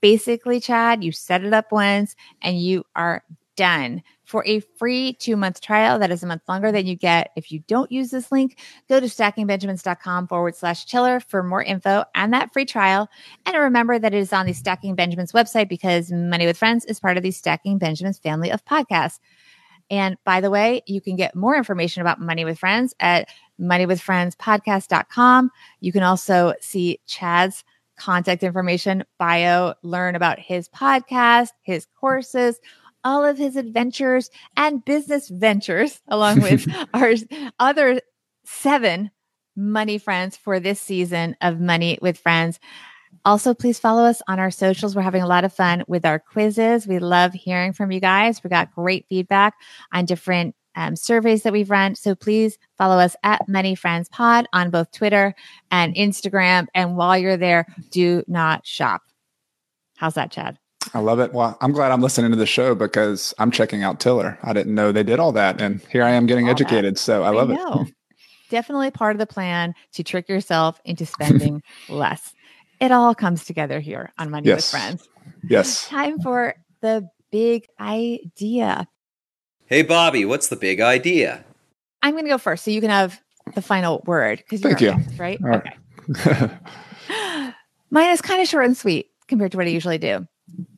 Basically, 0.00 0.60
Chad, 0.60 1.04
you 1.04 1.12
set 1.12 1.44
it 1.44 1.52
up 1.52 1.70
once 1.70 2.16
and 2.40 2.60
you 2.60 2.84
are 2.96 3.22
done. 3.56 4.02
For 4.24 4.44
a 4.46 4.60
free 4.60 5.14
two 5.14 5.36
month 5.36 5.60
trial 5.60 5.98
that 5.98 6.10
is 6.10 6.22
a 6.22 6.26
month 6.26 6.42
longer 6.48 6.72
than 6.72 6.86
you 6.86 6.96
get 6.96 7.32
if 7.36 7.52
you 7.52 7.60
don't 7.68 7.92
use 7.92 8.10
this 8.10 8.32
link, 8.32 8.58
go 8.88 8.98
to 8.98 9.06
stackingbenjamins.com 9.06 10.28
forward 10.28 10.56
slash 10.56 10.86
Tiller 10.86 11.20
for 11.20 11.42
more 11.42 11.62
info 11.62 12.04
and 12.14 12.32
that 12.32 12.52
free 12.52 12.64
trial. 12.64 13.08
And 13.44 13.56
remember 13.56 13.98
that 13.98 14.14
it 14.14 14.18
is 14.18 14.32
on 14.32 14.46
the 14.46 14.52
Stacking 14.52 14.94
Benjamins 14.94 15.32
website 15.32 15.68
because 15.68 16.10
Money 16.10 16.46
with 16.46 16.56
Friends 16.56 16.84
is 16.86 17.00
part 17.00 17.16
of 17.16 17.22
the 17.22 17.30
Stacking 17.30 17.78
Benjamins 17.78 18.18
family 18.18 18.50
of 18.50 18.64
podcasts. 18.64 19.18
And 19.90 20.16
by 20.24 20.40
the 20.40 20.50
way, 20.50 20.82
you 20.86 21.02
can 21.02 21.16
get 21.16 21.34
more 21.34 21.54
information 21.54 22.00
about 22.00 22.20
Money 22.20 22.46
with 22.46 22.58
Friends 22.58 22.94
at 23.00 23.28
moneywithfriendspodcast.com. 23.60 25.50
You 25.80 25.92
can 25.92 26.02
also 26.02 26.54
see 26.60 27.00
Chad's 27.06 27.64
contact 27.96 28.42
information, 28.42 29.04
bio, 29.18 29.74
learn 29.82 30.14
about 30.14 30.38
his 30.38 30.68
podcast, 30.68 31.50
his 31.62 31.86
courses, 31.98 32.58
all 33.04 33.24
of 33.24 33.38
his 33.38 33.56
adventures 33.56 34.30
and 34.56 34.84
business 34.84 35.28
ventures, 35.28 36.00
along 36.08 36.40
with 36.40 36.66
our 36.94 37.14
other 37.58 38.00
seven 38.44 39.10
money 39.56 39.98
friends 39.98 40.36
for 40.36 40.60
this 40.60 40.80
season 40.80 41.36
of 41.40 41.60
Money 41.60 41.98
with 42.00 42.18
Friends. 42.18 42.58
Also, 43.24 43.54
please 43.54 43.78
follow 43.78 44.04
us 44.04 44.22
on 44.26 44.38
our 44.40 44.50
socials. 44.50 44.96
We're 44.96 45.02
having 45.02 45.22
a 45.22 45.26
lot 45.26 45.44
of 45.44 45.52
fun 45.52 45.84
with 45.86 46.04
our 46.04 46.18
quizzes. 46.18 46.86
We 46.86 46.98
love 46.98 47.32
hearing 47.32 47.72
from 47.72 47.92
you 47.92 48.00
guys. 48.00 48.42
We 48.42 48.50
got 48.50 48.74
great 48.74 49.06
feedback 49.08 49.54
on 49.92 50.06
different 50.06 50.54
um, 50.74 50.96
surveys 50.96 51.42
that 51.42 51.52
we've 51.52 51.70
run. 51.70 51.94
So 51.94 52.14
please 52.14 52.58
follow 52.78 52.96
us 52.96 53.14
at 53.22 53.48
Money 53.48 53.74
Friends 53.74 54.08
Pod 54.08 54.46
on 54.52 54.70
both 54.70 54.90
Twitter 54.92 55.34
and 55.70 55.94
Instagram. 55.94 56.66
And 56.74 56.96
while 56.96 57.18
you're 57.18 57.36
there, 57.36 57.66
do 57.90 58.24
not 58.26 58.66
shop. 58.66 59.02
How's 59.96 60.14
that, 60.14 60.32
Chad? 60.32 60.58
I 60.94 60.98
love 60.98 61.20
it. 61.20 61.32
Well, 61.32 61.56
I'm 61.60 61.72
glad 61.72 61.90
I'm 61.90 62.02
listening 62.02 62.30
to 62.32 62.36
the 62.36 62.46
show 62.46 62.74
because 62.74 63.32
I'm 63.38 63.50
checking 63.50 63.82
out 63.82 63.98
Tiller. 63.98 64.38
I 64.42 64.52
didn't 64.52 64.74
know 64.74 64.92
they 64.92 65.02
did 65.02 65.18
all 65.18 65.32
that. 65.32 65.60
And 65.60 65.80
here 65.90 66.02
I 66.02 66.10
am 66.10 66.26
getting 66.26 66.46
all 66.46 66.50
educated. 66.50 66.94
That. 66.94 67.00
So 67.00 67.22
I 67.22 67.30
love 67.30 67.50
I 67.50 67.54
it. 67.54 67.94
Definitely 68.50 68.90
part 68.90 69.16
of 69.16 69.18
the 69.18 69.26
plan 69.26 69.74
to 69.92 70.04
trick 70.04 70.28
yourself 70.28 70.80
into 70.84 71.06
spending 71.06 71.62
less. 71.88 72.34
It 72.80 72.92
all 72.92 73.14
comes 73.14 73.44
together 73.46 73.80
here 73.80 74.12
on 74.18 74.30
Money 74.30 74.48
yes. 74.48 74.72
with 74.72 74.80
Friends. 74.80 75.08
Yes. 75.48 75.88
Time 75.88 76.20
for 76.20 76.54
the 76.82 77.08
big 77.30 77.66
idea. 77.80 78.86
Hey, 79.66 79.84
Bobbi, 79.84 80.28
what's 80.28 80.48
the 80.48 80.56
big 80.56 80.80
idea? 80.80 81.42
I'm 82.02 82.12
going 82.12 82.24
to 82.24 82.30
go 82.30 82.38
first 82.38 82.64
so 82.64 82.70
you 82.70 82.80
can 82.82 82.90
have 82.90 83.18
the 83.54 83.62
final 83.62 84.02
word 84.04 84.38
because 84.38 84.60
Thank 84.60 84.80
you. 84.82 84.90
Next, 84.90 85.18
right? 85.18 85.40
All 85.42 85.54
okay. 85.54 85.72
Right. 86.26 86.50
Mine 87.90 88.10
is 88.10 88.20
kind 88.20 88.42
of 88.42 88.48
short 88.48 88.66
and 88.66 88.76
sweet 88.76 89.06
compared 89.28 89.52
to 89.52 89.56
what 89.56 89.66
I 89.66 89.70
usually 89.70 89.98
do 89.98 90.26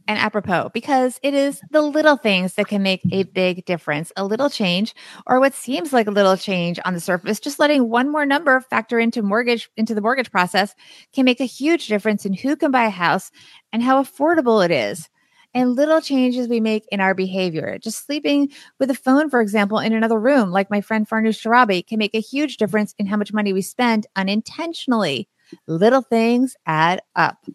and 0.06 0.18
apropos 0.18 0.70
because 0.74 1.18
it 1.22 1.34
is 1.34 1.60
the 1.70 1.82
little 1.82 2.16
things 2.16 2.54
that 2.54 2.68
can 2.68 2.82
make 2.82 3.00
a 3.10 3.22
big 3.24 3.64
difference. 3.64 4.12
A 4.16 4.24
little 4.24 4.50
change 4.50 4.94
or 5.26 5.40
what 5.40 5.54
seems 5.54 5.92
like 5.92 6.06
a 6.06 6.12
little 6.12 6.36
change 6.36 6.78
on 6.84 6.94
the 6.94 7.00
surface, 7.00 7.40
just 7.40 7.58
letting 7.58 7.88
one 7.88 8.10
more 8.10 8.26
number 8.26 8.60
factor 8.60 8.98
into 8.98 9.22
mortgage 9.22 9.70
into 9.76 9.94
the 9.94 10.00
mortgage 10.00 10.30
process 10.30 10.74
can 11.12 11.24
make 11.24 11.40
a 11.40 11.44
huge 11.44 11.86
difference 11.86 12.26
in 12.26 12.34
who 12.34 12.56
can 12.56 12.70
buy 12.70 12.84
a 12.84 12.90
house 12.90 13.30
and 13.72 13.82
how 13.82 14.02
affordable 14.02 14.64
it 14.64 14.70
is. 14.70 15.08
And 15.56 15.76
little 15.76 16.00
changes 16.00 16.48
we 16.48 16.58
make 16.58 16.84
in 16.90 17.00
our 17.00 17.14
behavior. 17.14 17.78
Just 17.78 18.04
sleeping 18.04 18.50
with 18.80 18.90
a 18.90 18.94
phone, 18.94 19.30
for 19.30 19.40
example, 19.40 19.78
in 19.78 19.92
another 19.92 20.18
room, 20.18 20.50
like 20.50 20.68
my 20.68 20.80
friend 20.80 21.08
Farnoosh 21.08 21.46
Torabi, 21.46 21.86
can 21.86 21.98
make 21.98 22.14
a 22.14 22.20
huge 22.20 22.56
difference 22.56 22.92
in 22.98 23.06
how 23.06 23.16
much 23.16 23.32
money 23.32 23.52
we 23.52 23.62
spend 23.62 24.08
unintentionally. 24.16 25.28
Little 25.68 26.02
things 26.02 26.56
add 26.66 27.02
up. 27.14 27.46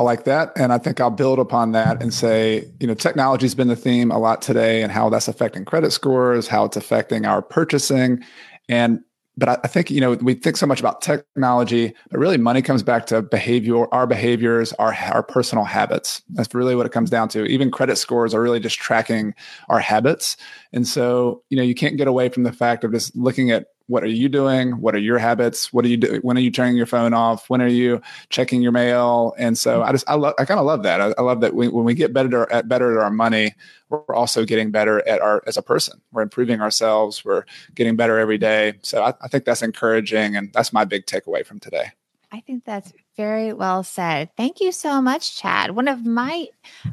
I 0.00 0.02
like 0.02 0.24
that. 0.24 0.52
And 0.56 0.72
I 0.72 0.78
think 0.78 0.98
I'll 0.98 1.10
build 1.10 1.38
upon 1.38 1.72
that 1.72 2.02
and 2.02 2.14
say, 2.14 2.64
you 2.80 2.86
know, 2.86 2.94
technology's 2.94 3.54
been 3.54 3.68
the 3.68 3.76
theme 3.76 4.10
a 4.10 4.18
lot 4.18 4.40
today 4.40 4.82
and 4.82 4.90
how 4.90 5.10
that's 5.10 5.28
affecting 5.28 5.66
credit 5.66 5.90
scores, 5.90 6.48
how 6.48 6.64
it's 6.64 6.78
affecting 6.78 7.26
our 7.26 7.42
purchasing. 7.42 8.24
And 8.66 9.00
but 9.36 9.60
I, 9.62 9.68
think, 9.68 9.90
you 9.90 10.00
know, 10.00 10.14
we 10.14 10.34
think 10.34 10.56
so 10.56 10.66
much 10.66 10.80
about 10.80 11.02
technology, 11.02 11.94
but 12.10 12.18
really 12.18 12.38
money 12.38 12.62
comes 12.62 12.82
back 12.82 13.06
to 13.06 13.20
behavior, 13.20 13.92
our 13.92 14.06
behaviors, 14.06 14.72
our 14.74 14.94
our 14.94 15.22
personal 15.22 15.64
habits. 15.64 16.22
That's 16.30 16.54
really 16.54 16.74
what 16.74 16.86
it 16.86 16.92
comes 16.92 17.10
down 17.10 17.28
to. 17.30 17.44
Even 17.44 17.70
credit 17.70 17.96
scores 17.96 18.32
are 18.32 18.40
really 18.40 18.60
just 18.60 18.78
tracking 18.78 19.34
our 19.68 19.80
habits. 19.80 20.38
And 20.72 20.88
so, 20.88 21.42
you 21.50 21.58
know, 21.58 21.62
you 21.62 21.74
can't 21.74 21.98
get 21.98 22.08
away 22.08 22.30
from 22.30 22.44
the 22.44 22.52
fact 22.52 22.84
of 22.84 22.92
just 22.92 23.14
looking 23.14 23.50
at 23.50 23.66
what 23.90 24.04
are 24.04 24.08
you 24.08 24.28
doing? 24.28 24.80
What 24.80 24.94
are 24.94 25.00
your 25.00 25.18
habits? 25.18 25.72
What 25.72 25.84
are 25.84 25.88
you 25.88 25.96
doing 25.96 26.20
when 26.20 26.36
are 26.36 26.40
you 26.40 26.52
turning 26.52 26.76
your 26.76 26.86
phone 26.86 27.12
off? 27.12 27.50
When 27.50 27.60
are 27.60 27.66
you 27.66 28.00
checking 28.28 28.62
your 28.62 28.70
mail? 28.70 29.34
And 29.36 29.58
so 29.58 29.80
mm-hmm. 29.80 29.88
i 29.88 29.92
just 29.92 30.08
i 30.08 30.14
love 30.14 30.34
i 30.38 30.44
kind 30.44 30.60
of 30.60 30.66
love 30.66 30.84
that. 30.84 31.00
I, 31.00 31.12
I, 31.18 31.22
love 31.22 31.40
that 31.40 31.54
we, 31.54 31.66
when 31.68 31.84
we 31.84 31.94
get 31.94 32.12
better 32.12 32.50
at 32.52 32.68
better 32.68 32.92
at 32.92 33.02
our 33.02 33.10
money 33.10 33.54
we're 33.88 34.14
also 34.14 34.44
getting 34.44 34.70
better 34.70 35.06
at 35.08 35.20
our 35.20 35.42
as 35.46 35.56
a 35.56 35.62
person. 35.62 36.00
We're 36.12 36.22
improving 36.22 36.60
ourselves. 36.60 37.24
We're 37.24 37.44
getting 37.74 37.96
better 37.96 38.18
every 38.18 38.38
day. 38.38 38.74
So 38.82 39.02
I, 39.02 39.14
I 39.20 39.28
think 39.28 39.44
that's 39.44 39.62
encouraging 39.62 40.36
and 40.36 40.52
that's 40.52 40.72
my 40.72 40.84
big 40.84 41.06
takeaway 41.06 41.44
from 41.44 41.58
today. 41.58 41.90
I 42.32 42.40
think 42.40 42.64
that's 42.64 42.92
very 43.20 43.52
well 43.52 43.82
said. 43.82 44.30
Thank 44.34 44.60
you 44.60 44.72
so 44.72 45.02
much, 45.02 45.36
Chad. 45.36 45.72
One 45.72 45.88
of 45.88 46.06
my 46.06 46.46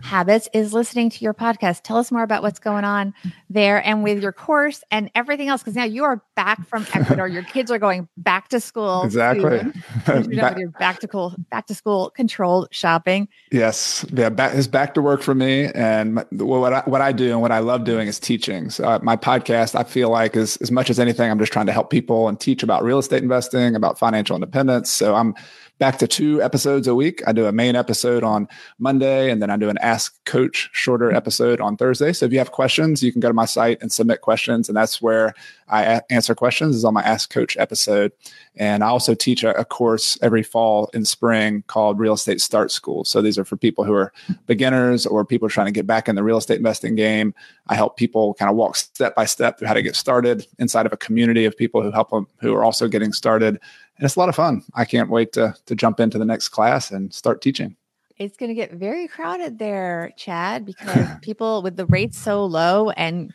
habits 0.04 0.50
is 0.52 0.74
listening 0.74 1.10
to 1.12 1.24
your 1.24 1.34
podcast. 1.34 1.84
Tell 1.84 1.96
us 1.96 2.12
more 2.12 2.22
about 2.22 2.44
what's 2.44 2.60
going 2.60 2.84
on 2.84 3.13
there 3.50 3.82
and 3.88 4.04
with 4.04 4.22
your 4.22 4.34
course 4.34 4.84
and 4.92 5.10
everything 5.16 5.48
else. 5.48 5.62
Because 5.62 5.78
now 5.78 5.86
you 5.86 6.04
are 6.04 6.22
back 6.36 6.68
from 6.68 6.86
Ecuador. 6.94 7.30
your 7.30 7.44
kids 7.44 7.72
are 7.72 7.80
going 7.80 8.10
back 8.18 8.50
to 8.50 8.60
school. 8.60 9.04
Exactly. 9.04 9.60
back, 10.36 10.58
back 10.78 11.00
to 11.00 11.08
school, 11.08 11.34
back 11.50 11.66
to 11.68 11.74
school 11.74 12.10
controlled 12.10 12.68
shopping. 12.72 13.30
Yes. 13.50 14.06
Yeah. 14.12 14.28
Back, 14.28 14.54
it's 14.54 14.68
back 14.68 14.96
to 14.96 15.02
work 15.02 15.22
for 15.22 15.34
me. 15.34 15.68
And 15.68 16.26
what 16.32 16.74
I, 16.74 16.82
what 16.82 17.00
I 17.00 17.13
do 17.13 17.32
and 17.32 17.42
what 17.42 17.54
I 17.54 17.60
love 17.60 17.86
doing 17.86 18.10
is 18.10 18.20
teaching. 18.20 18.70
So 18.70 18.84
uh, 18.84 19.00
my 19.02 19.16
podcast, 19.16 19.76
I 19.76 19.84
feel 19.84 20.10
like 20.10 20.36
is 20.36 20.58
as 20.58 20.72
much 20.72 20.90
as 20.90 21.00
anything, 21.00 21.32
I'm 21.32 21.40
just 21.40 21.54
trying 21.54 21.68
to 21.68 21.72
help 21.72 21.90
people 21.90 22.28
and 22.28 22.38
teach 22.38 22.63
about 22.63 22.84
real 22.84 23.00
estate 23.00 23.24
investing, 23.24 23.78
about 23.78 23.98
financial 23.98 24.36
independence. 24.36 24.92
So 24.92 25.16
I'm 25.16 25.34
back 25.80 25.98
to 26.00 26.08
two 26.08 26.42
episodes 26.42 26.88
a 26.88 26.96
week. 26.96 27.22
I 27.28 27.32
do 27.32 27.46
a 27.46 27.52
main 27.52 27.76
episode 27.76 28.24
on 28.24 28.48
Monday, 28.80 29.30
and 29.30 29.42
then 29.42 29.50
I 29.50 29.58
do 29.58 29.70
an 29.70 29.78
Ask 29.80 30.24
Coach 30.26 30.70
shorter 30.72 31.12
episode 31.12 31.62
on 31.62 31.78
Thursday. 31.78 32.13
So 32.13 32.26
if 32.26 32.32
you 32.32 32.40
have 32.40 32.52
questions, 32.52 33.04
you 33.04 33.12
can 33.12 33.22
go 33.22 33.28
to 33.28 33.34
my 33.34 33.46
site 33.46 33.82
and 33.82 33.92
submit 33.92 34.22
questions, 34.22 34.70
and 34.70 34.76
that's 34.76 35.02
where 35.02 35.34
I 35.70 36.02
answer 36.10 36.34
questions. 36.34 36.76
Is 36.76 36.86
on 36.86 36.94
my 36.94 37.04
Ask 37.04 37.30
Coach 37.30 37.58
episode, 37.58 38.12
and 38.56 38.84
I 38.84 38.88
also 38.88 39.13
teach 39.13 39.44
a, 39.44 39.58
a 39.58 39.66
course 39.66 40.18
every 40.22 40.44
fall 40.44 40.90
and 40.94 41.08
spring 41.08 41.63
called 41.68 42.00
Real 42.00 42.13
Estate 42.13 42.42
Start 42.42 42.72
School. 42.72 43.04
So 43.06 43.22
these 43.22 43.38
are 43.38 43.46
for 43.46 43.58
people 43.58 43.84
who 43.84 43.94
are 43.94 44.12
beginners 44.48 45.06
or 45.06 45.26
people 45.26 45.50
trying 45.50 45.68
to 45.68 45.72
get 45.72 45.86
back 45.86 46.08
in 46.08 46.16
the 46.16 46.24
real 46.24 46.38
estate 46.38 46.58
investing 46.58 46.96
game. 46.96 47.34
I 47.68 47.76
help 47.76 47.98
people 47.98 48.34
kind 48.36 48.50
of 48.50 48.56
walk 48.56 48.76
step 48.76 49.16
by 49.16 49.26
step 49.26 49.60
through 49.60 49.68
how 49.68 49.74
to 49.74 49.82
get 49.82 49.96
started 49.96 50.48
inside 50.58 50.86
of 50.86 50.94
a 50.94 50.98
community 50.98 51.46
of 51.46 51.56
people 51.56 51.82
who 51.82 51.92
help 51.92 52.10
them 52.10 52.28
who 52.40 52.54
are 52.56 52.63
also 52.63 52.88
getting 52.88 53.13
started 53.13 53.60
and 53.98 54.06
it's 54.06 54.16
a 54.16 54.20
lot 54.20 54.30
of 54.30 54.36
fun. 54.36 54.64
I 54.74 54.86
can't 54.86 55.10
wait 55.10 55.34
to 55.34 55.56
to 55.66 55.76
jump 55.76 56.00
into 56.00 56.18
the 56.18 56.26
next 56.26 56.50
class 56.50 56.92
and 56.92 57.14
start 57.14 57.42
teaching. 57.42 57.76
It's 58.18 58.36
going 58.36 58.50
to 58.50 58.56
get 58.56 58.74
very 58.74 59.08
crowded 59.08 59.60
there, 59.60 60.12
Chad, 60.18 60.66
because 60.66 61.08
people 61.22 61.62
with 61.62 61.78
the 61.78 61.86
rates 61.86 62.18
so 62.18 62.46
low 62.46 62.90
and 62.92 63.32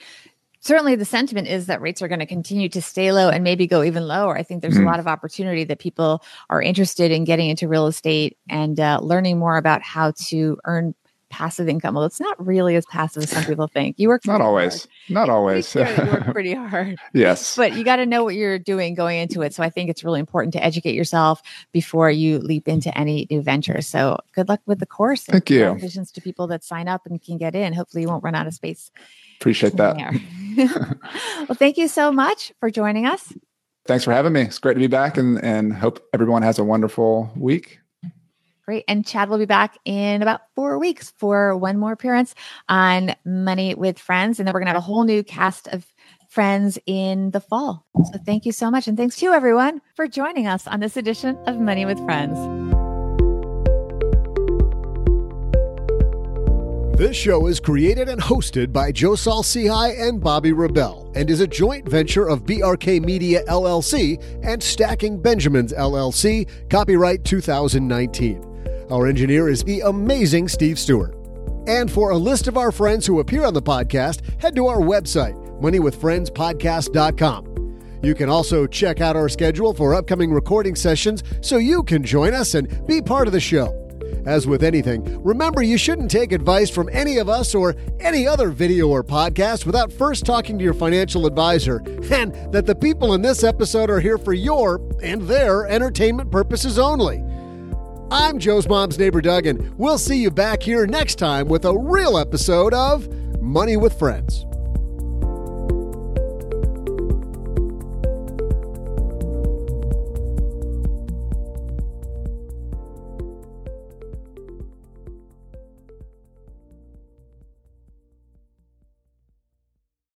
certainly 0.63 0.95
the 0.95 1.05
sentiment 1.05 1.49
is 1.49 1.67
that 1.67 1.81
rates 1.81 2.01
are 2.01 2.09
going 2.09 2.21
to 2.21 2.27
continue 2.27 2.69
to 2.69 2.81
stay 2.81 3.13
low 3.13 3.29
and 3.29 3.45
maybe 3.45 3.67
go 3.67 3.83
even 3.83 4.07
lower. 4.07 4.37
I 4.37 4.43
think 4.43 4.63
there's 4.63 4.75
mm-hmm. 4.75 4.85
a 4.85 4.91
lot 4.91 5.01
of 5.01 5.07
opportunity 5.07 5.65
that 5.65 5.79
people 5.79 6.23
are 6.51 6.63
interested 6.63 7.11
in 7.11 7.25
getting 7.25 7.51
into 7.51 7.69
real 7.69 7.87
estate 7.87 8.39
and 8.49 8.81
uh, 8.81 9.01
learning 9.03 9.39
more 9.39 9.57
about 9.57 9.83
how 9.83 10.13
to 10.29 10.59
earn 10.65 10.95
passive 11.33 11.69
income. 11.69 11.95
Well, 11.95 12.05
it's 12.05 12.21
not 12.21 12.45
really 12.45 12.77
as 12.77 12.85
passive 12.87 13.23
as 13.23 13.31
some 13.31 13.45
people 13.45 13.67
think. 13.67 13.99
You 13.99 14.09
work 14.09 14.27
not 14.27 14.41
always, 14.41 14.83
hard. 14.83 14.91
not 15.09 15.29
always. 15.31 15.75
you 15.75 15.81
work 15.81 16.25
pretty 16.33 16.53
hard. 16.53 16.99
yes, 17.15 17.57
but 17.57 17.75
you 17.75 17.83
got 17.83 17.97
to 17.97 18.07
know 18.07 18.23
what 18.23 18.35
you're 18.35 18.59
doing 18.59 18.95
going 18.95 19.19
into 19.19 19.41
it. 19.43 19.55
So 19.55 19.63
I 19.63 19.71
think 19.71 19.91
it's 19.91 20.05
really 20.05 20.21
important 20.21 20.53
to 20.53 20.63
educate 20.63 20.95
yourself 20.95 21.43
before 21.73 22.11
you 22.11 22.39
leap 22.39 22.69
into 22.69 22.97
any 22.97 23.27
new 23.31 23.41
venture. 23.41 23.81
So 23.81 24.19
good 24.35 24.49
luck 24.49 24.61
with 24.67 24.79
the 24.79 24.87
course. 24.87 25.25
Thank 25.25 25.51
you. 25.51 25.75
Visions 25.75 26.13
to 26.13 26.21
people 26.21 26.47
that 26.49 26.63
sign 26.63 26.87
up 26.87 27.07
and 27.07 27.21
can 27.21 27.39
get 27.39 27.55
in. 27.55 27.73
Hopefully, 27.73 28.03
you 28.03 28.09
won't 28.09 28.23
run 28.23 28.35
out 28.35 28.47
of 28.47 28.55
space. 28.55 28.91
Appreciate 29.41 29.77
that. 29.77 29.97
well, 31.49 31.57
thank 31.57 31.79
you 31.79 31.89
so 31.89 32.13
much 32.13 32.53
for 32.61 32.71
joining 32.71 33.07
us. 33.07 33.33
Thanks 33.87 34.05
for 34.05 34.13
having 34.13 34.33
me. 34.33 34.43
It's 34.43 34.59
great 34.59 34.75
to 34.75 34.81
be 34.81 34.87
back 34.87 35.17
and, 35.17 35.43
and 35.43 35.73
hope 35.73 36.07
everyone 36.13 36.43
has 36.43 36.59
a 36.61 36.65
wonderful 36.65 37.33
week. 37.35 37.81
Great. 38.65 38.85
And 38.87 39.05
Chad 39.05 39.29
will 39.29 39.39
be 39.39 39.45
back 39.45 39.77
in 39.85 40.23
about 40.23 40.43
four 40.55 40.79
weeks 40.79 41.13
for 41.17 41.57
one 41.57 41.79
more 41.79 41.93
appearance 41.93 42.35
on 42.69 43.15
Money 43.25 43.75
with 43.75 43.99
Friends. 43.99 44.39
And 44.39 44.47
then 44.47 44.55
we're 44.55 44.61
going 44.61 44.67
to 44.67 44.73
have 44.73 44.83
a 44.83 44.87
whole 44.87 45.05
new 45.05 45.25
cast 45.25 45.67
of 45.69 45.85
friends 46.29 46.79
in 46.87 47.31
the 47.33 47.41
fall. 47.41 47.85
So 47.97 48.19
thank 48.25 48.47
you 48.47 48.53
so 48.53 48.71
much. 48.71 48.89
And 48.89 48.97
thanks 48.97 49.17
to 49.17 49.27
you, 49.27 49.33
everyone, 49.33 49.83
for 49.95 50.07
joining 50.07 50.47
us 50.47 50.67
on 50.67 50.81
this 50.81 50.97
edition 50.97 51.37
of 51.47 51.59
Money 51.59 51.85
with 51.85 51.99
Friends. 52.05 52.39
This 56.97 57.17
show 57.17 57.49
is 57.49 57.59
created 57.59 58.09
and 58.09 58.21
hosted 58.21 58.73
by 58.73 58.93
Joe 58.93 59.17
Saul-Sehy 59.17 60.09
and 60.09 60.23
Bobbi 60.23 60.57
Rebell 60.57 61.11
and 61.17 61.29
is 61.31 61.41
a 61.41 61.49
joint 61.49 61.89
venture 61.89 62.29
of 62.29 62.45
BRK 62.45 63.03
Media 63.05 63.45
LLC 63.47 64.23
and 64.45 64.63
Stacking 64.63 65.21
Benjamins 65.21 65.73
LLC, 65.73 66.49
copyright 66.71 67.25
2019. 67.25 68.52
Our 68.93 69.07
engineer 69.07 69.49
is 69.49 69.65
the 69.65 69.81
amazing 69.81 70.49
Steve 70.49 70.79
Stewart. 70.79 71.17
And 71.67 71.91
for 71.91 72.11
a 72.11 72.19
list 72.19 72.47
of 72.47 72.59
our 72.59 72.71
friends 72.71 73.07
who 73.07 73.21
appear 73.21 73.43
on 73.43 73.55
the 73.55 73.63
podcast, 73.63 74.21
head 74.39 74.55
to 74.57 74.67
our 74.67 74.81
website, 74.81 75.33
moneywithfriendspodcast.com. 75.63 77.79
You 78.03 78.15
can 78.15 78.29
also 78.29 78.67
check 78.67 79.01
out 79.01 79.17
our 79.17 79.31
schedule 79.31 79.73
for 79.73 79.95
upcoming 79.95 80.31
recording 80.31 80.75
sessions 80.75 81.25
so 81.41 81.57
you 81.57 81.83
can 81.85 82.05
join 82.05 82.35
us 82.35 82.55
and 82.55 82.87
be 82.87 83.01
part 83.01 83.27
of 83.27 83.33
the 83.33 83.41
show. 83.41 83.79
As 84.27 84.47
with 84.47 84.63
anything, 84.63 85.23
remember 85.23 85.63
you 85.63 85.79
shouldn't 85.79 86.11
take 86.11 86.33
advice 86.33 86.69
from 86.69 86.91
any 86.93 87.17
of 87.17 87.31
us 87.31 87.55
or 87.55 87.75
any 87.99 88.27
other 88.27 88.51
video 88.51 88.89
or 88.89 89.03
podcast 89.03 89.65
without 89.65 89.91
first 89.91 90.27
talking 90.27 90.59
to 90.59 90.65
your 90.65 90.75
financial 90.75 91.25
advisor, 91.25 91.79
and 92.11 92.35
that 92.53 92.67
the 92.67 92.75
people 92.75 93.15
in 93.15 93.23
this 93.23 93.43
episode 93.43 93.89
are 93.89 94.01
here 94.01 94.19
for 94.19 94.35
your 94.35 94.87
and 95.03 95.23
their 95.23 95.67
entertainment 95.67 96.31
purposes 96.31 96.79
only. 96.79 97.25
I'm 98.15 98.39
Joe's 98.39 98.69
mom's 98.69 98.99
neighbor, 98.99 99.23
Doug, 99.23 99.47
and 99.47 99.73
we'll 99.79 99.97
see 99.97 100.21
you 100.21 100.31
back 100.31 100.63
here 100.63 100.87
next 100.87 101.15
time 101.15 101.49
with 101.49 101.65
a 101.65 101.75
real 101.75 102.19
episode 102.19 102.75
of 102.75 103.09
Money 103.41 103.79
with 103.79 103.99
Friends. 103.99 104.45